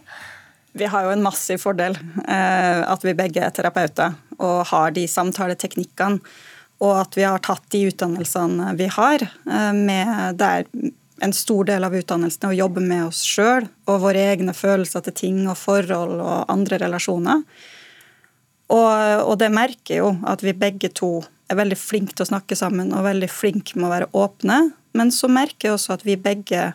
Vi 0.75 0.87
har 0.87 1.05
jo 1.05 1.13
en 1.13 1.23
massiv 1.23 1.59
fordel 1.63 1.95
eh, 1.95 2.81
at 2.83 3.03
vi 3.03 3.15
begge 3.15 3.43
er 3.43 3.53
terapeuter 3.55 4.15
og 4.39 4.65
har 4.71 4.95
de 4.95 5.05
samtaleteknikkene. 5.07 6.19
Og 6.81 6.95
at 6.97 7.13
vi 7.13 7.21
har 7.21 7.37
tatt 7.45 7.67
de 7.69 7.83
utdannelsene 7.91 8.71
vi 8.73 8.87
har, 8.89 9.21
med 9.77 10.39
der 10.39 10.63
en 11.21 11.33
stor 11.37 11.67
del 11.69 11.85
av 11.85 11.93
utdannelsen 11.93 12.47
er 12.47 12.55
å 12.55 12.57
jobbe 12.57 12.81
med 12.81 13.03
oss 13.05 13.19
sjøl 13.21 13.67
og 13.85 13.99
våre 14.01 14.23
egne 14.31 14.55
følelser 14.57 15.03
til 15.05 15.13
ting 15.19 15.43
og 15.45 15.59
forhold 15.61 16.17
og 16.17 16.49
andre 16.49 16.79
relasjoner. 16.81 17.43
Og, 18.71 19.25
og, 19.27 19.35
det 19.41 19.51
merker 19.51 19.99
jo 19.99 20.11
at 20.27 20.43
vi 20.45 20.55
begge 20.55 20.91
to 20.95 21.19
er 21.51 21.59
veldig 21.59 21.77
flinke 21.79 22.15
til 22.15 22.23
å 22.23 22.31
snakke 22.31 22.55
sammen 22.55 22.93
og 22.95 23.03
veldig 23.03 23.27
flinke 23.31 23.75
med 23.75 23.89
å 23.89 23.93
være 23.93 24.11
åpne. 24.15 24.59
Men 24.95 25.11
så 25.11 25.27
merker 25.31 25.69
jeg 25.69 25.75
også 25.75 25.97
at 25.97 26.05
vi 26.07 26.15
begge 26.19 26.71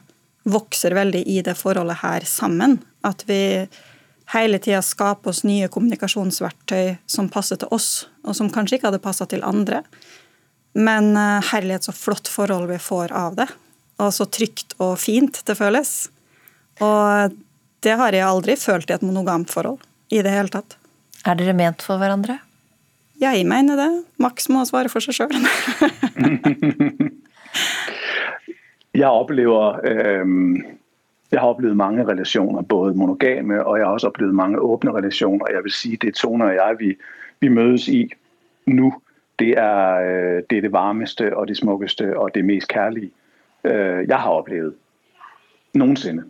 vokser 0.47 0.95
veldig 0.95 1.23
i 1.27 1.41
det 1.45 1.57
forholdet 1.59 2.03
her 2.03 2.27
sammen. 2.29 2.79
At 3.07 3.25
vi 3.29 3.41
hele 4.35 4.61
tida 4.63 4.83
skaper 4.85 5.33
oss 5.33 5.43
nye 5.47 5.71
kommunikasjonsverktøy 5.73 6.97
som 7.11 7.31
passer 7.33 7.61
til 7.63 7.73
oss, 7.75 8.07
og 8.27 8.37
som 8.37 8.51
kanskje 8.53 8.79
ikke 8.79 8.91
hadde 8.91 9.03
passa 9.05 9.27
til 9.31 9.45
andre. 9.47 9.83
Men 10.77 11.15
uh, 11.17 11.41
herlighet, 11.53 11.89
så 11.89 11.95
flott 11.97 12.29
forhold 12.29 12.69
vi 12.71 12.79
får 12.83 13.15
av 13.17 13.39
det. 13.41 13.49
Og 14.03 14.13
så 14.13 14.27
trygt 14.29 14.77
og 14.83 14.99
fint 15.01 15.41
det 15.49 15.57
føles. 15.57 15.93
Og 16.85 17.37
det 17.87 17.95
har 17.97 18.13
jeg 18.13 18.27
aldri 18.27 18.57
følt 18.61 18.91
i 18.91 18.97
et 18.97 19.05
monogamt 19.07 19.53
forhold 19.53 19.81
i 20.13 20.21
det 20.23 20.35
hele 20.35 20.53
tatt. 20.53 20.76
Er 21.27 21.35
dere 21.35 21.57
ment 21.59 21.83
for 21.83 21.99
hverandre? 21.99 22.39
Jeg 23.21 23.47
mener 23.49 23.77
det. 23.77 24.05
Max 24.23 24.49
må 24.53 24.65
svare 24.69 24.89
for 24.93 25.01
seg 25.03 25.15
sjøl. 25.17 25.33
jeg 29.01 29.11
opplever 29.11 29.81
eh, 29.91 30.25
jeg 31.33 31.41
har 31.41 31.49
opplevd 31.49 31.75
mange 31.75 32.07
relasjoner, 32.07 32.63
både 32.63 32.95
monogame 32.95 33.65
og 33.65 33.79
jeg 33.79 33.87
har 33.87 33.93
også 33.93 34.13
opplevd 34.13 34.33
mange 34.33 34.61
åpne 34.61 34.95
relasjoner. 34.95 35.47
Jeg 35.51 35.65
vil 35.65 35.73
si 35.73 35.97
det 35.97 36.15
Tone 36.15 36.45
og 36.45 36.55
jeg 36.55 36.77
vi, 36.79 36.97
vi 37.41 37.49
møtes 37.49 37.89
i 37.89 38.13
nå, 38.67 38.93
det 39.39 39.59
er, 39.59 39.97
øh, 40.07 40.43
det 40.51 40.59
er 40.59 40.63
det 40.63 40.73
varmeste 40.73 41.37
og 41.37 41.49
det 41.49 41.57
smukkeste 41.57 42.19
og 42.19 42.35
det 42.35 42.45
mest 42.45 42.69
kjærlige 42.69 43.11
øh, 43.65 44.09
jeg 44.09 44.19
har 44.19 44.31
opplevd 44.31 44.75
noensinne. 45.75 46.25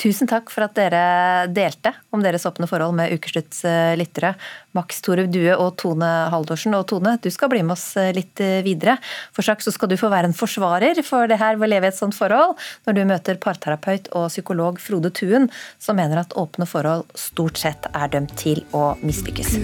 Tusen 0.00 0.28
takk 0.30 0.48
for 0.48 0.64
at 0.64 0.76
dere 0.78 1.48
delte 1.52 1.92
om 2.14 2.22
deres 2.24 2.46
åpne 2.48 2.64
forhold 2.70 2.94
med 2.96 3.12
Ukeslutts 3.12 3.66
eh, 3.68 3.92
lyttere. 4.00 4.32
Max 4.72 5.02
Torup 5.04 5.28
Due 5.28 5.52
og 5.52 5.74
Tone 5.82 6.08
Haldorsen. 6.32 6.72
Og 6.78 6.86
Tone, 6.88 7.18
du 7.20 7.28
skal 7.32 7.50
bli 7.52 7.60
med 7.60 7.74
oss 7.76 7.84
eh, 8.00 8.12
litt 8.16 8.40
eh, 8.40 8.62
videre. 8.64 8.96
For 9.36 9.44
straks 9.44 9.68
så 9.68 9.74
skal 9.76 9.92
du 9.92 9.98
få 10.00 10.08
være 10.12 10.30
en 10.30 10.36
forsvarer 10.36 11.02
for 11.04 11.28
det 11.28 11.40
her 11.42 11.60
ved 11.60 11.68
å 11.68 11.72
leve 11.74 11.90
i 11.90 11.92
et 11.92 12.00
sånt 12.00 12.16
forhold, 12.16 12.56
når 12.88 12.96
du 12.96 13.02
møter 13.12 13.40
parterapeut 13.44 14.08
og 14.16 14.30
psykolog 14.32 14.80
Frode 14.80 15.12
Tuen, 15.12 15.50
som 15.76 16.00
mener 16.00 16.22
at 16.24 16.36
åpne 16.40 16.68
forhold 16.70 17.12
stort 17.18 17.60
sett 17.60 17.90
er 17.92 18.14
dømt 18.16 18.32
til 18.40 18.64
å 18.72 18.94
mislykkes. 19.04 19.58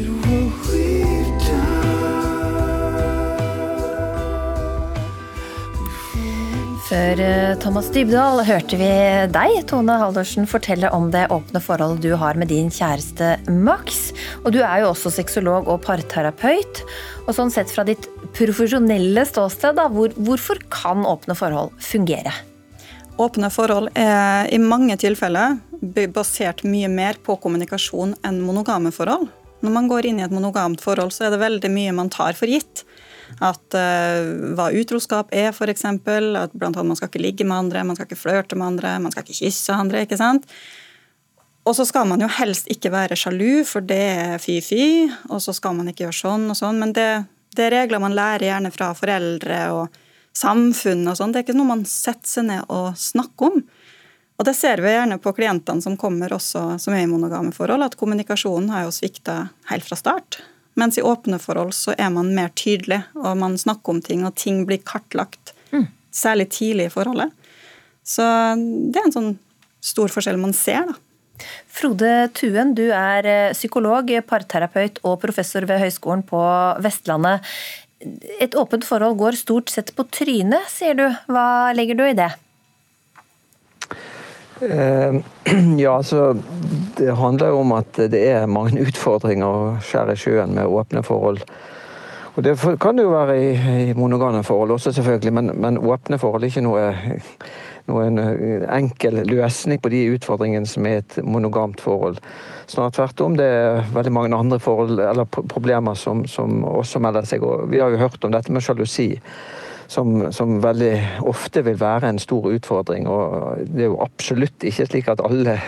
Før 6.86 7.18
eh, 7.18 7.56
Thomas 7.58 7.88
Dybdahl 7.90 8.44
hørte 8.46 8.76
vi 8.78 8.88
deg, 9.34 9.54
Tone 9.66 9.96
Haldorsen, 9.98 10.44
fortelle 10.46 10.86
om 10.94 11.08
det 11.10 11.24
åpne 11.34 11.58
forholdet 11.58 12.04
du 12.04 12.12
har 12.14 12.38
med 12.38 12.46
din 12.52 12.68
kjæreste 12.70 13.32
Max. 13.50 14.12
Og 14.44 14.52
du 14.54 14.60
er 14.60 14.84
jo 14.84 14.92
også 14.92 15.10
sexolog 15.16 15.66
og 15.66 15.80
parterapeut. 15.82 16.84
Og 17.24 17.32
sånn 17.34 17.50
sett 17.50 17.72
fra 17.74 17.82
ditt 17.88 18.06
profesjonelle 18.38 19.24
ståsted, 19.26 19.74
da, 19.80 19.88
hvor, 19.90 20.14
hvorfor 20.14 20.62
kan 20.70 21.02
åpne 21.02 21.34
forhold 21.34 21.74
fungere? 21.82 22.30
Åpne 23.18 23.50
forhold 23.50 23.90
er 23.98 24.46
i 24.54 24.62
mange 24.62 24.94
tilfeller 25.02 25.58
basert 26.14 26.62
mye 26.62 26.92
mer 26.92 27.18
på 27.18 27.34
kommunikasjon 27.42 28.14
enn 28.22 28.38
monogame 28.46 28.94
forhold. 28.94 29.26
Når 29.66 29.74
man 29.74 29.90
går 29.90 30.06
inn 30.06 30.22
i 30.22 30.28
et 30.28 30.34
monogamt 30.34 30.84
forhold, 30.84 31.10
så 31.10 31.26
er 31.26 31.34
det 31.34 31.42
veldig 31.42 31.72
mye 31.72 31.98
man 31.98 32.14
tar 32.14 32.38
for 32.38 32.46
gitt. 32.46 32.86
At 33.44 33.76
uh, 33.76 34.54
hva 34.56 34.70
utroskap 34.76 35.32
er, 35.34 35.52
f.eks. 35.52 35.84
At 35.84 36.56
blant 36.56 36.76
annet 36.76 36.92
man 36.92 36.98
skal 36.98 37.10
ikke 37.10 37.22
ligge 37.22 37.46
med 37.46 37.56
andre, 37.58 37.84
man 37.84 37.98
skal 37.98 38.08
ikke 38.08 38.22
flørte 38.22 38.58
med 38.58 38.74
andre, 38.74 38.96
man 39.02 39.14
skal 39.14 39.26
ikke 39.26 39.40
kysse 39.44 39.76
andre. 39.76 40.04
ikke 40.06 40.20
sant? 40.20 40.48
Og 41.66 41.74
så 41.74 41.86
skal 41.88 42.06
man 42.06 42.22
jo 42.22 42.28
helst 42.30 42.68
ikke 42.70 42.92
være 42.94 43.18
sjalu, 43.18 43.64
for 43.66 43.82
det 43.82 44.02
er 44.14 44.42
fy-fy. 44.42 45.08
Og 45.34 45.42
så 45.42 45.54
skal 45.56 45.74
man 45.74 45.90
ikke 45.90 46.06
gjøre 46.06 46.20
sånn 46.20 46.46
og 46.52 46.58
sånn. 46.58 46.78
Men 46.82 46.94
det, 46.94 47.08
det 47.58 47.66
er 47.66 47.74
regler 47.80 48.02
man 48.02 48.14
lærer 48.14 48.46
gjerne 48.52 48.70
fra 48.74 48.92
foreldre 48.94 49.60
og 49.74 50.02
samfunn 50.36 51.02
og 51.10 51.18
sånn. 51.18 51.34
Det 51.34 51.42
er 51.42 51.48
ikke 51.48 51.58
noe 51.58 51.72
man 51.74 51.86
setter 51.90 52.30
seg 52.36 52.48
ned 52.52 52.70
og 52.70 52.94
snakker 53.00 53.50
om. 53.50 53.64
Og 54.36 54.44
det 54.44 54.52
ser 54.54 54.82
vi 54.84 54.92
gjerne 54.92 55.18
på 55.22 55.32
klientene 55.36 55.82
som 55.82 55.96
kommer 55.98 56.34
også, 56.36 56.76
som 56.78 56.94
er 56.94 57.06
i 57.06 57.10
monogame 57.10 57.54
forhold, 57.56 57.86
at 57.86 57.96
kommunikasjonen 57.98 58.68
har 58.70 58.84
jo 58.84 58.92
svikta 58.94 59.46
helt 59.70 59.86
fra 59.88 59.96
start. 59.98 60.42
Mens 60.76 60.98
i 61.00 61.04
åpne 61.04 61.38
forhold 61.40 61.72
så 61.76 61.94
er 61.96 62.10
man 62.12 62.34
mer 62.36 62.52
tydelig, 62.56 63.00
og 63.16 63.38
man 63.40 63.56
snakker 63.60 63.94
om 63.94 64.02
ting, 64.04 64.26
og 64.28 64.36
ting 64.36 64.64
blir 64.68 64.82
kartlagt. 64.84 65.54
Mm. 65.72 65.88
Særlig 66.12 66.50
tidlig 66.52 66.90
i 66.90 66.92
forholdet. 66.92 67.32
Så 68.06 68.22
det 68.92 69.00
er 69.00 69.08
en 69.08 69.14
sånn 69.14 69.32
stor 69.84 70.12
forskjell 70.12 70.38
man 70.40 70.54
ser, 70.56 70.86
da. 70.90 71.00
Frode 71.68 72.30
Tuen, 72.32 72.72
du 72.76 72.86
er 72.96 73.26
eh, 73.28 73.52
psykolog, 73.52 74.08
parterapeut 74.28 75.02
og 75.04 75.18
professor 75.20 75.66
ved 75.68 75.82
Høgskolen 75.82 76.22
på 76.24 76.40
Vestlandet. 76.84 77.44
Et 78.40 78.56
åpent 78.56 78.84
forhold 78.84 79.18
går 79.20 79.36
stort 79.36 79.72
sett 79.72 79.92
på 79.96 80.06
trynet, 80.12 80.64
sier 80.72 80.96
du. 80.96 81.04
Hva 81.28 81.74
legger 81.76 81.98
du 81.98 82.06
i 82.06 82.16
det? 82.16 82.30
Uh, 84.62 85.20
ja, 85.78 85.96
altså 85.96 86.36
Det 86.96 87.16
handler 87.16 87.52
jo 87.52 87.60
om 87.60 87.72
at 87.76 87.96
det 87.96 88.22
er 88.30 88.46
mange 88.48 88.80
utfordringer 88.88 89.46
å 89.46 89.72
skjære 89.84 90.16
i 90.16 90.20
sjøen 90.20 90.54
med 90.56 90.70
åpne 90.72 91.02
forhold. 91.04 91.42
Og 92.36 92.44
Det 92.44 92.56
kan 92.80 92.96
det 92.96 93.04
jo 93.04 93.14
være 93.14 93.36
i, 93.40 93.52
i 93.90 93.94
monogame 93.96 94.42
forhold 94.44 94.70
også, 94.70 94.92
selvfølgelig, 94.92 95.32
men, 95.32 95.52
men, 95.60 95.78
åpne 95.78 96.18
forhold 96.20 96.44
er 96.44 96.52
ikke 96.52 96.64
noe, 96.66 96.82
noen 97.90 98.20
enkel 98.72 99.22
løsning 99.28 99.80
på 99.80 99.92
de 99.92 100.02
utfordringene 100.16 100.68
som 100.68 100.88
er 100.88 101.00
et 101.00 101.18
monogamt 101.24 101.80
forhold. 101.80 102.20
Snart 102.68 102.96
tvert 102.96 103.20
om. 103.24 103.36
Det 103.38 103.46
er 103.46 103.88
veldig 103.94 104.12
mange 104.12 104.36
andre 104.36 104.60
forhold, 104.60 105.00
eller 105.00 105.24
problemer 105.24 105.94
som, 105.94 106.26
som 106.28 106.64
også 106.64 107.00
melder 107.00 107.28
seg. 107.28 107.44
Og 107.44 107.70
vi 107.72 107.80
har 107.80 107.92
jo 107.92 108.04
hørt 108.04 108.24
om 108.24 108.32
dette 108.36 108.52
med 108.52 108.64
sjalusi 108.64 109.14
som, 109.88 110.32
som, 110.32 110.58
veldig 110.62 110.94
ofte 111.28 111.62
vil 111.66 111.78
være 111.80 112.10
en 112.10 112.18
stor 112.22 112.50
utfordring. 112.52 113.06
Og 113.10 113.62
det 113.70 113.86
er 113.86 113.92
jo 113.92 114.02
absolutt 114.04 114.66
ikke 114.66 114.88
slik 114.88 115.08
at 115.12 115.22
alle, 115.24 115.58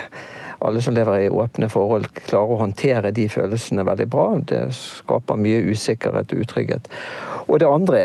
alle 0.65 0.83
som 0.83 0.95
lever 0.97 1.25
i 1.25 1.31
åpne 1.31 1.69
forhold, 1.71 2.09
klarer 2.27 2.55
å 2.55 2.61
håndtere 2.63 3.13
de 3.15 3.29
følelsene 3.31 3.87
veldig 3.87 4.07
bra. 4.11 4.27
Det 4.51 4.65
skaper 4.75 5.39
mye 5.39 5.63
usikkerhet 5.71 6.35
og 6.35 6.45
utrygghet. 6.45 6.89
Og 7.49 7.57
det 7.59 7.65
andre 7.65 8.01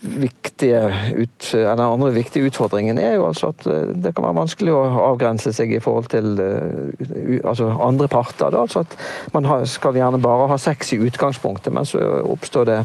viktige, 0.00 0.80
ut, 1.14 1.54
andre 1.54 2.10
viktige 2.16 2.48
utfordringen 2.50 2.98
er 2.98 3.14
jo 3.14 3.28
altså 3.28 3.52
at 3.52 3.66
eh, 3.70 3.92
det 3.94 4.10
kan 4.14 4.26
være 4.26 4.40
vanskelig 4.40 4.74
å 4.74 4.80
avgrense 5.12 5.52
seg 5.54 5.70
i 5.76 5.80
forhold 5.82 6.10
til 6.10 6.40
eh, 6.42 7.38
altså 7.46 7.70
andre 7.78 8.08
parter. 8.10 8.56
Altså 8.58 8.82
at 8.82 8.98
man 9.36 9.46
skal 9.70 9.94
gjerne 10.00 10.18
bare 10.22 10.50
ha 10.50 10.58
sex 10.58 10.96
i 10.96 11.02
utgangspunktet, 11.06 11.70
men 11.74 11.86
så 11.86 12.02
oppstår 12.26 12.70
det 12.72 12.80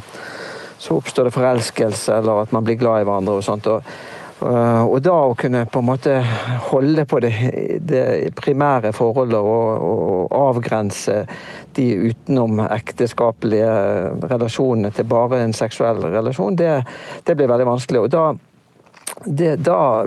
så 0.83 0.97
oppstår 0.97 1.29
det 1.29 1.31
forelskelse, 1.31 2.17
eller 2.17 2.43
at 2.43 2.51
man 2.51 2.65
blir 2.67 2.75
glad 2.75 3.01
i 3.01 3.07
hverandre. 3.07 3.37
og 3.39 3.43
sånt. 3.43 3.67
Og, 3.71 3.83
eh, 4.43 4.83
og 4.83 4.99
da 5.01 5.13
å 5.29 5.35
kunne 5.39 5.63
på 5.71 5.79
en 5.79 5.87
måte 5.87 6.15
holde 6.69 7.05
på 7.07 7.19
det, 7.23 7.31
det 7.79 8.33
primære 8.35 8.91
forholdet 8.91 9.39
og, 9.39 9.85
og, 9.89 10.33
avgrense 10.33 11.21
de 11.77 11.85
utenom 12.09 12.59
ekteskapelige 12.65 13.69
relasjonene 14.27 14.91
til 14.91 15.07
bare 15.07 15.39
en 15.43 15.55
seksuell 15.55 16.03
relasjon, 16.03 16.57
det, 16.59 16.73
det 17.23 17.37
blir 17.37 17.47
veldig 17.53 17.69
vanskelig. 17.69 18.03
og 18.03 18.11
da 18.11 18.33
det, 19.25 19.55
da 19.63 20.03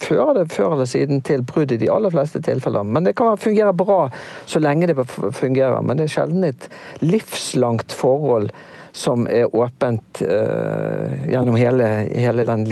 fører 0.00 0.34
det 0.40 0.46
før 0.50 0.74
eller 0.74 0.88
siden 0.88 1.20
til 1.22 1.44
brudd 1.46 1.72
i 1.74 1.78
de 1.78 1.90
aller 1.92 2.10
fleste 2.10 2.40
tilfeller. 2.42 2.82
Men 2.82 3.04
det 3.06 3.14
kan 3.18 3.38
fungere 3.38 3.74
bra 3.76 4.08
så 4.46 4.58
lenge 4.58 4.88
det 4.88 4.96
fungerer. 5.06 5.82
Men 5.82 6.00
det 6.00 6.08
er 6.08 6.14
sjelden 6.16 6.46
et 6.48 6.68
livslangt 7.04 7.92
forhold 7.94 8.50
som 8.92 9.26
er 9.26 9.48
åpent 9.56 10.22
uh, 10.22 11.28
gjennom 11.28 11.56
hele, 11.56 11.86
hele 12.12 12.44
den, 12.44 12.66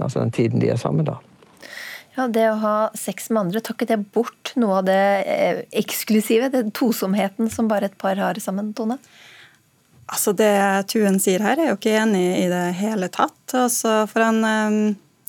altså 0.00 0.22
den, 0.22 0.32
tiden 0.32 0.62
de 0.62 0.70
er 0.72 0.80
sammen. 0.80 1.04
da. 1.04 1.18
Ja, 2.16 2.28
Det 2.28 2.46
å 2.50 2.60
ha 2.62 2.76
sex 2.98 3.30
med 3.30 3.46
andre, 3.46 3.60
tar 3.60 3.76
ikke 3.76 3.90
det 3.92 4.00
bort 4.14 4.54
noe 4.60 4.80
av 4.80 4.88
det 4.88 5.02
eh, 5.30 5.60
eksklusive? 5.82 6.50
Den 6.52 6.72
tosomheten 6.74 7.52
som 7.52 7.68
bare 7.70 7.90
et 7.90 7.98
par 8.00 8.18
har 8.18 8.40
sammen, 8.42 8.72
Tone? 8.76 8.98
Altså 10.10 10.34
Det 10.34 10.50
Tuen 10.90 11.20
sier 11.22 11.44
her, 11.44 11.60
er 11.60 11.70
jo 11.70 11.78
ikke 11.78 11.94
enig 12.00 12.24
i 12.40 12.48
det 12.50 12.64
hele 12.80 13.06
tatt. 13.12 13.38
Altså, 13.54 14.08
for 14.10 14.26
han, 14.26 14.42
um, 14.42 14.80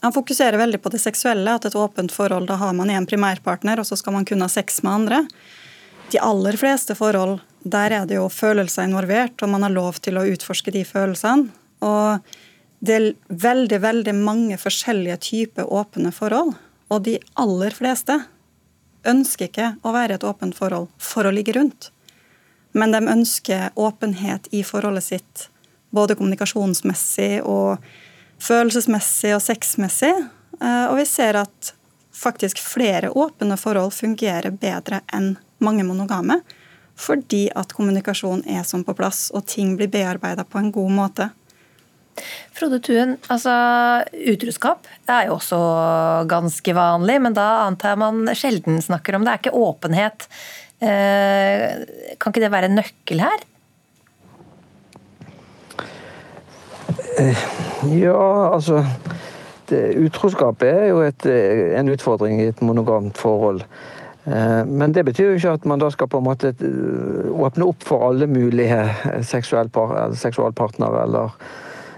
han, 0.01 0.15
fokuserer 0.15 0.57
veldig 0.57 0.81
på 0.81 0.89
det 0.95 1.03
seksuelle, 1.03 1.53
at 1.53 1.67
et 1.69 1.77
åpent 1.77 2.11
forhold, 2.11 2.49
da 2.49 2.57
har 2.57 2.73
man 2.73 2.89
én 2.89 3.05
primærpartner, 3.05 3.79
og 3.79 3.85
så 3.85 3.99
skal 3.99 4.17
man 4.17 4.25
kunne 4.25 4.47
ha 4.47 4.51
sex 4.51 4.81
med 4.81 5.03
andre. 5.03 5.21
De 6.11 6.19
aller 6.19 6.57
fleste 6.57 6.97
forhold 6.97 7.39
der 7.63 7.93
er 7.93 8.05
det 8.09 8.17
jo 8.17 8.27
følelser 8.31 8.87
involvert, 8.87 9.41
og 9.41 9.51
man 9.53 9.65
har 9.65 9.73
lov 9.73 9.99
til 10.01 10.17
å 10.17 10.25
utforske 10.25 10.73
de 10.73 10.83
følelsene. 10.87 11.51
Og 11.85 12.33
det 12.81 12.95
er 12.97 13.07
veldig, 13.29 13.79
veldig 13.83 14.13
mange 14.17 14.57
forskjellige 14.57 15.17
typer 15.27 15.69
åpne 15.69 16.13
forhold. 16.15 16.55
Og 16.91 17.03
de 17.05 17.19
aller 17.39 17.73
fleste 17.75 18.17
ønsker 19.07 19.49
ikke 19.49 19.73
å 19.85 19.93
være 19.93 20.17
et 20.17 20.25
åpent 20.25 20.57
forhold 20.57 20.89
for 21.01 21.25
å 21.25 21.33
ligge 21.33 21.53
rundt. 21.57 21.91
Men 22.73 22.93
de 22.95 23.01
ønsker 23.11 23.69
åpenhet 23.75 24.47
i 24.55 24.63
forholdet 24.65 25.05
sitt, 25.05 25.47
både 25.91 26.15
kommunikasjonsmessig 26.15 27.41
og 27.43 27.83
følelsesmessig 28.41 29.35
og 29.35 29.43
sexmessig. 29.43 30.13
Eh, 30.61 30.85
og 30.87 30.97
vi 31.01 31.05
ser 31.09 31.37
at 31.43 31.73
faktisk 32.15 32.61
flere 32.63 33.11
åpne 33.11 33.57
forhold 33.59 33.93
fungerer 33.95 34.53
bedre 34.55 35.01
enn 35.13 35.35
mange 35.61 35.85
monogame 35.85 36.39
fordi 36.99 37.47
at 37.57 37.73
kommunikasjon 37.75 38.43
er 38.49 38.65
sånn 38.67 38.85
på 38.87 38.95
plass, 38.97 39.29
og 39.35 39.45
ting 39.49 39.75
blir 39.79 39.91
bearbeida 39.91 40.45
på 40.47 40.61
en 40.61 40.71
god 40.73 40.97
måte. 40.97 41.29
Frode 42.55 42.81
Tuen, 42.83 43.15
altså 43.31 43.53
utroskap 44.33 44.87
er 45.09 45.29
jo 45.29 45.37
også 45.37 45.59
ganske 46.29 46.75
vanlig, 46.75 47.17
men 47.23 47.37
da 47.37 47.63
antar 47.65 47.95
jeg 47.95 48.01
man 48.01 48.35
sjelden 48.37 48.81
snakker 48.83 49.17
om 49.17 49.25
det. 49.25 49.33
er 49.33 49.41
ikke 49.41 49.55
åpenhet. 49.57 50.27
Eh, 50.81 52.17
kan 52.19 52.33
ikke 52.33 52.43
det 52.43 52.51
være 52.53 52.69
en 52.69 52.77
nøkkel 52.81 53.23
her? 53.23 53.47
Eh, 57.21 57.47
ja, 58.01 58.21
altså 58.51 58.83
Utroskap 59.71 60.65
er 60.67 60.89
jo 60.89 60.97
et, 61.05 61.23
en 61.79 61.89
utfordring 61.93 62.41
i 62.43 62.49
et 62.51 62.61
monogamt 62.65 63.15
forhold. 63.15 63.61
Eh, 64.23 64.65
men 64.65 64.93
det 64.93 65.03
betyr 65.03 65.31
jo 65.31 65.39
ikke 65.39 65.57
at 65.57 65.65
man 65.65 65.81
da 65.81 65.89
skal 65.93 66.09
på 66.11 66.21
en 66.21 66.27
måte 66.27 66.53
eh, 66.53 67.31
åpne 67.31 67.67
opp 67.71 67.85
for 67.87 68.11
alle 68.11 68.27
mulige 68.29 68.83
seksualpartnere 69.25 71.03
eller 71.05 71.35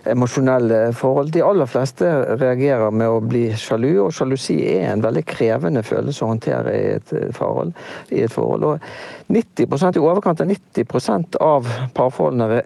emosjonelle 0.08 0.80
forhold. 0.96 1.32
De 1.32 1.44
aller 1.44 1.68
fleste 1.68 2.08
reagerer 2.40 2.92
med 2.92 3.08
å 3.08 3.22
bli 3.24 3.46
sjalu, 3.60 3.92
og 4.06 4.16
sjalusi 4.16 4.58
er 4.68 4.90
en 4.92 5.04
veldig 5.04 5.24
krevende 5.28 5.84
følelse 5.84 6.26
å 6.26 6.32
håndtere 6.34 6.76
i 6.76 6.86
et 6.98 7.14
eh, 7.16 7.30
forhold. 7.36 7.76
I 8.12 8.24
et 8.26 8.34
forhold. 8.34 8.68
Og 8.72 9.34
90 9.34 9.68
I 9.68 10.04
overkant 10.04 10.44
av 10.44 10.52
90% 10.52 11.40
av 11.44 11.68
parforholdene 11.96 12.62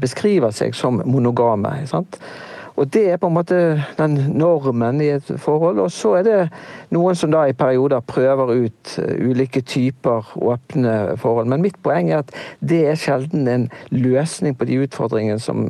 beskriver 0.00 0.52
seg 0.52 0.76
som 0.76 1.00
monogame. 1.04 1.72
Sant? 1.88 2.20
Og 2.80 2.88
Det 2.92 3.02
er 3.12 3.18
på 3.20 3.28
en 3.28 3.34
måte 3.36 3.56
den 3.98 4.14
normen 4.40 5.00
i 5.04 5.10
et 5.12 5.32
forhold. 5.36 5.78
Og 5.84 5.90
så 5.92 6.14
er 6.20 6.22
det 6.24 6.36
noen 6.94 7.16
som 7.18 7.32
da 7.32 7.42
i 7.44 7.56
perioder 7.56 8.00
prøver 8.00 8.54
ut 8.64 8.94
eh, 9.02 9.18
ulike 9.20 9.60
typer 9.60 10.30
åpne 10.40 10.94
forhold. 11.20 11.50
Men 11.52 11.60
mitt 11.60 11.76
poeng 11.84 12.08
er 12.08 12.22
at 12.24 12.32
det 12.64 12.86
er 12.88 12.96
sjelden 12.96 13.48
en 13.48 13.66
løsning 13.92 14.56
på 14.56 14.64
de 14.70 14.78
utfordringene 14.86 15.42
som 15.42 15.66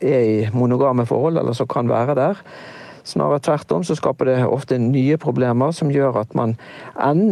er 0.00 0.20
i 0.20 0.50
monogame 0.52 1.06
forhold, 1.08 1.40
eller 1.40 1.56
som 1.56 1.68
kan 1.68 1.88
være 1.88 2.18
der. 2.18 2.42
Snarere 3.08 3.40
tvert 3.40 3.72
om 3.72 3.84
så 3.84 3.96
skaper 3.96 4.28
det 4.28 4.36
ofte 4.44 4.76
nye 4.78 5.16
problemer 5.16 5.72
som 5.72 5.88
gjør 5.90 6.20
at 6.20 6.34
man 6.36 6.58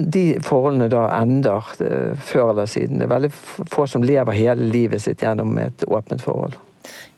de 0.08 0.38
forholdene 0.40 0.88
da 0.88 1.04
ender 1.18 1.68
eh, 1.84 2.16
før 2.16 2.54
eller 2.54 2.66
siden. 2.66 3.02
Det 3.02 3.10
er 3.10 3.12
veldig 3.12 3.32
få 3.68 3.84
som 3.86 4.08
lever 4.08 4.40
hele 4.40 4.72
livet 4.72 5.04
sitt 5.04 5.20
gjennom 5.20 5.52
et 5.60 5.84
åpent 5.84 6.24
forhold. 6.24 6.56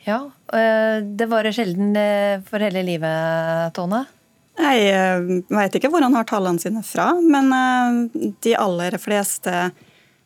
Ja, 0.06 0.30
eh, 0.52 1.02
det 1.04 1.28
varer 1.30 1.52
sjelden 1.54 1.94
eh, 1.96 2.40
for 2.46 2.62
hele 2.64 2.82
livet, 2.86 3.74
Tone? 3.76 4.04
Jeg 4.60 5.42
vet 5.48 5.76
ikke 5.78 5.88
hvor 5.92 6.04
han 6.04 6.16
har 6.18 6.26
tallene 6.28 6.60
sine 6.60 6.82
fra, 6.84 7.14
men 7.16 8.10
de 8.44 8.52
aller 8.60 8.96
fleste 9.00 9.70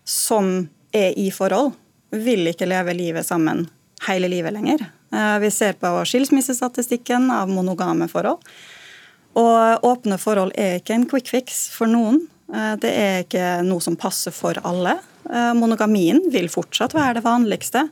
som 0.05 0.57
er 0.95 1.15
i 1.19 1.29
forhold, 1.35 1.75
vil 2.15 2.47
ikke 2.51 2.69
leve 2.71 2.95
livet 2.95 3.27
sammen 3.27 3.65
hele 4.07 4.29
livet 4.31 4.55
lenger. 4.55 4.85
Eh, 5.15 5.39
vi 5.39 5.51
ser 5.51 5.73
på 5.79 5.91
skilsmissestatistikken 6.07 7.31
av 7.31 7.51
monogame 7.51 8.09
forhold. 8.09 8.43
Og 9.35 9.87
åpne 9.87 10.19
forhold 10.23 10.55
er 10.59 10.79
ikke 10.79 10.95
en 10.95 11.09
quick 11.11 11.31
fix 11.31 11.67
for 11.75 11.91
noen. 11.91 12.21
Eh, 12.53 12.75
det 12.83 12.93
er 12.93 13.25
ikke 13.25 13.49
noe 13.67 13.83
som 13.83 13.99
passer 13.99 14.35
for 14.35 14.59
alle. 14.67 14.99
Eh, 15.31 15.53
monogamien 15.59 16.23
vil 16.33 16.51
fortsatt 16.53 16.95
være 16.95 17.19
det 17.19 17.27
vanligste. 17.27 17.89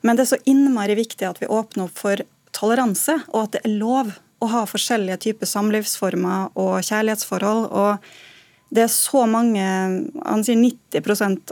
Men 0.00 0.16
det 0.16 0.24
er 0.24 0.32
så 0.32 0.42
innmari 0.48 0.96
viktig 0.98 1.26
at 1.28 1.40
vi 1.42 1.50
åpner 1.50 1.88
opp 1.88 1.98
for 2.00 2.22
toleranse, 2.56 3.20
og 3.30 3.44
at 3.44 3.56
det 3.56 3.64
er 3.64 3.78
lov 3.80 4.12
å 4.40 4.48
ha 4.48 4.64
forskjellige 4.68 5.20
typer 5.26 5.48
samlivsformer 5.48 6.56
og 6.58 6.80
kjærlighetsforhold. 6.86 7.68
og 7.70 8.10
det 8.70 8.84
er 8.84 8.92
så 8.94 9.24
mange 9.26 9.64
Han 10.24 10.44
sier 10.46 10.56
90% 10.56 11.50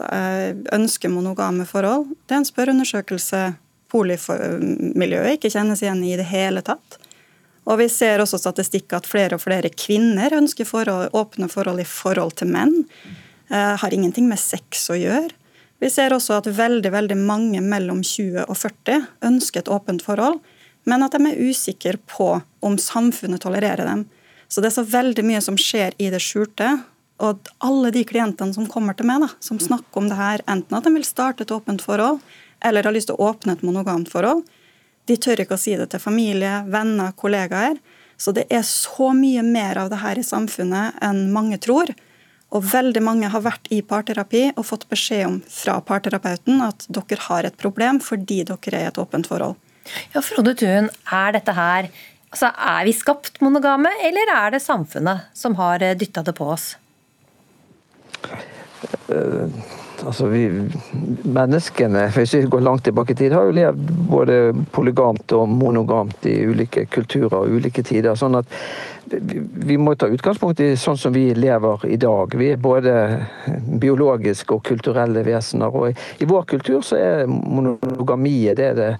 ønsker 0.72 1.10
monogame 1.10 1.66
forhold. 1.66 2.06
Det 2.26 2.36
er 2.36 2.42
en 2.42 2.46
spørreundersøkelse 2.46 3.42
polimiljøet 3.90 5.38
ikke 5.38 5.50
kjennes 5.50 5.82
igjen 5.82 6.04
i 6.04 6.16
det 6.20 6.28
hele 6.30 6.62
tatt. 6.62 6.98
Og 7.68 7.78
Vi 7.82 7.88
ser 7.92 8.22
også 8.22 8.38
statistikk 8.40 8.94
at 8.96 9.08
flere 9.08 9.36
og 9.36 9.42
flere 9.44 9.68
kvinner 9.68 10.32
ønsker 10.32 10.64
forhold, 10.68 11.10
åpne 11.12 11.50
forhold 11.52 11.82
i 11.82 11.88
forhold 11.88 12.38
til 12.40 12.48
menn. 12.52 12.86
Eh, 13.50 13.74
har 13.80 13.92
ingenting 13.92 14.28
med 14.28 14.40
sex 14.40 14.88
å 14.92 14.96
gjøre. 14.96 15.34
Vi 15.78 15.90
ser 15.90 16.14
også 16.14 16.40
at 16.40 16.50
veldig 16.50 16.90
veldig 16.90 17.16
mange 17.20 17.62
mellom 17.62 18.02
20 18.02 18.44
og 18.48 18.56
40 18.58 19.04
ønsker 19.28 19.62
et 19.62 19.70
åpent 19.70 20.02
forhold, 20.02 20.40
men 20.88 21.04
at 21.04 21.14
de 21.14 21.20
er 21.28 21.42
usikre 21.50 21.98
på 22.10 22.30
om 22.64 22.78
samfunnet 22.80 23.42
tolererer 23.44 23.86
dem. 23.86 24.06
Så 24.48 24.62
det 24.62 24.70
er 24.70 24.78
så 24.80 24.86
veldig 24.88 25.24
mye 25.28 25.42
som 25.44 25.58
skjer 25.60 25.94
i 26.00 26.08
det 26.10 26.20
skjulte. 26.24 26.78
Og 27.22 27.50
alle 27.66 27.90
de 27.94 28.04
klientene 28.06 28.54
som 28.54 28.66
kommer 28.70 28.96
til 28.96 29.08
meg, 29.10 29.22
da, 29.22 29.28
som 29.42 29.58
snakker 29.60 30.00
om 30.00 30.08
det 30.10 30.18
her, 30.18 30.42
enten 30.50 30.78
at 30.78 30.86
de 30.86 30.94
vil 30.94 31.06
starte 31.06 31.44
et 31.44 31.54
åpent 31.54 31.82
forhold, 31.82 32.22
eller 32.64 32.86
har 32.86 32.94
lyst 32.94 33.10
til 33.10 33.18
å 33.18 33.30
åpne 33.30 33.54
et 33.54 33.64
monogamt 33.66 34.10
forhold, 34.10 34.44
de 35.08 35.16
tør 35.16 35.42
ikke 35.42 35.56
å 35.56 35.60
si 35.60 35.76
det 35.78 35.88
til 35.92 36.02
familie, 36.02 36.62
venner, 36.68 37.14
kollegaer. 37.16 37.78
Så 38.18 38.34
det 38.36 38.48
er 38.52 38.64
så 38.66 39.12
mye 39.16 39.44
mer 39.46 39.78
av 39.80 39.92
det 39.92 40.00
her 40.02 40.18
i 40.20 40.26
samfunnet 40.26 40.98
enn 41.04 41.28
mange 41.32 41.60
tror. 41.62 41.92
Og 42.56 42.64
veldig 42.64 43.02
mange 43.04 43.28
har 43.28 43.42
vært 43.44 43.68
i 43.74 43.82
parterapi 43.84 44.46
og 44.54 44.64
fått 44.64 44.86
beskjed 44.88 45.24
om 45.26 45.38
fra 45.52 45.78
parterapeuten 45.84 46.62
at 46.64 46.86
dere 46.88 47.20
har 47.26 47.48
et 47.48 47.58
problem 47.60 48.00
fordi 48.04 48.40
dere 48.48 48.78
er 48.78 48.86
i 48.86 48.88
et 48.88 49.00
åpent 49.00 49.28
forhold. 49.28 49.58
Ja, 50.14 50.22
Frode 50.24 50.54
Thun, 50.56 50.88
er 51.12 51.34
dette 51.36 51.54
her 51.56 51.90
altså 52.28 52.50
Er 52.52 52.82
vi 52.84 52.92
skapt 52.92 53.38
monogame, 53.40 53.88
eller 54.04 54.28
er 54.34 54.50
det 54.52 54.60
samfunnet 54.60 55.30
som 55.32 55.54
har 55.56 55.80
dytta 55.96 56.24
det 56.24 56.34
på 56.36 56.48
oss? 56.52 56.74
Uh 59.08 59.86
altså 60.06 60.28
vi, 60.30 60.44
Menneskene, 61.24 62.08
hvis 62.14 62.34
vi 62.34 62.42
går 62.50 62.60
langt 62.60 62.84
tilbake 62.84 63.12
i 63.12 63.18
tid, 63.18 63.32
har 63.32 63.48
jo 63.48 63.56
levd 63.56 63.90
både 64.10 64.38
polygamt 64.72 65.32
og 65.36 65.48
monogamt 65.48 66.26
i 66.28 66.36
ulike 66.46 66.86
kulturer 66.92 67.40
og 67.40 67.58
ulike 67.58 67.82
tider. 67.82 68.14
sånn 68.14 68.38
at 68.38 68.46
vi 69.08 69.78
må 69.80 69.94
ta 69.94 70.08
utgangspunkt 70.12 70.60
i 70.60 70.74
sånn 70.76 70.98
som 71.00 71.14
vi 71.14 71.30
lever 71.34 71.86
i 71.88 71.96
dag. 71.96 72.34
Vi 72.34 72.50
er 72.52 72.60
både 72.60 72.94
biologiske 73.80 74.54
og 74.54 74.64
kulturelle 74.68 75.24
vesener. 75.24 75.74
og 75.74 75.90
I, 76.20 76.28
vår 76.28 76.44
kultur 76.44 76.82
så 76.82 76.96
er 76.96 77.26
monogamiet 77.26 78.56
det 78.56 78.70
er 78.72 78.74
det 78.74 78.92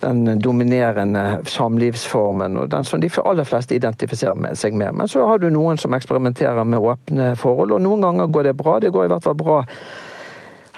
den 0.00 0.38
dominerende 0.40 1.38
samlivsformen, 1.48 2.56
og 2.56 2.68
den 2.70 2.84
som 2.84 3.00
de 3.00 3.08
aller 3.24 3.44
fleste 3.48 3.74
identifiserer 3.74 4.54
seg 4.54 4.74
med. 4.76 4.92
Men 4.94 5.08
så 5.08 5.24
har 5.26 5.38
du 5.38 5.48
noen 5.50 5.78
som 5.80 5.94
eksperimenterer 5.96 6.64
med 6.64 6.84
åpne 6.84 7.30
forhold, 7.40 7.72
og 7.72 7.80
noen 7.80 8.04
ganger 8.04 8.26
går 8.26 8.50
det 8.50 8.56
bra. 8.60 8.76
Det 8.80 8.92
går 8.92 9.08
i 9.08 9.12
hvert 9.14 9.24
fall 9.24 9.38
bra 9.40 9.62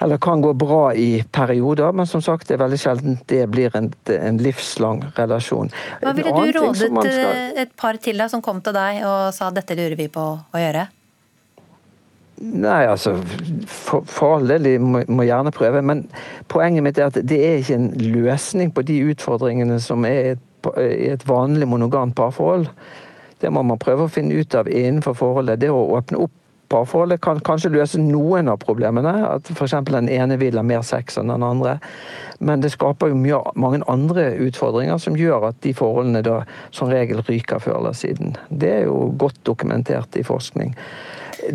eller 0.01 0.19
kan 0.23 0.43
gå 0.43 0.53
bra 0.55 0.95
i 0.95 1.25
perioder, 1.33 1.93
men 1.93 2.07
som 2.07 2.23
sagt, 2.23 2.49
det 2.49 2.55
er 2.57 2.63
veldig 2.63 2.79
sjelden 2.79 3.17
det 3.31 3.41
blir 3.51 3.75
en, 3.77 3.91
en 4.15 4.39
livslang 4.43 5.03
relasjon. 5.17 5.73
Hva 6.03 6.15
ville 6.15 6.35
du 6.35 6.61
rådet 6.61 6.91
skal... 6.93 7.33
et 7.65 7.75
par 7.77 7.99
til 8.03 8.21
deg 8.21 8.31
som 8.31 8.45
kom 8.45 8.63
til 8.63 8.77
deg 8.77 9.03
og 9.09 9.35
sa 9.35 9.51
dette 9.55 9.75
lurer 9.79 9.99
vi 9.99 10.07
på 10.13 10.29
å 10.39 10.63
gjøre? 10.63 10.87
Nei, 12.39 12.85
altså 12.87 13.17
For, 13.67 14.05
for 14.07 14.37
all 14.37 14.47
del, 14.47 14.63
de 14.63 14.77
må, 14.79 15.03
må, 15.11 15.25
gjerne 15.27 15.51
prøve. 15.55 15.83
Men 15.83 16.05
poenget 16.51 16.85
mitt 16.87 16.99
er 17.01 17.11
at 17.11 17.19
det 17.19 17.39
er 17.43 17.59
ikke 17.59 17.79
en 17.81 17.91
løsning 18.15 18.71
på 18.75 18.85
de 18.87 19.01
utfordringene 19.11 19.81
som 19.83 20.07
er 20.07 20.37
i 20.79 21.09
et 21.11 21.25
vanlig 21.27 21.67
monogamt 21.71 22.15
parforhold. 22.19 22.69
Det 23.43 23.51
må 23.55 23.63
man 23.67 23.79
prøve 23.83 24.07
å 24.07 24.13
finne 24.13 24.39
ut 24.39 24.55
av 24.59 24.71
innenfor 24.71 25.17
forholdet. 25.19 25.61
Det 25.63 25.71
å 25.71 25.83
åpne 25.99 26.23
opp 26.27 26.35
parforholdet 26.69 27.21
kan 27.25 27.41
kanskje 27.45 27.73
løse 27.75 28.01
noen 28.01 28.51
av 28.53 28.61
problemene. 28.63 29.13
At 29.29 29.51
f.eks. 29.53 29.77
den 29.89 30.11
ene 30.13 30.39
vil 30.41 30.59
ha 30.61 30.65
mer 30.67 30.85
sex 30.87 31.19
enn 31.21 31.33
den 31.33 31.45
andre. 31.47 31.79
Men 32.39 32.63
det 32.63 32.73
skaper 32.75 33.13
jo 33.13 33.19
mye, 33.19 33.41
mange 33.59 33.83
andre 33.91 34.31
utfordringer 34.47 35.01
som 35.03 35.19
gjør 35.19 35.51
at 35.51 35.63
de 35.65 35.75
forholdene 35.77 36.23
da 36.27 36.43
som 36.71 36.93
regel 36.93 37.23
ryker 37.27 37.63
før 37.63 37.81
eller 37.81 37.97
siden. 37.99 38.37
Det 38.51 38.75
er 38.81 38.85
jo 38.91 39.09
godt 39.19 39.41
dokumentert 39.49 40.19
i 40.19 40.27
forskning. 40.27 40.77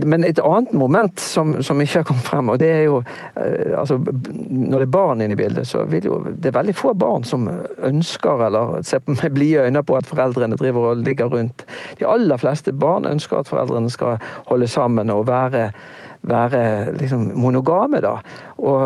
Men 0.06 0.24
et 0.24 0.40
annet 0.40 0.74
moment 0.74 1.20
som, 1.20 1.56
som, 1.64 1.82
ikke 1.82 2.02
har 2.02 2.08
kommet 2.08 2.28
frem, 2.28 2.50
og 2.50 2.60
det 2.62 2.70
er 2.72 2.84
jo 2.88 3.00
eh, 3.40 3.74
altså, 3.80 3.98
Når 4.00 4.78
det 4.78 4.88
er 4.88 4.94
barn 4.96 5.22
inne 5.22 5.36
i 5.36 5.40
bildet, 5.40 5.68
så 5.68 5.84
vil 5.90 6.08
jo 6.08 6.20
det 6.28 6.52
er 6.52 6.58
veldig 6.58 6.76
få 6.78 6.94
barn 6.98 7.26
som 7.28 7.50
ønsker 7.84 8.46
eller 8.48 8.80
ser 8.88 9.04
med 9.08 9.36
blide 9.36 9.68
øyne 9.68 9.84
på 9.84 9.98
at 9.98 10.08
foreldrene 10.08 10.58
driver 10.60 10.92
og 10.92 11.04
ligger 11.04 11.32
rundt. 11.34 11.66
De 12.00 12.08
aller 12.08 12.40
fleste 12.42 12.74
barn 12.74 13.08
ønsker 13.10 13.42
at 13.42 13.52
foreldrene 13.52 13.92
skal 13.92 14.22
holde 14.50 14.68
sammen 14.68 15.12
og 15.14 15.28
være 15.28 15.70
være 16.24 16.94
liksom 16.98 17.32
monogame. 17.40 18.02
da. 18.02 18.18
Og, 18.58 18.82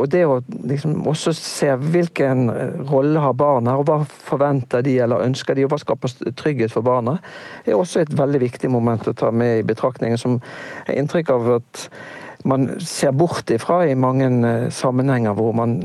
og, 0.00 0.08
det 0.10 0.24
å 0.26 0.40
liksom 0.66 1.06
også 1.08 1.34
se 1.36 1.70
hvilken 1.76 2.50
rolle 2.90 3.22
har 3.22 3.36
barna, 3.38 3.76
og 3.78 3.86
hva 3.88 4.00
forventer 4.26 4.82
de 4.82 4.96
eller 5.04 5.22
ønsker 5.26 5.56
de, 5.56 5.66
og 5.66 5.74
hva 5.74 5.80
skaper 5.82 6.32
trygghet 6.38 6.74
for 6.74 6.86
barna, 6.86 7.18
er 7.66 7.78
også 7.78 8.02
et 8.02 8.16
veldig 8.18 8.42
viktig 8.42 8.70
moment 8.72 9.08
å 9.08 9.16
ta 9.16 9.30
med 9.30 9.60
i 9.60 9.68
betraktningen, 9.68 10.18
som 10.18 10.40
er 10.86 10.98
inntrykk 10.98 11.32
av 11.36 11.54
at 11.60 11.86
man 12.48 12.72
ser 12.82 13.12
bort 13.14 13.50
ifra 13.54 13.84
i 13.86 13.94
mange 13.94 14.26
eh, 14.26 14.70
sammenhenger 14.74 15.36
hvor 15.38 15.52
man 15.54 15.76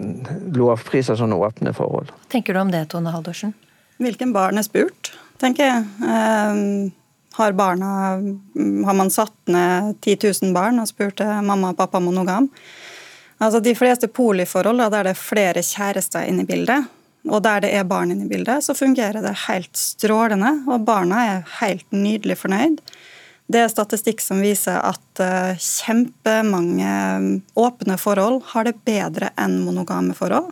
lovpriser 0.57 1.19
sånne 1.19 1.37
åpne 1.37 1.73
forhold. 1.77 2.09
tenker 2.33 2.57
du 2.57 2.63
om 2.63 2.71
det, 2.73 2.87
Tone 2.89 3.13
Haldorsen? 3.13 3.53
Hvilken 4.01 4.33
barn 4.33 4.57
er 4.57 4.65
spurt, 4.65 5.13
tenker 5.41 5.69
jeg. 5.69 5.85
Um 6.01 6.89
har 7.37 7.55
barna 7.57 7.89
Har 8.87 8.97
man 8.97 9.09
satt 9.13 9.35
ned 9.45 9.95
10 10.01 10.17
000 10.43 10.53
barn 10.55 10.81
og 10.81 10.89
spurt 10.89 11.21
mamma 11.45 11.71
og 11.71 11.79
pappa 11.79 12.01
monogam? 12.03 12.49
Altså 13.37 13.61
De 13.61 13.75
fleste 13.77 14.09
poliforhold 14.09 14.81
der 14.89 15.05
det 15.05 15.13
er 15.13 15.19
flere 15.19 15.61
kjærester 15.61 16.25
inne 16.25 16.41
i 16.45 16.49
bildet, 16.49 16.87
og 17.29 17.43
der 17.45 17.61
det 17.61 17.73
er 17.75 17.85
barn 17.85 18.11
inne 18.11 18.25
i 18.25 18.31
bildet, 18.31 18.63
så 18.65 18.73
fungerer 18.73 19.21
det 19.21 19.35
helt 19.47 19.77
strålende, 19.77 20.63
og 20.67 20.85
barna 20.87 21.21
er 21.25 21.45
helt 21.59 21.85
nydelig 21.93 22.39
fornøyd. 22.41 22.81
Det 23.47 23.61
er 23.61 23.71
statistikk 23.71 24.19
som 24.23 24.41
viser 24.43 24.81
at 24.83 25.21
uh, 25.23 25.53
kjempemange 25.55 27.43
åpne 27.55 27.95
forhold 28.01 28.41
har 28.51 28.67
det 28.67 28.75
bedre 28.87 29.31
enn 29.39 29.61
monogame 29.63 30.17
forhold. 30.17 30.51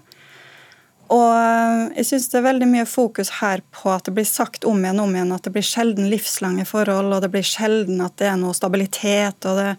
Og 1.14 1.28
eh, 1.36 2.00
jeg 2.00 2.10
syns 2.10 2.32
det 2.32 2.40
er 2.40 2.48
veldig 2.48 2.70
mye 2.72 2.88
fokus 2.90 3.36
her 3.42 3.62
på 3.76 3.92
at 3.94 4.08
det 4.08 4.16
blir 4.18 4.28
sagt 4.30 4.66
om 4.66 4.82
igjen 4.82 5.04
om 5.04 5.14
igjen 5.14 5.36
at 5.36 5.46
det 5.46 5.54
blir 5.54 5.66
sjelden 5.66 6.10
livslange 6.10 6.66
forhold, 6.70 7.14
og 7.14 7.22
det 7.26 7.32
blir 7.34 7.46
sjelden 7.46 8.02
at 8.06 8.18
det 8.22 8.32
er 8.32 8.42
noe 8.42 8.58
stabilitet. 8.58 9.46
og 9.46 9.62
det 9.62 9.70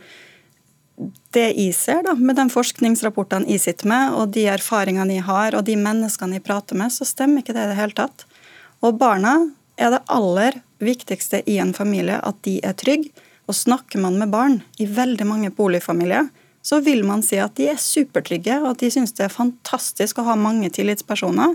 det 1.36 1.50
jeg 1.52 1.74
ser 1.76 2.02
da, 2.06 2.14
med 2.16 2.38
de 2.38 2.46
forskningsrapportene 2.52 3.50
jeg 3.52 3.62
sitter 3.66 3.90
med, 3.90 4.14
og 4.16 4.32
de 4.32 4.46
erfaringene 4.48 5.18
jeg 5.18 5.26
har, 5.26 5.56
og 5.56 5.66
de 5.68 5.76
menneskene 5.76 6.38
jeg 6.38 6.46
prater 6.46 6.78
med, 6.78 6.92
så 6.92 7.04
stemmer 7.04 7.42
ikke 7.42 7.52
det 7.56 7.66
i 7.66 7.72
det 7.72 7.78
hele 7.80 7.96
tatt. 7.98 8.24
Og 8.80 8.96
barna 9.00 9.34
er 9.76 9.92
det 9.92 10.04
aller 10.12 10.60
viktigste 10.80 11.42
i 11.48 11.58
en 11.60 11.74
familie, 11.76 12.16
at 12.16 12.40
de 12.48 12.58
er 12.64 12.76
trygge. 12.80 13.12
Og 13.46 13.54
snakker 13.54 14.00
man 14.02 14.16
med 14.18 14.32
barn 14.32 14.56
i 14.82 14.88
veldig 14.90 15.26
mange 15.28 15.52
boligfamilier, 15.54 16.30
så 16.66 16.80
vil 16.82 17.04
man 17.06 17.22
si 17.22 17.38
at 17.38 17.54
de 17.58 17.70
er 17.70 17.80
supertrygge, 17.80 18.58
og 18.64 18.72
at 18.72 18.82
de 18.82 18.90
syns 18.90 19.14
det 19.14 19.28
er 19.28 19.34
fantastisk 19.34 20.18
å 20.18 20.26
ha 20.26 20.34
mange 20.38 20.70
tillitspersoner. 20.74 21.54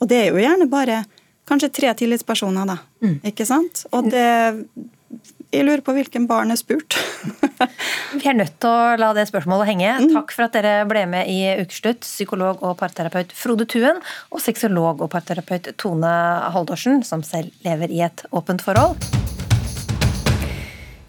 Og 0.00 0.10
det 0.10 0.24
er 0.24 0.30
jo 0.32 0.40
gjerne 0.42 0.66
bare 0.70 1.04
kanskje 1.50 1.70
tre 1.80 1.92
tillitspersoner, 1.98 2.66
da. 2.72 2.80
Ikke 3.26 3.46
sant? 3.48 3.86
Og 3.94 4.10
det 4.10 4.26
Jeg 5.50 5.64
lurer 5.66 5.80
på 5.82 5.90
hvilken 5.96 6.28
barn 6.30 6.54
er 6.54 6.58
spurt. 6.58 6.94
Vi 8.14 8.28
er 8.30 8.36
nødt 8.38 8.60
til 8.62 8.70
å 8.70 8.94
la 9.00 9.08
det 9.16 9.24
spørsmålet 9.26 9.66
henge. 9.66 9.96
Takk 10.12 10.30
for 10.36 10.46
at 10.46 10.54
dere 10.54 10.84
ble 10.86 11.02
med 11.10 11.26
i 11.26 11.40
Ukeslutt, 11.58 12.06
psykolog 12.06 12.62
og 12.62 12.76
parterapeut 12.78 13.34
Frode 13.34 13.66
Tuen, 13.66 13.98
og 14.30 14.44
sexolog 14.44 15.02
og 15.02 15.10
parterapeut 15.10 15.72
Tone 15.82 16.14
Haldorsen, 16.54 17.02
som 17.02 17.26
selv 17.26 17.50
lever 17.66 17.90
i 17.90 18.06
et 18.06 18.22
åpent 18.30 18.62
forhold. 18.62 19.29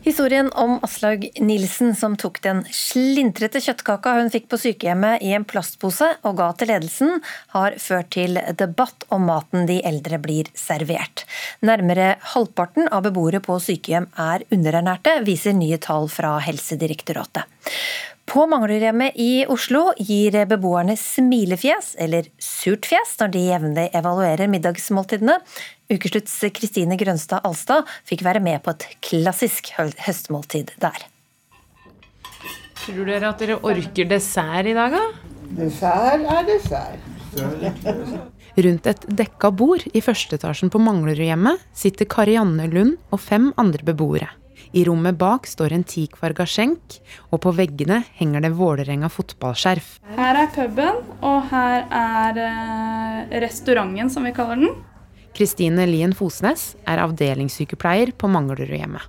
Historien 0.03 0.51
om 0.51 0.79
Aslaug 0.81 1.27
Nilsen 1.39 1.95
som 1.95 2.15
tok 2.17 2.39
den 2.41 2.63
slintrete 2.73 3.59
kjøttkaka 3.61 4.15
hun 4.17 4.31
fikk 4.33 4.47
på 4.49 4.57
sykehjemmet 4.57 5.21
i 5.21 5.29
en 5.37 5.45
plastpose 5.45 6.07
og 6.25 6.39
ga 6.39 6.47
til 6.57 6.71
ledelsen, 6.73 7.19
har 7.53 7.77
ført 7.77 8.09
til 8.15 8.39
debatt 8.57 9.05
om 9.13 9.27
maten 9.29 9.67
de 9.69 9.77
eldre 9.85 10.17
blir 10.23 10.49
servert. 10.57 11.27
Nærmere 11.61 12.15
halvparten 12.33 12.89
av 12.89 13.05
beboere 13.05 13.43
på 13.45 13.59
sykehjem 13.61 14.09
er 14.17 14.47
underernærte, 14.49 15.19
viser 15.27 15.53
nye 15.53 15.77
tall 15.77 16.09
fra 16.09 16.39
Helsedirektoratet. 16.47 17.45
På 18.31 18.45
Manglerhjemmet 18.47 19.17
i 19.19 19.45
Oslo 19.51 19.89
gir 19.99 20.37
beboerne 20.47 20.93
smilefjes, 20.97 21.95
eller 21.99 22.29
surt 22.39 22.87
fjes, 22.87 23.17
når 23.19 23.33
de 23.33 23.41
jevnlig 23.43 23.85
evaluerer 23.97 24.47
middagsmåltidene. 24.49 25.35
Ukeslutts 25.91 26.37
Kristine 26.55 26.95
Grønstad 26.95 27.43
Alstad 27.43 27.89
fikk 28.07 28.23
være 28.23 28.39
med 28.43 28.61
på 28.63 28.71
et 28.71 28.85
klassisk 29.03 29.73
høstmåltid 29.75 30.71
der. 30.79 31.07
Tror 32.81 33.05
dere 33.09 33.31
at 33.33 33.41
dere 33.41 33.57
orker 33.59 34.07
dessert 34.07 34.69
i 34.71 34.75
dag, 34.77 34.95
da? 34.95 35.01
Dessert 35.57 36.23
er 36.31 36.45
dessert. 36.47 37.09
Rundt 38.61 38.87
et 38.87 39.03
dekka 39.19 39.51
bord 39.55 39.83
i 39.91 40.01
førsteetasjen 40.03 40.71
på 40.71 40.79
Manglerudhjemmet 40.83 41.59
sitter 41.75 42.07
Karianne 42.09 42.69
Lund 42.71 42.95
og 43.11 43.19
fem 43.23 43.51
andre 43.59 43.83
beboere. 43.91 44.29
I 44.71 44.85
rommet 44.87 45.17
bak 45.19 45.49
står 45.49 45.75
en 45.75 45.83
teakfarga 45.83 46.45
skjenk, 46.47 47.01
og 47.35 47.41
på 47.43 47.51
veggene 47.57 47.97
henger 48.15 48.45
det 48.45 48.53
Vålerenga 48.55 49.09
fotballskjerf. 49.11 49.97
Her 50.15 50.39
er 50.45 50.47
puben, 50.55 51.01
og 51.19 51.49
her 51.51 51.83
er 51.91 52.39
eh, 52.45 53.35
restauranten, 53.43 54.11
som 54.13 54.23
vi 54.27 54.31
kaller 54.35 54.63
den. 54.63 54.79
Kristine 55.37 55.85
Lien 55.87 56.11
Fosnes 56.17 56.73
er 56.89 56.99
avdelingssykepleier 57.05 58.11
på 58.19 58.29
Manglerudhjemmet. 58.31 59.07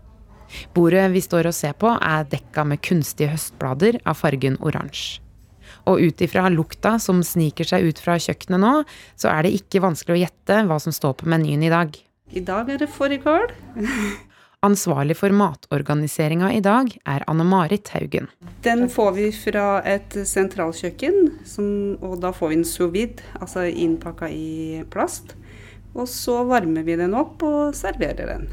Bordet 0.77 1.09
vi 1.14 1.23
står 1.25 1.49
og 1.49 1.57
ser 1.57 1.75
på, 1.81 1.91
er 1.97 2.27
dekka 2.29 2.64
med 2.68 2.83
kunstige 2.85 3.33
høstblader 3.33 3.99
av 4.05 4.18
fargen 4.20 4.59
oransje. 4.61 5.20
Og 5.89 6.03
ut 6.05 6.20
ifra 6.23 6.47
lukta 6.53 6.95
som 7.03 7.23
sniker 7.27 7.66
seg 7.66 7.89
ut 7.89 7.99
fra 7.99 8.18
kjøkkenet 8.20 8.61
nå, 8.61 8.73
så 9.18 9.33
er 9.33 9.47
det 9.47 9.57
ikke 9.57 9.83
vanskelig 9.83 10.14
å 10.14 10.20
gjette 10.20 10.59
hva 10.68 10.79
som 10.83 10.95
står 10.95 11.16
på 11.18 11.31
menyen 11.33 11.64
i 11.64 11.73
dag. 11.73 11.97
I 12.33 12.43
dag 12.45 12.70
er 12.70 12.85
det 12.85 12.93
fårikål. 12.93 13.49
Ansvarlig 14.62 15.16
for 15.18 15.35
matorganiseringa 15.35 16.53
i 16.55 16.61
dag 16.62 16.93
er 17.11 17.25
Anne-Marit 17.27 17.89
Haugen. 17.97 18.29
Den 18.62 18.87
får 18.93 19.16
vi 19.16 19.25
fra 19.35 19.81
et 19.83 20.14
sentralkjøkken, 20.14 21.16
som, 21.51 21.66
og 21.99 22.20
da 22.23 22.31
får 22.37 22.53
vi 22.53 22.59
en 22.61 22.68
sous 22.68 22.93
vide, 22.95 23.27
altså 23.41 23.66
innpakka 23.66 24.31
i 24.31 24.85
plast. 24.93 25.35
Og 25.93 26.09
så 26.09 26.38
varmer 26.49 26.84
vi 26.86 26.97
den 26.97 27.14
opp 27.16 27.43
og 27.45 27.74
serverer 27.76 28.34
den. 28.34 28.47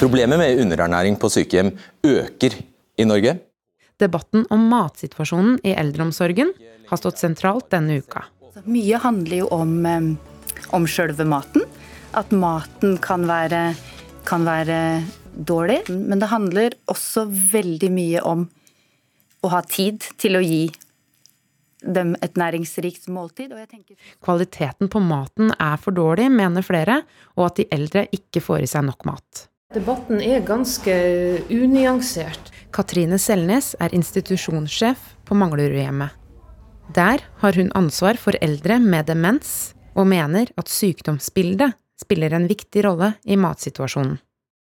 Problemet 0.00 0.40
med 0.40 0.60
underernæring 0.62 1.16
på 1.20 1.28
sykehjem 1.32 1.74
øker 2.06 2.56
i 3.00 3.04
Norge. 3.08 3.36
Debatten 4.00 4.46
om 4.52 4.62
matsituasjonen 4.70 5.58
i 5.64 5.74
eldreomsorgen 5.76 6.54
har 6.88 7.00
stått 7.00 7.20
sentralt 7.20 7.68
denne 7.72 7.98
uka. 8.00 8.24
Mye 8.64 9.00
handler 9.00 9.42
jo 9.42 9.48
om, 9.52 9.74
om 10.72 10.88
sjølve 10.88 11.26
maten. 11.28 11.66
At 12.16 12.32
maten 12.32 12.96
kan 13.04 13.28
være, 13.28 13.74
kan 14.26 14.48
være 14.48 14.80
dårlig. 15.36 15.82
Men 15.92 16.22
det 16.22 16.32
handler 16.32 16.76
også 16.90 17.26
veldig 17.28 17.92
mye 17.92 18.24
om 18.26 18.48
å 19.44 19.52
ha 19.52 19.60
tid 19.68 20.04
til 20.20 20.36
å 20.36 20.44
gi 20.44 20.64
dem 21.82 22.14
et 22.22 22.36
næringsrikt 22.40 23.08
måltid. 23.12 23.52
Og 23.54 23.62
jeg 23.62 23.70
tenker 23.70 24.14
Kvaliteten 24.24 24.90
på 24.92 25.02
maten 25.02 25.54
er 25.58 25.80
for 25.80 25.96
dårlig, 25.96 26.30
mener 26.32 26.64
flere, 26.66 27.02
og 27.36 27.50
at 27.50 27.60
de 27.60 27.68
eldre 27.72 28.06
ikke 28.14 28.42
får 28.44 28.66
i 28.66 28.70
seg 28.70 28.86
nok 28.88 29.06
mat. 29.08 29.46
Debatten 29.70 30.18
er 30.18 30.42
ganske 30.42 30.94
unyansert. 31.54 32.50
Katrine 32.74 33.18
Selnes 33.22 33.76
er 33.78 33.94
institusjonssjef 33.94 35.12
på 35.26 35.36
Manglerudhjemmet. 35.38 36.16
Der 36.94 37.22
har 37.38 37.54
hun 37.54 37.70
ansvar 37.78 38.18
for 38.18 38.34
eldre 38.42 38.80
med 38.82 39.06
demens, 39.06 39.76
og 39.94 40.08
mener 40.10 40.50
at 40.58 40.70
sykdomsbildet 40.70 41.76
spiller 42.00 42.34
en 42.34 42.48
viktig 42.50 42.82
rolle 42.86 43.12
i 43.22 43.36
matsituasjonen. 43.38 44.18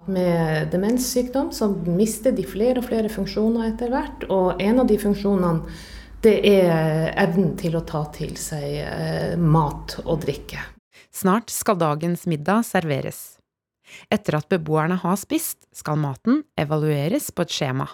Med 0.06 0.70
demenssykdom 0.70 1.50
så 1.54 1.68
mister 1.90 2.34
de 2.36 2.46
flere 2.46 2.78
og 2.82 2.86
flere 2.86 3.10
funksjoner 3.10 3.72
etter 3.72 3.90
hvert, 3.94 4.26
og 4.30 4.62
en 4.62 4.82
av 4.84 4.90
de 4.90 5.00
funksjonene 5.02 5.78
det 6.26 6.40
er 6.50 7.12
evnen 7.22 7.54
til 7.60 7.76
å 7.78 7.84
ta 7.86 8.06
til 8.16 8.34
seg 8.40 8.80
eh, 8.82 9.36
mat 9.38 10.00
og 10.06 10.24
drikke. 10.26 10.64
Snart 11.14 11.52
skal 11.54 11.78
dagens 11.80 12.26
middag 12.30 12.66
serveres. 12.68 13.38
Etter 14.10 14.40
at 14.40 14.50
beboerne 14.50 14.98
har 15.04 15.20
spist, 15.22 15.68
skal 15.76 16.00
maten 16.02 16.42
evalueres 16.60 17.30
på 17.30 17.46
et 17.46 17.54
skjema. 17.54 17.88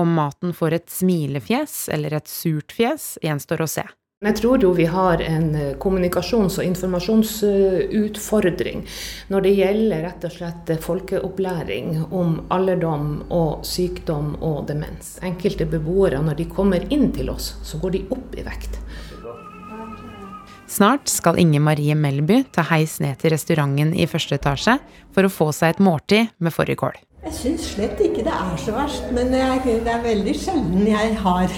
Om 0.00 0.14
maten 0.16 0.54
får 0.56 0.78
et 0.78 0.88
smilefjes 0.88 1.90
eller 1.92 2.16
et 2.16 2.30
surt 2.32 2.72
fjes, 2.72 3.18
gjenstår 3.20 3.60
å 3.60 3.68
se. 3.68 3.84
Jeg 4.22 4.36
tror 4.38 4.62
jo 4.62 4.68
vi 4.76 4.84
har 4.86 5.18
en 5.26 5.54
eh, 5.58 5.72
kommunikasjons- 5.82 6.60
og 6.60 6.66
informasjonsutfordring 6.68 8.84
når 9.34 9.40
det 9.42 9.52
gjelder 9.56 10.04
rett 10.06 10.26
og 10.28 10.32
slett 10.36 10.70
folkeopplæring 10.84 11.88
om 12.14 12.36
alderdom 12.54 13.08
og 13.34 13.66
sykdom 13.66 14.38
og 14.38 14.70
demens. 14.70 15.18
Enkelte 15.26 15.66
beboere, 15.66 16.22
når 16.22 16.38
de 16.38 16.46
kommer 16.54 16.86
inn 16.94 17.10
til 17.16 17.34
oss, 17.34 17.58
så 17.66 17.74
går 17.82 17.90
de 17.96 18.06
opp 18.14 18.30
i 18.38 18.46
vekt. 18.46 18.78
Snart 20.70 21.10
skal 21.10 21.34
Inge 21.42 21.58
Marie 21.60 21.94
Melby 21.98 22.46
ta 22.54 22.62
heis 22.70 23.00
ned 23.02 23.18
til 23.20 23.34
restauranten 23.34 23.90
i 23.92 24.06
første 24.06 24.38
etasje 24.38 24.78
for 25.12 25.26
å 25.26 25.34
få 25.34 25.52
seg 25.52 25.68
et 25.74 25.82
måltid 25.82 26.30
med 26.38 26.54
fårikål. 26.54 26.94
Jeg 27.22 27.34
syns 27.38 27.66
slett 27.76 28.00
ikke 28.02 28.24
det 28.26 28.32
er 28.34 28.56
så 28.58 28.72
verst, 28.74 29.04
men 29.14 29.28
jeg, 29.30 29.60
det 29.86 29.90
er 29.92 30.00
veldig 30.02 30.32
sjelden 30.34 30.88
jeg 30.90 31.12
har 31.22 31.52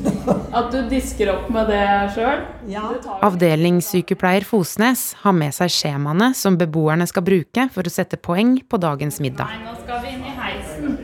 At 0.58 0.72
du 0.74 0.80
disker 0.90 1.30
opp 1.30 1.46
med 1.54 1.70
det 1.70 1.84
sjøl? 2.16 2.42
Ja. 2.70 2.88
Avdelingssykepleier 3.28 4.46
Fosnes 4.48 5.06
har 5.22 5.36
med 5.38 5.54
seg 5.54 5.70
skjemaene 5.70 6.32
som 6.34 6.58
beboerne 6.58 7.06
skal 7.10 7.26
bruke 7.26 7.68
for 7.74 7.86
å 7.86 7.94
sette 7.94 8.18
poeng 8.18 8.56
på 8.66 8.80
dagens 8.82 9.20
middag. 9.22 9.54
Nei, 9.54 9.62
Nå 9.68 9.78
skal 9.84 10.02
vi 10.02 10.12
inn 10.16 10.26
i 10.26 10.34
heisen. 10.34 10.98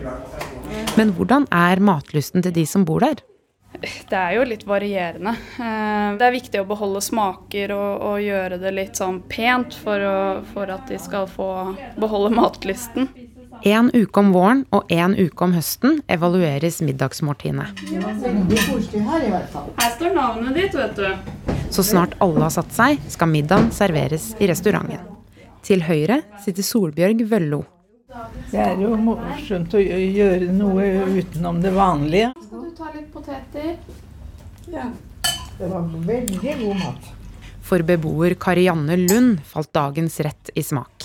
Men 0.98 1.14
hvordan 1.14 1.46
er 1.54 1.82
matlysten 1.82 2.42
til 2.42 2.54
de 2.56 2.66
som 2.66 2.86
bor 2.88 3.06
der? 3.06 3.22
Det 3.80 4.18
er 4.18 4.34
jo 4.34 4.44
litt 4.44 4.64
varierende. 4.66 5.36
Eh, 5.62 6.18
Det 6.18 6.26
er 6.26 6.34
viktig 6.34 6.60
å 6.60 6.66
beholde 6.66 7.00
smaker 7.04 7.70
og, 7.76 7.90
og 8.10 8.22
gjøre 8.26 8.58
det 8.58 8.72
litt 8.74 8.98
sånn 8.98 9.22
pent 9.30 9.76
for, 9.78 10.02
å, 10.02 10.18
for 10.50 10.70
at 10.74 10.90
de 10.90 10.98
skal 10.98 11.30
få 11.30 11.50
beholde 12.00 12.34
matlysten. 12.34 13.06
En 13.62 13.90
uke 13.92 14.20
om 14.20 14.32
våren 14.32 14.62
og 14.72 14.88
en 14.92 15.12
uke 15.18 15.44
om 15.44 15.52
høsten 15.52 15.98
evalueres 16.08 16.80
middagsmåltidene. 16.80 17.66
Her 19.80 19.90
står 19.96 20.14
navnet 20.16 20.56
ditt, 20.56 20.74
vet 20.78 20.96
du. 20.96 21.08
Så 21.70 21.84
snart 21.84 22.16
alle 22.24 22.40
har 22.46 22.54
satt 22.54 22.72
seg, 22.72 23.02
skal 23.12 23.28
middagen 23.30 23.68
serveres 23.74 24.30
i 24.40 24.48
restauranten. 24.50 25.04
Til 25.66 25.84
høyre 25.84 26.22
sitter 26.40 26.64
Solbjørg 26.64 27.20
Vøllo. 27.28 27.60
Det 28.50 28.58
er 28.64 28.80
jo 28.80 28.96
morsomt 28.98 29.76
å 29.76 29.84
gjøre 29.84 30.48
noe 30.56 30.88
utenom 31.20 31.60
det 31.62 31.70
vanlige. 31.76 32.32
Skal 32.46 32.64
du 32.64 32.74
ta 32.80 32.90
litt 32.96 33.12
poteter? 33.12 33.76
Ja. 34.72 34.88
Det 35.60 35.68
var 35.68 35.84
veldig 36.08 36.56
god 36.64 36.76
mat. 36.80 37.10
For 37.70 37.84
beboer 37.86 38.34
Karianne 38.34 38.96
Lund 38.98 39.44
falt 39.46 39.68
dagens 39.76 40.16
rett 40.26 40.48
i 40.58 40.62
smak. 40.66 41.04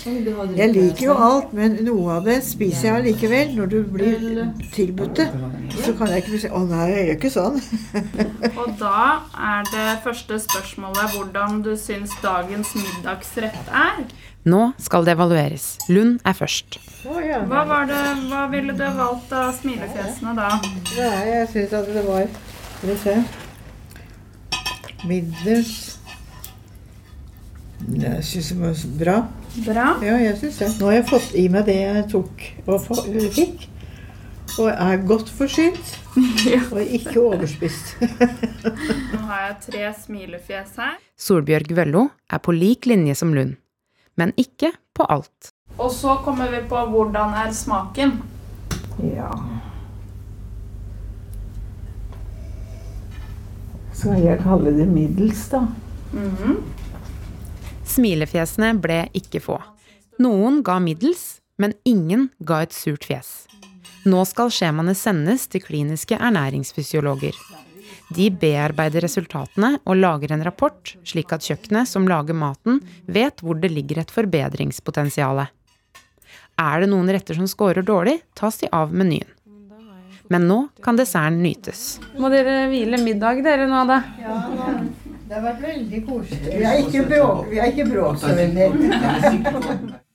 Jeg 0.57 0.71
liker 0.73 1.03
jo 1.03 1.13
alt, 1.13 1.51
men 1.53 1.75
noe 1.85 2.15
av 2.15 2.25
det 2.25 2.39
spiser 2.41 2.87
jeg 2.87 2.95
allikevel 3.03 3.51
når 3.53 3.67
du 3.69 3.75
blir 3.93 4.39
tilbudt 4.73 5.19
det. 5.19 5.27
Så 5.77 5.93
kan 5.93 6.09
jeg 6.09 6.23
ikke 6.23 6.39
si 6.41 6.49
'Å 6.49 6.63
nei, 6.65 6.87
jeg 6.89 7.03
gjør 7.05 7.17
ikke 7.19 7.29
sånn'. 7.35 7.61
Og 8.63 8.73
da 8.79 9.21
er 9.37 9.69
det 9.69 10.01
første 10.07 10.39
spørsmålet 10.41 11.13
hvordan 11.13 11.61
du 11.61 11.75
syns 11.77 12.15
dagens 12.23 12.73
middagsrett 12.73 13.69
er. 13.69 14.01
Nå 14.49 14.73
skal 14.81 15.05
det 15.05 15.13
evalueres. 15.13 15.77
Lund 15.87 16.17
er 16.25 16.33
først. 16.33 16.79
Hva, 17.05 17.61
var 17.69 17.85
det, 17.85 18.01
hva 18.25 18.47
ville 18.49 18.73
du 18.73 18.81
valgt 18.97 19.29
av 19.37 19.53
smilefjesene 19.53 20.33
da? 20.33 20.49
Nei, 20.97 21.25
jeg 21.29 21.47
syns 21.53 21.77
at 21.77 21.93
det 21.93 22.07
var 22.07 22.25
Skal 22.79 22.89
vi 22.89 22.97
se 23.03 23.23
Middels 25.05 25.94
Jeg 27.93 28.23
syns 28.25 28.49
det 28.49 28.57
var 28.59 28.79
bra. 28.99 29.15
Bra? 29.65 29.85
Ja, 30.03 30.15
jeg 30.17 30.37
syns 30.41 30.57
det. 30.57 30.69
Nå 30.79 30.89
har 30.89 30.97
jeg 30.99 31.07
fått 31.09 31.35
i 31.37 31.45
meg 31.53 31.67
det 31.69 31.75
jeg 31.77 32.05
tok 32.11 32.45
og 32.65 32.87
fikk. 33.35 33.67
Og 34.61 34.69
er 34.71 35.01
godt 35.05 35.29
forsynt. 35.35 35.91
Og 36.73 36.79
ikke 36.81 37.17
overspist. 37.19 37.95
Nå 39.13 39.19
har 39.27 39.41
jeg 39.49 39.57
tre 39.67 39.89
smilefjes 40.05 40.77
her. 40.79 40.95
Solbjørg 41.19 41.75
Vøllo 41.77 42.07
er 42.31 42.41
på 42.43 42.55
lik 42.55 42.87
linje 42.89 43.17
som 43.19 43.33
Lund, 43.35 43.57
men 44.15 44.31
ikke 44.39 44.71
på 44.95 45.05
alt. 45.11 45.51
Og 45.75 45.91
så 45.91 46.15
kommer 46.23 46.49
vi 46.53 46.63
på 46.69 46.79
hvordan 46.93 47.35
er 47.35 47.51
smaken. 47.53 48.15
Ja. 49.03 49.29
Skal 53.95 54.23
jeg 54.23 54.39
kalle 54.43 54.71
det 54.75 54.87
middels, 54.87 55.49
da? 55.51 55.65
Mhm. 56.15 56.63
Smilefjesene 57.85 58.73
ble 58.81 59.05
ikke 59.15 59.41
få. 59.43 59.59
Noen 60.21 60.61
ga 60.65 60.79
middels, 60.81 61.41
men 61.61 61.75
ingen 61.87 62.29
ga 62.39 62.63
et 62.65 62.73
surt 62.75 63.05
fjes. 63.07 63.45
Nå 64.05 64.21
skal 64.29 64.51
skjemaene 64.53 64.95
sendes 64.97 65.47
til 65.49 65.63
kliniske 65.65 66.17
ernæringsfysiologer. 66.17 67.37
De 68.13 68.27
bearbeider 68.29 69.01
resultatene 69.05 69.79
og 69.83 69.97
lager 69.97 70.35
en 70.35 70.43
rapport, 70.45 70.93
slik 71.07 71.33
at 71.33 71.45
kjøkkenet 71.45 71.89
som 71.89 72.05
lager 72.09 72.37
maten, 72.37 72.81
vet 73.09 73.41
hvor 73.41 73.57
det 73.57 73.71
ligger 73.73 74.03
et 74.03 74.13
forbedringspotensial. 74.13 75.47
Er 76.61 76.83
det 76.83 76.91
noen 76.91 77.09
retter 77.11 77.37
som 77.37 77.49
scorer 77.49 77.85
dårlig, 77.85 78.19
tas 78.37 78.61
de 78.61 78.69
av 78.71 78.93
menyen. 78.93 79.27
Men 80.29 80.47
nå 80.49 80.59
kan 80.85 80.97
desserten 80.97 81.41
nytes. 81.43 81.99
Må 82.17 82.31
dere 82.33 82.65
hvile 82.71 82.97
middag, 83.01 83.43
dere 83.45 83.67
nå, 83.69 83.83
da? 83.89 83.99
Det 85.25 85.33
har 85.33 85.41
vært 85.41 85.61
veldig 85.63 85.99
koselig. 86.05 86.51
Vi 86.53 86.65
har 86.65 86.81
ikke 86.83 87.05
bråk, 87.09 87.45
vi 87.49 87.57
er 87.61 87.71
ikke 87.71 87.85
bråk 87.89 88.19
så 88.21 88.33
veldig. 88.37 88.67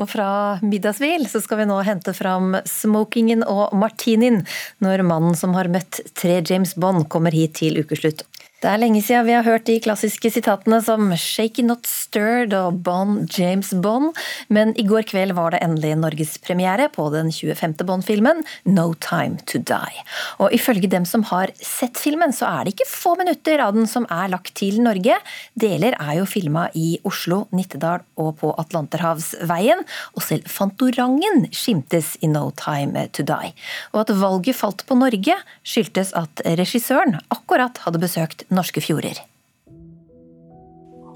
Og 0.00 0.08
fra 0.10 0.58
middagshvil 0.64 1.28
så 1.30 1.38
skal 1.44 1.60
vi 1.60 1.66
nå 1.70 1.76
hente 1.86 2.14
fram 2.16 2.56
smokingen 2.66 3.44
og 3.46 3.74
martinien 3.78 4.40
når 4.82 5.04
mannen 5.06 5.36
som 5.38 5.54
har 5.54 5.70
møtt 5.70 6.00
tre 6.18 6.40
James 6.40 6.74
Bond 6.74 7.06
kommer 7.12 7.34
hit 7.36 7.54
til 7.60 7.78
ukeslutt. 7.84 8.24
Det 8.62 8.70
er 8.70 8.78
lenge 8.78 9.00
siden 9.02 9.24
vi 9.26 9.34
har 9.34 9.42
hørt 9.42 9.64
de 9.66 9.74
klassiske 9.82 10.30
sitatene 10.30 10.76
som 10.86 11.08
'Shaken 11.10 11.66
Not 11.66 11.82
Stirred' 11.82 12.52
og 12.54 12.76
'Bond 12.86 13.34
James 13.34 13.72
Bond', 13.74 14.14
men 14.54 14.70
i 14.78 14.84
går 14.86 15.02
kveld 15.10 15.34
var 15.34 15.50
det 15.50 15.64
endelig 15.66 15.96
norgespremiere 15.98 16.86
på 16.94 17.08
den 17.10 17.32
25. 17.34 17.82
Bond-filmen 17.82 18.44
'No 18.64 18.94
Time 19.02 19.42
To 19.50 19.58
Die'. 19.58 20.04
Og 20.38 20.54
ifølge 20.54 20.86
dem 20.86 21.04
som 21.04 21.24
har 21.24 21.50
sett 21.58 21.98
filmen, 21.98 22.30
så 22.30 22.46
er 22.46 22.64
det 22.64 22.74
ikke 22.74 22.86
få 22.86 23.16
minutter 23.18 23.58
av 23.58 23.74
den 23.74 23.88
som 23.88 24.06
er 24.08 24.30
lagt 24.30 24.54
til 24.54 24.78
Norge. 24.80 25.18
Deler 25.58 25.98
er 25.98 26.20
jo 26.20 26.24
filma 26.24 26.68
i 26.72 27.00
Oslo, 27.02 27.48
Nittedal 27.50 28.06
og 28.16 28.38
på 28.38 28.54
Atlanterhavsveien, 28.54 29.82
og 30.14 30.22
selv 30.22 30.46
Fantorangen 30.46 31.50
skimtes 31.50 32.16
i 32.22 32.28
'No 32.28 32.52
Time 32.54 33.08
To 33.08 33.24
Die'. 33.24 33.54
Og 33.92 34.08
at 34.08 34.14
valget 34.14 34.54
falt 34.54 34.86
på 34.86 34.94
Norge, 34.94 35.34
skyldtes 35.64 36.14
at 36.14 36.46
regissøren 36.46 37.18
akkurat 37.28 37.76
hadde 37.78 37.98
besøkt 37.98 38.44
norske 38.52 38.80
fjorder. 38.80 39.18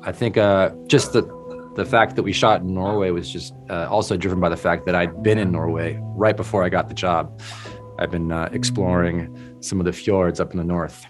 I 0.06 0.12
think 0.12 0.36
uh, 0.36 0.70
just 0.88 1.12
the 1.12 1.22
the 1.76 1.84
fact 1.84 2.16
that 2.16 2.22
we 2.22 2.32
shot 2.32 2.62
in 2.62 2.74
Norway 2.74 3.10
was 3.10 3.30
just 3.30 3.52
uh, 3.68 3.86
also 3.90 4.16
driven 4.16 4.40
by 4.40 4.48
the 4.48 4.56
fact 4.56 4.86
that 4.86 4.94
I'd 4.94 5.22
been 5.22 5.38
in 5.38 5.52
Norway 5.52 5.98
right 6.16 6.36
before 6.36 6.64
I 6.64 6.70
got 6.70 6.88
the 6.88 6.94
job. 6.94 7.40
I've 7.98 8.10
been 8.10 8.32
uh, 8.32 8.48
exploring 8.52 9.28
some 9.60 9.78
of 9.80 9.84
the 9.84 9.92
fjords 9.92 10.40
up 10.40 10.52
in 10.52 10.58
the 10.58 10.64
north. 10.64 11.06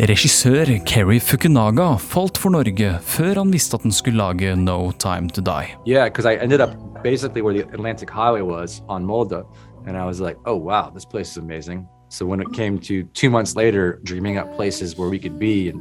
Regissør 0.00 0.84
Kerry 0.86 1.18
Fukunaga 1.18 1.98
falt 1.98 2.38
for 2.38 2.50
Norge 2.50 2.98
før 3.02 3.34
han 3.42 3.52
visste 3.52 3.76
at 3.76 3.82
han 3.82 3.92
skulle 3.92 4.18
lage 4.18 4.56
No 4.56 4.90
Time 4.92 5.28
To 5.30 5.42
Die. 5.42 5.74
Yeah, 5.86 6.08
because 6.08 6.24
I 6.24 6.36
ended 6.36 6.60
up 6.60 7.02
basically 7.02 7.42
where 7.42 7.52
the 7.52 7.68
Atlantic 7.74 8.10
Highway 8.10 8.42
was 8.42 8.82
on 8.88 9.04
Molde, 9.04 9.44
and 9.86 9.96
I 9.96 10.04
was 10.06 10.20
like, 10.20 10.36
oh 10.46 10.56
wow, 10.56 10.90
this 10.94 11.04
place 11.04 11.30
is 11.30 11.36
amazing. 11.36 11.86
So 12.08 12.26
when 12.26 12.40
it 12.40 12.52
came 12.52 12.78
to 12.80 13.04
two 13.14 13.30
months 13.30 13.54
later, 13.54 14.00
dreaming 14.02 14.38
up 14.38 14.54
places 14.56 14.96
where 14.96 15.08
we 15.08 15.18
could 15.18 15.38
be, 15.38 15.68
and 15.68 15.80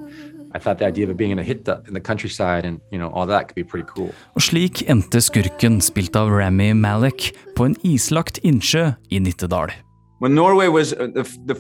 I 0.54 0.60
thought 0.60 0.80
the 0.80 0.86
idea 0.86 1.06
of 1.06 1.12
it 1.12 1.18
being 1.18 1.32
in 1.32 1.40
a 1.40 1.44
hitta 1.44 1.84
in 1.88 1.94
the 1.94 2.02
countryside 2.02 2.66
and 2.66 2.80
you 2.92 2.98
know 2.98 3.10
all 3.10 3.26
that 3.28 3.48
could 3.48 3.56
be 3.56 3.64
pretty 3.64 3.88
cool. 3.96 4.12
Og 4.36 4.42
slik 4.42 4.84
endte 4.90 5.22
skurken, 5.22 5.82
spilt 5.82 6.16
av 6.16 6.32
Rami 6.32 6.74
Malek, 6.74 7.32
på 7.56 7.66
en 7.66 7.76
islagt 7.84 8.40
innsjø 8.44 8.92
i 9.10 9.20
Nittedal. 9.20 9.72
When 10.20 10.36
Norway 10.36 10.68
was 10.68 10.94
uh, 10.94 11.08
the, 11.14 11.24
the 11.46 11.56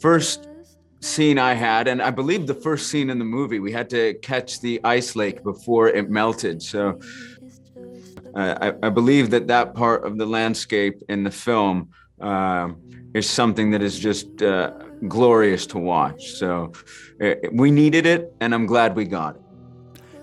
first 0.00 0.48
scene 1.00 1.38
I 1.38 1.54
had, 1.54 1.88
and 1.88 2.02
I 2.02 2.10
believe 2.10 2.46
the 2.46 2.54
first 2.54 2.90
scene 2.90 3.10
in 3.10 3.18
the 3.18 3.24
movie, 3.24 3.58
we 3.58 3.72
had 3.72 3.88
to 3.90 4.14
catch 4.22 4.60
the 4.60 4.80
ice 4.84 5.16
lake 5.16 5.42
before 5.42 5.88
it 5.88 6.10
melted. 6.10 6.62
So 6.62 7.00
uh, 8.36 8.54
I, 8.60 8.86
I 8.86 8.90
believe 8.90 9.30
that 9.30 9.46
that 9.48 9.74
part 9.74 10.04
of 10.04 10.18
the 10.18 10.26
landscape 10.26 11.02
in 11.08 11.24
the 11.24 11.30
film 11.30 11.88
um, 12.20 12.76
is 13.14 13.28
something 13.28 13.70
that 13.72 13.82
is 13.82 13.98
just 13.98 14.42
uh, 14.42 14.70
glorious 15.08 15.66
to 15.66 15.78
watch. 15.78 16.32
So 16.32 16.72
uh, 17.22 17.34
we 17.52 17.70
needed 17.70 18.06
it, 18.06 18.32
and 18.40 18.54
I'm 18.54 18.66
glad 18.66 18.96
we 18.96 19.04
got 19.04 19.36
it. 19.36 19.42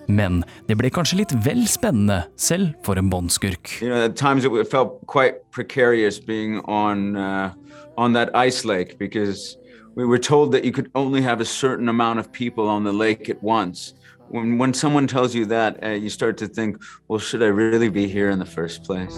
Men 0.10 0.44
det 0.66 0.74
ble 0.80 0.90
kanskje 0.90 1.20
litt 1.20 1.34
vel 1.46 1.68
spennende, 1.70 2.24
selv 2.36 2.74
for 2.84 2.98
en 2.98 3.12
båndskurk. 3.12 3.76
You 3.82 3.90
know, 3.90 4.06
at 4.06 4.16
times 4.16 4.44
it 4.44 4.72
felt 4.72 5.06
quite 5.06 5.36
precarious 5.52 6.20
being 6.20 6.62
on 6.66 7.16
uh, 7.16 7.54
on 7.96 8.14
that 8.14 8.36
ice 8.36 8.66
lake 8.66 8.98
because 8.98 9.58
we 9.96 10.06
were 10.06 10.18
told 10.18 10.52
that 10.54 10.64
you 10.64 10.72
could 10.72 10.90
only 10.96 11.22
have 11.22 11.42
a 11.42 11.46
certain 11.46 11.90
amount 11.90 12.18
of 12.18 12.32
people 12.32 12.68
on 12.68 12.84
the 12.84 12.94
lake 12.94 13.30
at 13.30 13.44
once. 13.44 13.94
When 14.30 14.58
when 14.58 14.74
someone 14.74 15.06
tells 15.06 15.36
you 15.36 15.46
that, 15.46 15.84
uh, 15.84 15.90
you 15.90 16.10
start 16.10 16.38
to 16.38 16.48
think, 16.48 16.82
well, 17.08 17.20
should 17.20 17.44
I 17.44 17.48
really 17.48 17.90
be 17.90 18.08
here 18.08 18.32
in 18.32 18.40
the 18.40 18.46
first 18.46 18.84
place? 18.84 19.16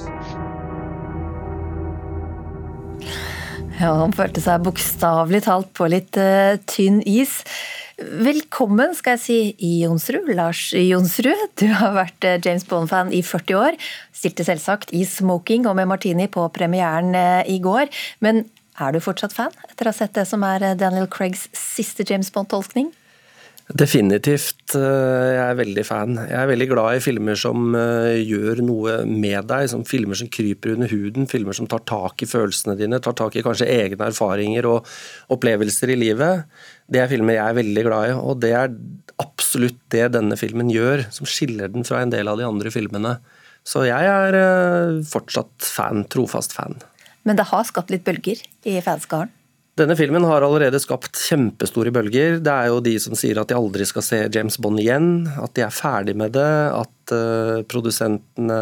Ja, 3.81 3.95
han 3.97 4.11
følte 4.13 4.41
seg 4.43 4.61
bokstavelig 4.61 5.39
talt 5.47 5.71
på 5.73 5.87
litt 5.89 6.13
uh, 6.21 6.53
tynn 6.69 6.99
is. 7.09 7.39
Velkommen, 7.97 8.93
skal 8.93 9.15
jeg 9.15 9.21
si, 9.23 9.37
i 9.57 9.71
Jonsrud. 9.81 10.29
Lars 10.37 10.67
Jonsrud, 10.77 11.47
du 11.57 11.65
har 11.79 11.95
vært 11.95 12.27
uh, 12.27 12.35
James 12.45 12.67
Bond-fan 12.69 13.09
i 13.09 13.23
40 13.25 13.57
år. 13.57 13.79
Stilte 14.13 14.45
selvsagt 14.45 14.93
i 14.93 15.01
smoking 15.09 15.65
og 15.65 15.79
med 15.79 15.89
martini 15.89 16.29
på 16.29 16.45
premieren 16.53 17.09
uh, 17.17 17.41
i 17.49 17.57
går. 17.63 17.89
Men 18.21 18.43
er 18.77 18.93
du 18.93 19.01
fortsatt 19.01 19.33
fan, 19.33 19.57
etter 19.65 19.89
å 19.89 19.95
ha 19.95 19.97
sett 19.97 20.13
det 20.13 20.27
som 20.29 20.45
er 20.45 20.75
Daniel 20.77 21.09
Craigs 21.09 21.47
siste 21.57 22.05
James 22.05 22.29
Bond-tolkning? 22.35 22.93
Definitivt. 23.77 24.73
Jeg 24.75 25.39
er 25.39 25.55
veldig 25.55 25.83
fan. 25.87 26.17
Jeg 26.27 26.35
er 26.35 26.49
veldig 26.49 26.67
glad 26.71 26.97
i 26.97 27.03
filmer 27.03 27.37
som 27.39 27.71
gjør 27.75 28.59
noe 28.65 28.97
med 29.07 29.47
deg. 29.47 29.69
som 29.71 29.85
Filmer 29.87 30.19
som 30.19 30.27
kryper 30.31 30.73
under 30.75 30.91
huden, 30.91 31.27
filmer 31.29 31.55
som 31.55 31.69
tar 31.71 31.83
tak 31.87 32.23
i 32.25 32.27
følelsene 32.27 32.75
dine, 32.79 32.99
tar 32.99 33.15
tak 33.15 33.35
i 33.35 33.43
kanskje 33.45 33.69
egne 33.71 34.09
erfaringer 34.11 34.67
og 34.67 34.89
opplevelser 35.31 35.93
i 35.93 35.99
livet. 35.99 36.43
Det 36.91 36.99
er 36.99 37.11
filmer 37.11 37.37
jeg 37.37 37.47
er 37.47 37.59
veldig 37.61 37.85
glad 37.87 38.09
i, 38.09 38.15
og 38.19 38.41
det 38.43 38.53
er 38.59 38.75
absolutt 39.23 39.79
det 39.93 40.09
denne 40.17 40.35
filmen 40.39 40.71
gjør, 40.73 41.07
som 41.13 41.29
skiller 41.29 41.71
den 41.71 41.87
fra 41.87 42.01
en 42.03 42.11
del 42.11 42.27
av 42.27 42.41
de 42.41 42.47
andre 42.47 42.71
filmene. 42.73 43.17
Så 43.63 43.85
jeg 43.85 44.07
er 44.09 45.03
fortsatt 45.07 45.53
fan, 45.63 46.03
trofast 46.11 46.55
fan. 46.57 46.81
Men 47.23 47.37
det 47.37 47.51
har 47.51 47.67
skapt 47.69 47.93
litt 47.93 48.03
bølger 48.07 48.41
i 48.65 48.79
fanskaren? 48.81 49.29
Denne 49.79 49.95
filmen 49.95 50.25
har 50.27 50.43
allerede 50.43 50.81
skapt 50.83 51.15
kjempestore 51.15 51.93
bølger. 51.95 52.41
Det 52.43 52.51
er 52.51 52.67
jo 52.67 52.81
de 52.83 52.97
som 52.99 53.15
sier 53.15 53.39
at 53.39 53.47
de 53.47 53.55
aldri 53.55 53.85
skal 53.87 54.03
se 54.03 54.19
James 54.27 54.57
Bond 54.59 54.81
igjen, 54.83 55.29
at 55.39 55.53
de 55.55 55.63
er 55.63 55.71
ferdig 55.71 56.15
med 56.19 56.33
det, 56.35 56.49
at 56.75 57.13
uh, 57.15 57.61
produsentene 57.71 58.57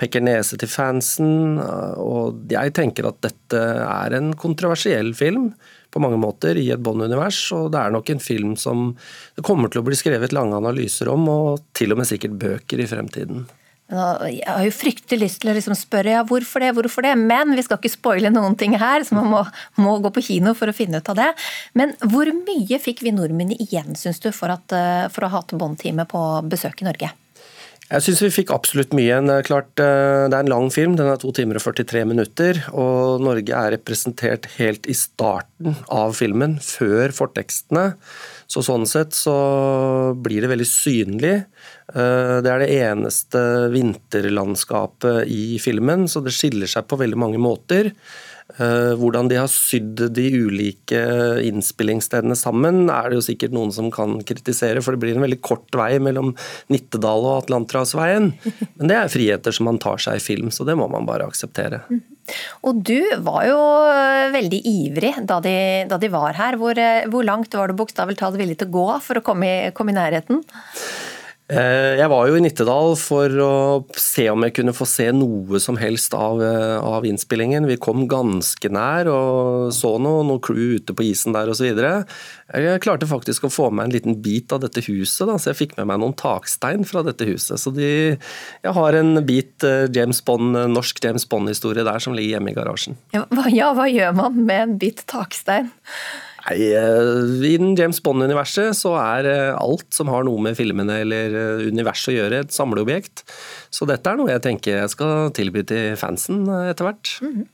peker 0.00 0.20
nese 0.26 0.58
til 0.60 0.68
fansen. 0.68 1.56
Og 2.04 2.52
jeg 2.52 2.74
tenker 2.76 3.08
at 3.08 3.22
dette 3.24 3.62
er 3.80 4.18
en 4.18 4.34
kontroversiell 4.36 5.14
film 5.16 5.54
på 5.90 6.02
mange 6.04 6.20
måter 6.20 6.60
i 6.60 6.68
et 6.74 6.84
Bond-univers, 6.84 7.40
og 7.56 7.72
det 7.72 7.80
er 7.80 7.96
nok 7.96 8.12
en 8.12 8.20
film 8.22 8.52
som 8.60 8.90
det 9.38 9.46
kommer 9.46 9.72
til 9.72 9.80
å 9.80 9.88
bli 9.88 9.96
skrevet 9.98 10.36
lange 10.36 10.60
analyser 10.60 11.08
om, 11.10 11.24
og 11.32 11.64
til 11.74 11.96
og 11.96 12.02
med 12.02 12.12
sikkert 12.12 12.36
bøker 12.44 12.84
i 12.84 12.90
fremtiden. 12.92 13.48
Jeg 13.90 14.46
har 14.46 14.62
jo 14.62 14.74
fryktelig 14.74 15.24
lyst 15.24 15.40
til 15.42 15.50
å 15.50 15.54
liksom 15.56 15.74
spørre 15.78 16.14
ja, 16.14 16.24
hvorfor 16.26 16.62
det, 16.62 16.70
hvorfor 16.76 17.06
det, 17.06 17.16
men 17.18 17.56
vi 17.58 17.64
skal 17.66 17.80
ikke 17.80 17.90
spoile 17.90 18.30
noen 18.30 18.54
ting 18.58 18.76
her, 18.78 19.02
så 19.06 19.18
man 19.18 19.30
må, 19.32 19.40
må, 19.82 19.96
gå 20.04 20.12
på 20.14 20.22
kino 20.28 20.54
for 20.58 20.70
å 20.70 20.76
finne 20.76 21.00
ut 21.02 21.10
av 21.10 21.18
det. 21.18 21.30
Men 21.78 21.96
hvor 22.12 22.30
mye 22.30 22.78
fikk 22.82 23.02
vi 23.06 23.14
nordmenn 23.16 23.56
igjen, 23.56 23.98
syns 23.98 24.22
du, 24.22 24.30
for, 24.36 24.54
at, 24.54 24.76
for 25.10 25.26
å 25.26 25.32
ha 25.34 25.42
Bond-teamet 25.50 26.06
på 26.10 26.22
besøk 26.52 26.84
i 26.84 26.86
Norge? 26.86 27.10
Jeg 27.90 28.04
syns 28.06 28.20
vi 28.22 28.28
fikk 28.30 28.52
absolutt 28.54 28.92
mye. 28.94 29.16
Klart 29.48 29.72
det 29.80 29.86
er 29.88 30.36
en 30.36 30.50
lang 30.50 30.68
film, 30.70 30.92
den 30.98 31.08
er 31.10 31.18
to 31.18 31.32
timer 31.34 31.58
og 31.58 31.64
43 31.64 32.04
minutter. 32.06 32.60
Og 32.70 33.18
Norge 33.24 33.50
er 33.50 33.74
representert 33.74 34.46
helt 34.60 34.86
i 34.86 34.94
starten 34.94 35.74
av 35.90 36.14
filmen, 36.14 36.60
før 36.62 37.10
fortekstene. 37.16 37.88
Så 38.50 38.62
sånn 38.66 38.86
sett 38.86 39.16
så 39.18 39.34
blir 40.22 40.46
det 40.46 40.52
veldig 40.52 40.68
synlig. 40.70 41.34
Det 41.90 42.50
er 42.50 42.62
det 42.62 42.72
eneste 42.76 43.40
vinterlandskapet 43.72 45.24
i 45.30 45.58
filmen, 45.62 46.06
så 46.06 46.22
det 46.22 46.34
skiller 46.36 46.70
seg 46.70 46.86
på 46.86 46.98
veldig 47.00 47.18
mange 47.18 47.40
måter. 47.42 47.90
Hvordan 48.58 49.28
de 49.30 49.36
har 49.38 49.50
sydd 49.50 50.00
de 50.14 50.24
ulike 50.34 51.00
innspillingsstedene 51.46 52.34
sammen, 52.38 52.88
er 52.90 53.10
det 53.10 53.20
jo 53.20 53.24
sikkert 53.24 53.54
noen 53.54 53.70
som 53.74 53.90
kan 53.94 54.16
kritisere, 54.26 54.82
for 54.82 54.94
det 54.94 55.02
blir 55.04 55.18
en 55.18 55.22
veldig 55.22 55.40
kort 55.44 55.70
vei 55.78 56.00
mellom 56.02 56.32
Nittedal 56.72 57.26
og 57.26 57.44
Atlanterhavsveien. 57.44 58.32
Men 58.78 58.90
det 58.90 58.98
er 58.98 59.12
friheter 59.12 59.54
som 59.54 59.70
man 59.70 59.78
tar 59.82 60.02
seg 60.02 60.18
i 60.18 60.24
film, 60.24 60.50
så 60.54 60.66
det 60.66 60.78
må 60.78 60.88
man 60.90 61.06
bare 61.08 61.28
akseptere. 61.30 61.84
Og 62.66 62.82
du 62.86 62.98
var 63.24 63.46
jo 63.48 63.60
eh, 63.90 64.30
veldig 64.34 64.60
ivrig 64.70 65.14
da 65.28 65.40
de, 65.44 65.56
da 65.90 65.98
de 66.00 66.10
var 66.12 66.36
her. 66.38 66.58
Hvor, 66.60 66.78
eh, 66.78 67.06
hvor 67.10 67.26
langt 67.26 67.54
var 67.58 67.70
du 67.70 67.78
bokstavelig 67.78 68.20
talt 68.20 68.38
villig 68.40 68.60
til 68.60 68.70
å 68.70 68.76
gå 68.76 68.88
for 69.04 69.20
å 69.20 69.24
komme 69.24 69.48
i, 69.48 69.72
komme 69.76 69.94
i 69.94 69.98
nærheten? 69.98 70.44
Eh, 71.50 71.96
jeg 71.98 72.06
var 72.12 72.28
jo 72.30 72.36
i 72.38 72.42
Nittedal 72.44 72.92
for 73.00 73.40
å 73.42 73.54
se 73.98 74.28
om 74.30 74.44
jeg 74.46 74.54
kunne 74.60 74.74
få 74.76 74.86
se 74.86 75.08
noe 75.10 75.58
som 75.62 75.78
helst 75.80 76.14
av, 76.14 76.38
eh, 76.42 76.76
av 76.78 77.02
innspillingen. 77.02 77.66
Vi 77.66 77.76
kom 77.76 78.06
ganske 78.06 78.70
nær 78.70 79.10
og 79.10 79.72
så 79.74 79.98
noe, 79.98 80.22
noe 80.22 80.38
crew 80.38 80.78
ute 80.78 80.94
på 80.94 81.10
isen 81.10 81.34
der 81.34 81.50
osv. 81.50 81.66
Jeg 82.54 82.80
klarte 82.84 83.10
faktisk 83.10 83.48
å 83.48 83.50
få 83.50 83.72
med 83.72 83.86
en 83.86 83.94
liten 83.96 84.22
bit 84.22 84.52
av 84.52 84.60
dette 84.60 84.84
huset, 84.86 85.26
da, 85.26 85.34
så 85.34 85.50
jeg 85.50 85.68
fikk 85.68 85.76
med 85.78 85.90
meg 85.90 85.98
noen 85.98 86.14
takstein 86.14 86.86
fra 86.86 87.02
dette 87.02 87.26
huset. 87.26 87.58
Så 87.58 87.74
de, 87.74 88.16
jeg 88.62 88.72
har 88.72 88.94
en 88.94 89.26
bit 89.26 89.64
eh, 89.64 89.88
James 89.90 90.20
Bond, 90.20 90.54
norsk 90.70 91.02
James 91.02 91.26
Bond-historie 91.26 91.82
der 91.82 91.98
som 91.98 92.14
ligger 92.14 92.38
hjemme 92.38 92.54
i 92.54 92.58
garasjen. 92.58 92.96
Ja 93.12 93.26
hva, 93.30 93.50
ja, 93.50 93.74
hva 93.74 93.90
gjør 93.90 94.14
man 94.14 94.44
med 94.46 94.62
en 94.62 94.78
bit 94.78 95.02
takstein? 95.10 95.72
Nei, 96.40 96.56
I 97.50 97.54
den 97.60 97.76
James 97.78 98.00
Bond-universet 98.04 98.76
så 98.78 98.94
er 98.96 99.28
alt 99.52 99.88
som 99.94 100.10
har 100.12 100.24
noe 100.26 100.40
med 100.42 100.56
filmene 100.58 101.00
eller 101.04 101.36
universet 101.68 102.14
å 102.14 102.16
gjøre, 102.16 102.42
et 102.44 102.54
samleobjekt. 102.56 103.24
Så 103.70 103.88
dette 103.88 104.10
er 104.10 104.20
noe 104.20 104.32
jeg 104.32 104.44
tenker 104.46 104.78
jeg 104.78 104.92
skal 104.94 105.32
tilby 105.36 105.64
til 105.68 105.96
fansen 106.00 106.46
etter 106.48 106.88
hvert. 106.88 107.16
Mm 107.20 107.32
-hmm. 107.34 107.48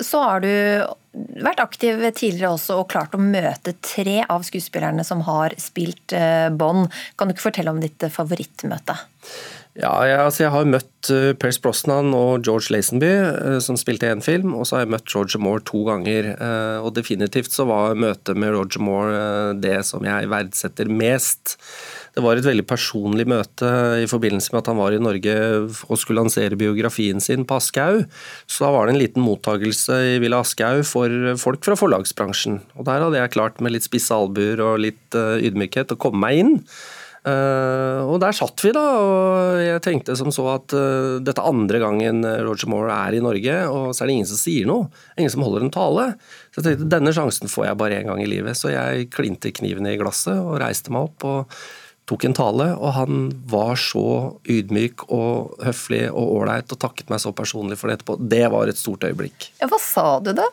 Så 0.00 0.22
har 0.22 0.40
du 0.40 0.86
vært 1.42 1.60
aktiv 1.60 1.98
tidligere 2.14 2.52
også 2.54 2.76
og 2.78 2.90
klart 2.92 3.14
å 3.14 3.18
møte 3.18 3.74
tre 3.82 4.24
av 4.28 4.44
skuespillerne 4.46 5.04
som 5.04 5.20
har 5.26 5.54
spilt 5.58 6.14
Bond. 6.52 6.86
Kan 7.16 7.28
du 7.28 7.34
ikke 7.34 7.48
fortelle 7.50 7.70
om 7.70 7.80
ditt 7.80 7.98
favorittmøte? 7.98 8.94
Ja, 9.78 9.92
jeg, 10.02 10.18
altså 10.18 10.42
jeg 10.42 10.50
har 10.50 10.66
møtt 10.66 11.08
uh, 11.14 11.30
Pierce 11.38 11.60
Brosnan 11.62 12.10
og 12.16 12.42
George 12.42 12.72
Lazenby, 12.74 13.06
uh, 13.06 13.58
som 13.62 13.76
spilte 13.78 14.08
én 14.10 14.22
film, 14.24 14.56
og 14.58 14.66
så 14.66 14.76
har 14.76 14.82
jeg 14.82 14.90
møtt 14.96 15.14
Roger 15.14 15.38
Moore 15.38 15.62
to 15.62 15.84
ganger. 15.86 16.32
Uh, 16.40 16.82
og 16.82 16.96
definitivt 16.96 17.54
så 17.54 17.68
var 17.70 17.94
møtet 17.94 18.34
med 18.34 18.50
Roger 18.56 18.82
Moore 18.82 19.22
det 19.62 19.78
som 19.86 20.02
jeg 20.02 20.26
verdsetter 20.32 20.90
mest. 20.90 21.54
Det 22.18 22.26
var 22.26 22.34
et 22.34 22.48
veldig 22.48 22.66
personlig 22.66 23.28
møte 23.30 23.70
i 24.02 24.10
forbindelse 24.10 24.50
med 24.50 24.64
at 24.64 24.72
han 24.72 24.80
var 24.82 24.96
i 24.96 24.98
Norge 24.98 25.34
og 25.62 26.00
skulle 26.02 26.18
lansere 26.18 26.58
biografien 26.58 27.22
sin 27.22 27.46
på 27.46 27.60
Aschehoug. 27.62 28.08
Så 28.50 28.66
da 28.66 28.74
var 28.74 28.88
det 28.88 28.96
en 28.96 29.02
liten 29.06 29.22
mottagelse 29.22 30.02
i 30.16 30.22
Villa 30.24 30.42
Aschehoug 30.42 30.82
for 30.90 31.36
folk 31.38 31.62
fra 31.62 31.78
forlagsbransjen. 31.78 32.64
Og 32.74 32.90
der 32.90 33.06
hadde 33.06 33.22
jeg 33.22 33.38
klart 33.38 33.62
med 33.62 33.76
litt 33.76 33.86
spisse 33.86 34.18
albuer 34.18 34.58
og 34.66 34.82
litt 34.82 35.14
ydmykhet 35.14 35.94
å 35.94 36.02
komme 36.02 36.26
meg 36.26 36.42
inn. 36.42 36.58
Uh, 37.20 38.00
og 38.08 38.16
der 38.22 38.32
satt 38.32 38.62
vi, 38.64 38.70
da, 38.72 38.80
og 38.96 39.58
jeg 39.60 39.82
tenkte 39.84 40.14
som 40.16 40.30
så 40.32 40.46
at 40.54 40.72
uh, 40.72 41.18
dette 41.20 41.44
andre 41.44 41.82
gangen 41.82 42.24
Roger 42.46 42.70
Moore 42.72 42.96
er 42.96 43.18
i 43.18 43.20
Norge, 43.24 43.56
og 43.68 43.92
så 43.92 44.04
er 44.04 44.08
det 44.08 44.16
ingen 44.16 44.30
som 44.30 44.40
sier 44.40 44.70
noe. 44.70 44.88
Ingen 45.20 45.34
som 45.34 45.44
holder 45.44 45.66
en 45.66 45.74
tale. 45.74 46.06
Så 46.48 46.62
jeg 46.62 46.70
tenkte 46.70 46.90
denne 46.96 47.12
sjansen 47.16 47.52
får 47.52 47.68
jeg 47.68 47.80
bare 47.82 48.00
én 48.00 48.08
gang 48.08 48.24
i 48.24 48.30
livet. 48.30 48.56
Så 48.58 48.72
jeg 48.72 49.10
klinte 49.12 49.52
kniven 49.52 49.88
i 49.90 49.98
glasset 50.00 50.38
og 50.38 50.58
reiste 50.62 50.94
meg 50.94 51.10
opp 51.10 51.28
og 51.28 51.60
tok 52.10 52.26
en 52.26 52.36
tale. 52.36 52.70
Og 52.78 52.94
han 52.96 53.28
var 53.50 53.76
så 53.80 54.06
ydmyk 54.50 55.06
og 55.12 55.60
høflig 55.66 56.06
og 56.10 56.38
ålreit 56.40 56.72
og 56.72 56.80
takket 56.82 57.12
meg 57.12 57.22
så 57.22 57.34
personlig 57.36 57.78
for 57.80 57.90
det 57.90 58.00
etterpå. 58.00 58.18
Det 58.32 58.46
var 58.52 58.70
et 58.70 58.80
stort 58.80 59.06
øyeblikk. 59.06 59.52
Ja, 59.60 59.70
hva 59.70 59.80
sa 59.82 60.08
du 60.24 60.32
da? 60.36 60.48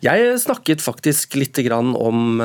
Jeg 0.00 0.36
snakket 0.40 0.80
faktisk 0.80 1.34
litt 1.36 1.58
om, 1.68 2.40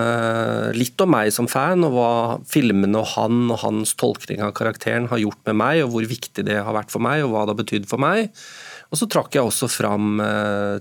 litt 0.76 1.02
om 1.02 1.12
meg 1.14 1.32
som 1.32 1.48
fan, 1.48 1.86
og 1.88 1.94
hva 1.96 2.10
filmene 2.52 3.00
og 3.00 3.14
han 3.14 3.46
og 3.48 3.62
hans 3.62 3.94
tolkning 3.96 4.44
av 4.44 4.52
karakteren 4.58 5.08
har 5.08 5.22
gjort 5.24 5.40
med 5.48 5.60
meg, 5.62 5.84
og 5.86 5.94
hvor 5.94 6.08
viktig 6.10 6.44
det 6.50 6.58
har 6.60 6.76
vært 6.76 6.92
for 6.92 7.00
meg, 7.06 7.24
og 7.24 7.32
hva 7.32 7.46
det 7.46 7.56
har 7.56 7.62
betydd 7.62 7.88
for 7.88 8.04
meg. 8.04 8.28
Og 8.92 9.00
så 9.00 9.08
trakk 9.08 9.34
jeg 9.36 9.48
også 9.48 9.70
fram 9.72 10.20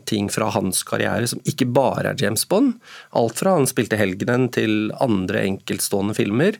ting 0.07 0.27
fra 0.35 0.51
hans 0.55 0.83
karriere 0.87 1.31
som 1.31 1.41
ikke 1.49 1.71
bare 1.71 2.11
er 2.11 2.21
James 2.21 2.45
Bond. 2.51 2.75
Alt 3.17 3.39
fra 3.41 3.55
han 3.57 3.71
spilte 3.71 3.99
Helgenen 3.99 4.51
til 4.55 4.91
andre 5.03 5.47
enkeltstående 5.47 6.15
filmer. 6.19 6.59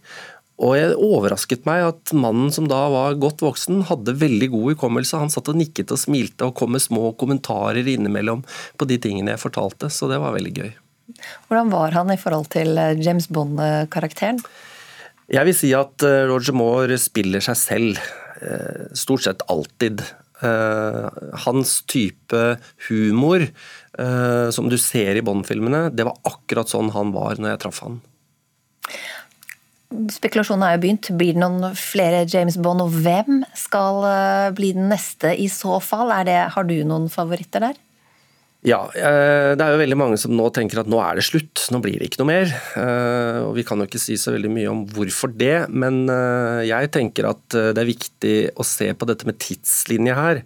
Og 0.63 0.77
jeg 0.79 0.95
overrasket 0.95 1.65
meg 1.67 1.83
at 1.89 2.13
mannen 2.15 2.53
som 2.55 2.69
da 2.71 2.85
var 2.93 3.17
godt 3.19 3.43
voksen, 3.43 3.81
hadde 3.89 4.15
veldig 4.21 4.53
god 4.53 4.69
hukommelse. 4.75 5.19
Han 5.19 5.33
satt 5.33 5.51
og 5.51 5.59
nikket 5.59 5.91
og 5.91 5.99
smilte 5.99 6.47
og 6.47 6.55
kom 6.61 6.71
med 6.77 6.85
små 6.85 7.11
kommentarer 7.19 7.83
innimellom 7.91 8.45
på 8.79 8.87
de 8.87 9.01
tingene 9.03 9.35
jeg 9.35 9.43
fortalte, 9.43 9.91
så 9.91 10.07
det 10.13 10.21
var 10.23 10.37
veldig 10.37 10.55
gøy. 10.55 10.71
Hvordan 11.49 11.73
var 11.75 11.97
han 11.99 12.15
i 12.15 12.19
forhold 12.21 12.49
til 12.55 12.79
James 13.03 13.27
Bond-karakteren? 13.35 14.39
Jeg 15.33 15.49
vil 15.49 15.57
si 15.59 15.73
at 15.75 16.05
Roger 16.31 16.55
Moore 16.57 17.01
spiller 17.03 17.43
seg 17.45 17.59
selv, 17.59 17.99
stort 18.95 19.27
sett 19.27 19.43
alltid. 19.51 20.05
Hans 21.45 21.79
type 21.91 22.41
humor 22.87 23.47
som 24.55 24.71
du 24.71 24.79
ser 24.79 25.19
i 25.19 25.25
Bond-filmene, 25.25 25.89
det 25.91 26.07
var 26.07 26.21
akkurat 26.31 26.71
sånn 26.71 26.95
han 26.95 27.11
var 27.17 27.43
når 27.43 27.57
jeg 27.57 27.63
traff 27.67 27.83
han. 27.89 28.03
Spekulasjonen 30.15 30.67
er 30.67 30.77
jo 30.77 30.83
begynt. 30.85 31.11
Blir 31.19 31.37
det 31.37 31.43
noen 31.43 31.77
flere 31.79 32.25
James 32.31 32.59
Bond, 32.61 32.85
og 32.85 32.95
hvem 33.05 33.43
skal 33.59 34.03
bli 34.57 34.75
den 34.77 34.91
neste 34.93 35.35
i 35.39 35.49
så 35.53 35.79
fall? 35.83 36.13
Det, 36.27 36.37
har 36.55 36.69
du 36.69 36.77
noen 36.87 37.11
favoritter 37.13 37.69
der? 37.69 37.81
Ja, 38.65 38.79
det 38.95 39.61
er 39.61 39.75
jo 39.75 39.81
veldig 39.83 39.97
mange 40.01 40.17
som 40.17 40.33
nå 40.33 40.47
tenker 40.57 40.81
at 40.81 40.89
nå 40.89 40.97
er 41.05 41.19
det 41.19 41.27
slutt, 41.27 41.67
nå 41.69 41.83
blir 41.85 41.99
det 42.01 42.09
ikke 42.09 42.23
noe 42.23 42.31
mer. 42.31 42.55
Og 43.45 43.53
Vi 43.59 43.65
kan 43.69 43.77
jo 43.77 43.85
ikke 43.85 44.01
si 44.01 44.17
så 44.17 44.33
veldig 44.33 44.53
mye 44.55 44.71
om 44.73 44.81
hvorfor 44.89 45.35
det, 45.37 45.67
men 45.69 46.07
jeg 46.65 46.89
tenker 46.97 47.29
at 47.29 47.45
det 47.53 47.83
er 47.83 47.91
viktig 47.91 48.37
å 48.57 48.65
se 48.65 48.89
på 48.97 49.11
dette 49.11 49.29
med 49.29 49.37
tidslinje 49.45 50.17
her. 50.17 50.41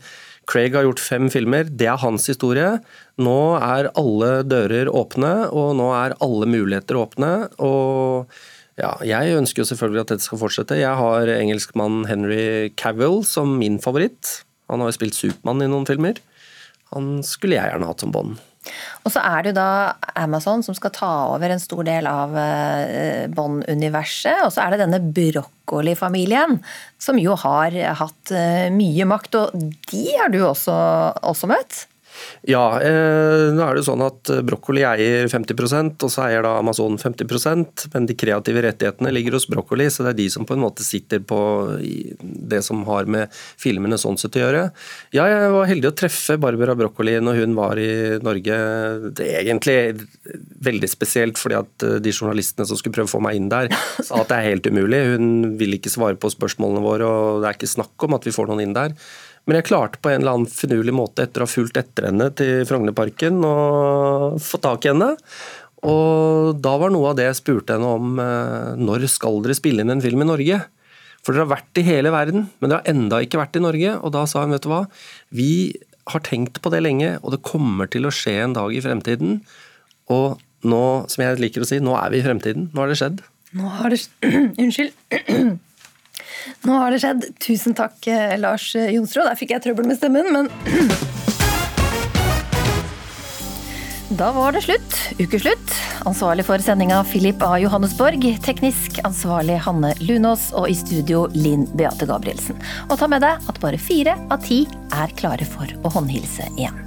Craig 0.49 0.75
har 0.75 0.87
gjort 0.87 1.03
fem 1.05 1.29
filmer, 1.31 1.69
det 1.69 1.87
er 1.93 2.01
hans 2.01 2.27
historie. 2.31 2.79
Nå 3.21 3.41
er 3.61 3.91
alle 4.01 4.31
dører 4.49 4.91
åpne, 4.91 5.33
og 5.53 5.75
nå 5.79 5.91
er 5.95 6.17
alle 6.25 6.49
muligheter 6.49 6.99
åpne. 6.99 7.33
og 7.63 8.33
ja, 8.79 8.93
jeg 9.03 9.37
ønsker 9.39 9.65
jo 9.65 9.69
selvfølgelig 9.73 10.05
at 10.05 10.13
dette 10.15 10.27
skal 10.27 10.41
fortsette. 10.41 10.79
Jeg 10.79 10.95
har 11.01 11.31
engelskmannen 11.35 12.07
Henry 12.09 12.71
Cavill 12.79 13.25
som 13.27 13.57
min 13.59 13.81
favoritt. 13.83 14.43
Han 14.71 14.83
har 14.83 14.93
jo 14.93 14.99
spilt 14.99 15.17
Supermann 15.19 15.65
i 15.65 15.71
noen 15.71 15.89
filmer. 15.89 16.21
Han 16.95 17.19
skulle 17.27 17.59
jeg 17.59 17.73
gjerne 17.73 17.89
hatt 17.91 18.05
som 18.05 18.15
Bond. 18.15 18.39
Og 19.07 19.13
så 19.15 19.23
er 19.25 19.43
det 19.43 19.53
jo 19.53 19.59
da 19.59 19.97
Amazon 20.21 20.63
som 20.65 20.77
skal 20.77 20.93
ta 20.93 21.11
over 21.33 21.53
en 21.53 21.63
stor 21.63 21.85
del 21.89 22.09
av 22.09 22.35
Bond-universet. 23.33 24.45
Og 24.45 24.53
så 24.53 24.65
er 24.65 24.75
det 24.75 24.83
denne 24.83 25.01
brokkoli-familien, 25.17 26.59
som 27.01 27.21
jo 27.21 27.37
har 27.41 27.77
hatt 28.03 28.35
mye 28.75 29.09
makt. 29.09 29.39
Og 29.41 29.63
de 29.91 30.05
har 30.19 30.33
du 30.33 30.43
også, 30.45 30.77
også 31.29 31.49
møtt? 31.51 31.87
Ja, 32.49 32.65
eh, 32.81 33.49
nå 33.55 33.65
er 33.65 33.79
det 33.79 33.85
sånn 33.87 34.03
at 34.05 34.31
Broccoli 34.47 34.85
eier 34.87 35.29
50% 35.31 36.07
og 36.07 36.13
så 36.13 36.27
eier 36.27 36.45
da 36.47 36.57
Amazon 36.61 36.99
50% 37.01 37.89
men 37.95 38.09
de 38.09 38.17
kreative 38.19 38.63
rettighetene 38.65 39.13
ligger 39.15 39.39
hos 39.39 39.49
Broccoli, 39.51 39.89
så 39.93 40.07
det 40.07 40.15
er 40.15 40.19
de 40.23 40.29
som 40.33 40.47
på 40.49 40.57
en 40.57 40.63
måte 40.63 40.87
sitter 40.87 41.23
på 41.25 41.41
det 42.19 42.63
som 42.67 42.85
har 42.89 43.09
med 43.11 43.35
filmene 43.61 43.99
sånn 44.01 44.19
sett 44.21 44.39
å 44.39 44.45
gjøre. 44.45 44.65
Ja, 45.17 45.27
jeg 45.31 45.53
var 45.55 45.71
heldig 45.71 45.91
å 45.91 45.97
treffe 45.99 46.39
Barbara 46.41 46.77
Broccoli 46.79 47.17
når 47.23 47.43
hun 47.43 47.57
var 47.59 47.81
i 47.81 47.91
Norge. 48.25 48.59
Det 49.19 49.29
er 49.29 49.43
egentlig 49.45 49.79
veldig 50.69 50.91
spesielt, 50.91 51.41
fordi 51.41 51.59
at 51.59 51.87
de 52.05 52.15
journalistene 52.15 52.67
som 52.69 52.79
skulle 52.79 52.97
prøve 52.97 53.11
å 53.11 53.17
få 53.17 53.23
meg 53.25 53.39
inn 53.39 53.51
der, 53.53 53.71
sa 54.03 54.23
at 54.23 54.33
det 54.33 54.39
er 54.39 54.51
helt 54.53 54.69
umulig. 54.71 55.05
Hun 55.15 55.57
vil 55.61 55.79
ikke 55.79 55.93
svare 55.93 56.19
på 56.21 56.33
spørsmålene 56.33 56.85
våre, 56.85 57.09
og 57.09 57.43
det 57.43 57.51
er 57.51 57.59
ikke 57.59 57.71
snakk 57.77 58.09
om 58.09 58.17
at 58.19 58.29
vi 58.29 58.35
får 58.35 58.51
noen 58.51 58.65
inn 58.67 58.77
der. 58.77 58.95
Men 59.49 59.59
jeg 59.59 59.71
klarte 59.71 60.01
på 60.05 60.13
en 60.13 60.21
eller 60.21 60.37
annen 60.37 60.53
finurlig 60.53 60.93
måte 60.93 61.25
etter 61.25 61.41
å 61.41 61.49
ha 61.49 61.51
fulgt 61.51 61.81
etter 61.81 62.11
henne 62.11 62.29
til 62.37 62.67
Frognerparken 62.69 63.41
og 63.49 64.37
få 64.45 64.61
tak 64.61 64.85
i 64.85 64.93
henne. 64.93 65.15
Og 65.89 66.59
da 66.61 66.75
var 66.77 66.93
noe 66.93 67.13
av 67.13 67.17
det 67.17 67.31
jeg 67.31 67.39
spurte 67.39 67.79
henne 67.79 67.95
om 67.97 68.19
når 68.83 69.07
skal 69.09 69.41
dere 69.45 69.57
spille 69.57 69.85
inn 69.85 69.95
en 69.95 70.05
film 70.05 70.21
i 70.21 70.29
Norge? 70.29 70.59
For 71.25 71.33
dere 71.33 71.47
har 71.47 71.55
vært 71.57 71.81
i 71.81 71.87
hele 71.87 72.13
verden, 72.15 72.47
men 72.61 72.71
dere 72.71 72.83
har 72.83 72.91
enda 72.93 73.23
ikke 73.25 73.41
vært 73.41 73.57
i 73.59 73.63
Norge. 73.65 73.95
Og 74.05 74.13
da 74.15 74.27
sa 74.29 74.45
hun 74.45 74.55
vet 74.55 74.65
du 74.65 74.71
hva, 74.71 74.83
vi 75.35 75.51
har 76.13 76.25
tenkt 76.25 76.61
på 76.65 76.73
det 76.73 76.83
lenge, 76.85 77.17
og 77.23 77.35
det 77.35 77.45
kommer 77.47 77.91
til 77.91 78.09
å 78.09 78.13
skje 78.15 78.39
en 78.45 78.57
dag 78.57 78.75
i 78.75 78.83
fremtiden. 78.85 79.41
Og 80.13 80.39
nå, 80.69 80.83
som 81.13 81.25
jeg 81.25 81.41
liker 81.43 81.65
å 81.65 81.69
si, 81.69 81.81
nå 81.85 81.97
er 81.99 82.13
vi 82.15 82.23
i 82.23 82.27
fremtiden. 82.27 82.71
Nå 82.73 82.85
har 82.85 82.93
det 82.93 83.01
skjedd. 83.01 83.25
Nå 83.59 83.73
har 83.79 83.95
det 83.95 84.03
Unnskyld. 84.63 84.93
Nå 86.69 86.79
har 86.79 86.95
det 86.95 87.03
skjedd. 87.05 87.29
Tusen 87.43 87.77
takk, 87.79 87.99
Lars 88.41 88.71
Jonsrud. 88.75 89.27
Der 89.29 89.39
fikk 89.39 89.57
jeg 89.57 89.65
trøbbel 89.67 89.89
med 89.91 90.01
stemmen, 90.01 90.33
men 90.35 90.53
Da 94.09 94.33
var 94.33 94.53
det 94.53 94.63
slutt. 94.63 94.95
Ukeslutt. 95.19 95.75
Ansvarlig 96.09 96.47
for 96.49 96.59
sendinga 96.65 97.05
Philip 97.05 97.43
A. 97.45 97.59
Johannesborg. 97.61 98.25
Teknisk 98.45 98.99
ansvarlig 99.05 99.59
Hanne 99.61 99.93
Lunås. 100.01 100.49
Og 100.57 100.71
i 100.73 100.75
studio 100.75 101.27
Linn 101.37 101.69
Beate 101.77 102.09
Gabrielsen. 102.09 102.57
Og 102.89 102.97
ta 102.99 103.09
med 103.11 103.21
deg 103.23 103.51
at 103.53 103.61
bare 103.61 103.79
fire 103.79 104.17
av 104.33 104.41
ti 104.49 104.63
er 104.97 105.13
klare 105.21 105.45
for 105.45 105.69
å 105.85 105.93
håndhilse 105.99 106.49
igjen. 106.57 106.81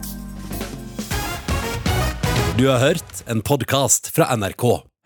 Du 2.57 2.67
har 2.67 2.81
hørt 2.81 3.21
en 3.29 3.45
podkast 3.45 4.09
fra 4.15 4.33
NRK. 4.35 4.90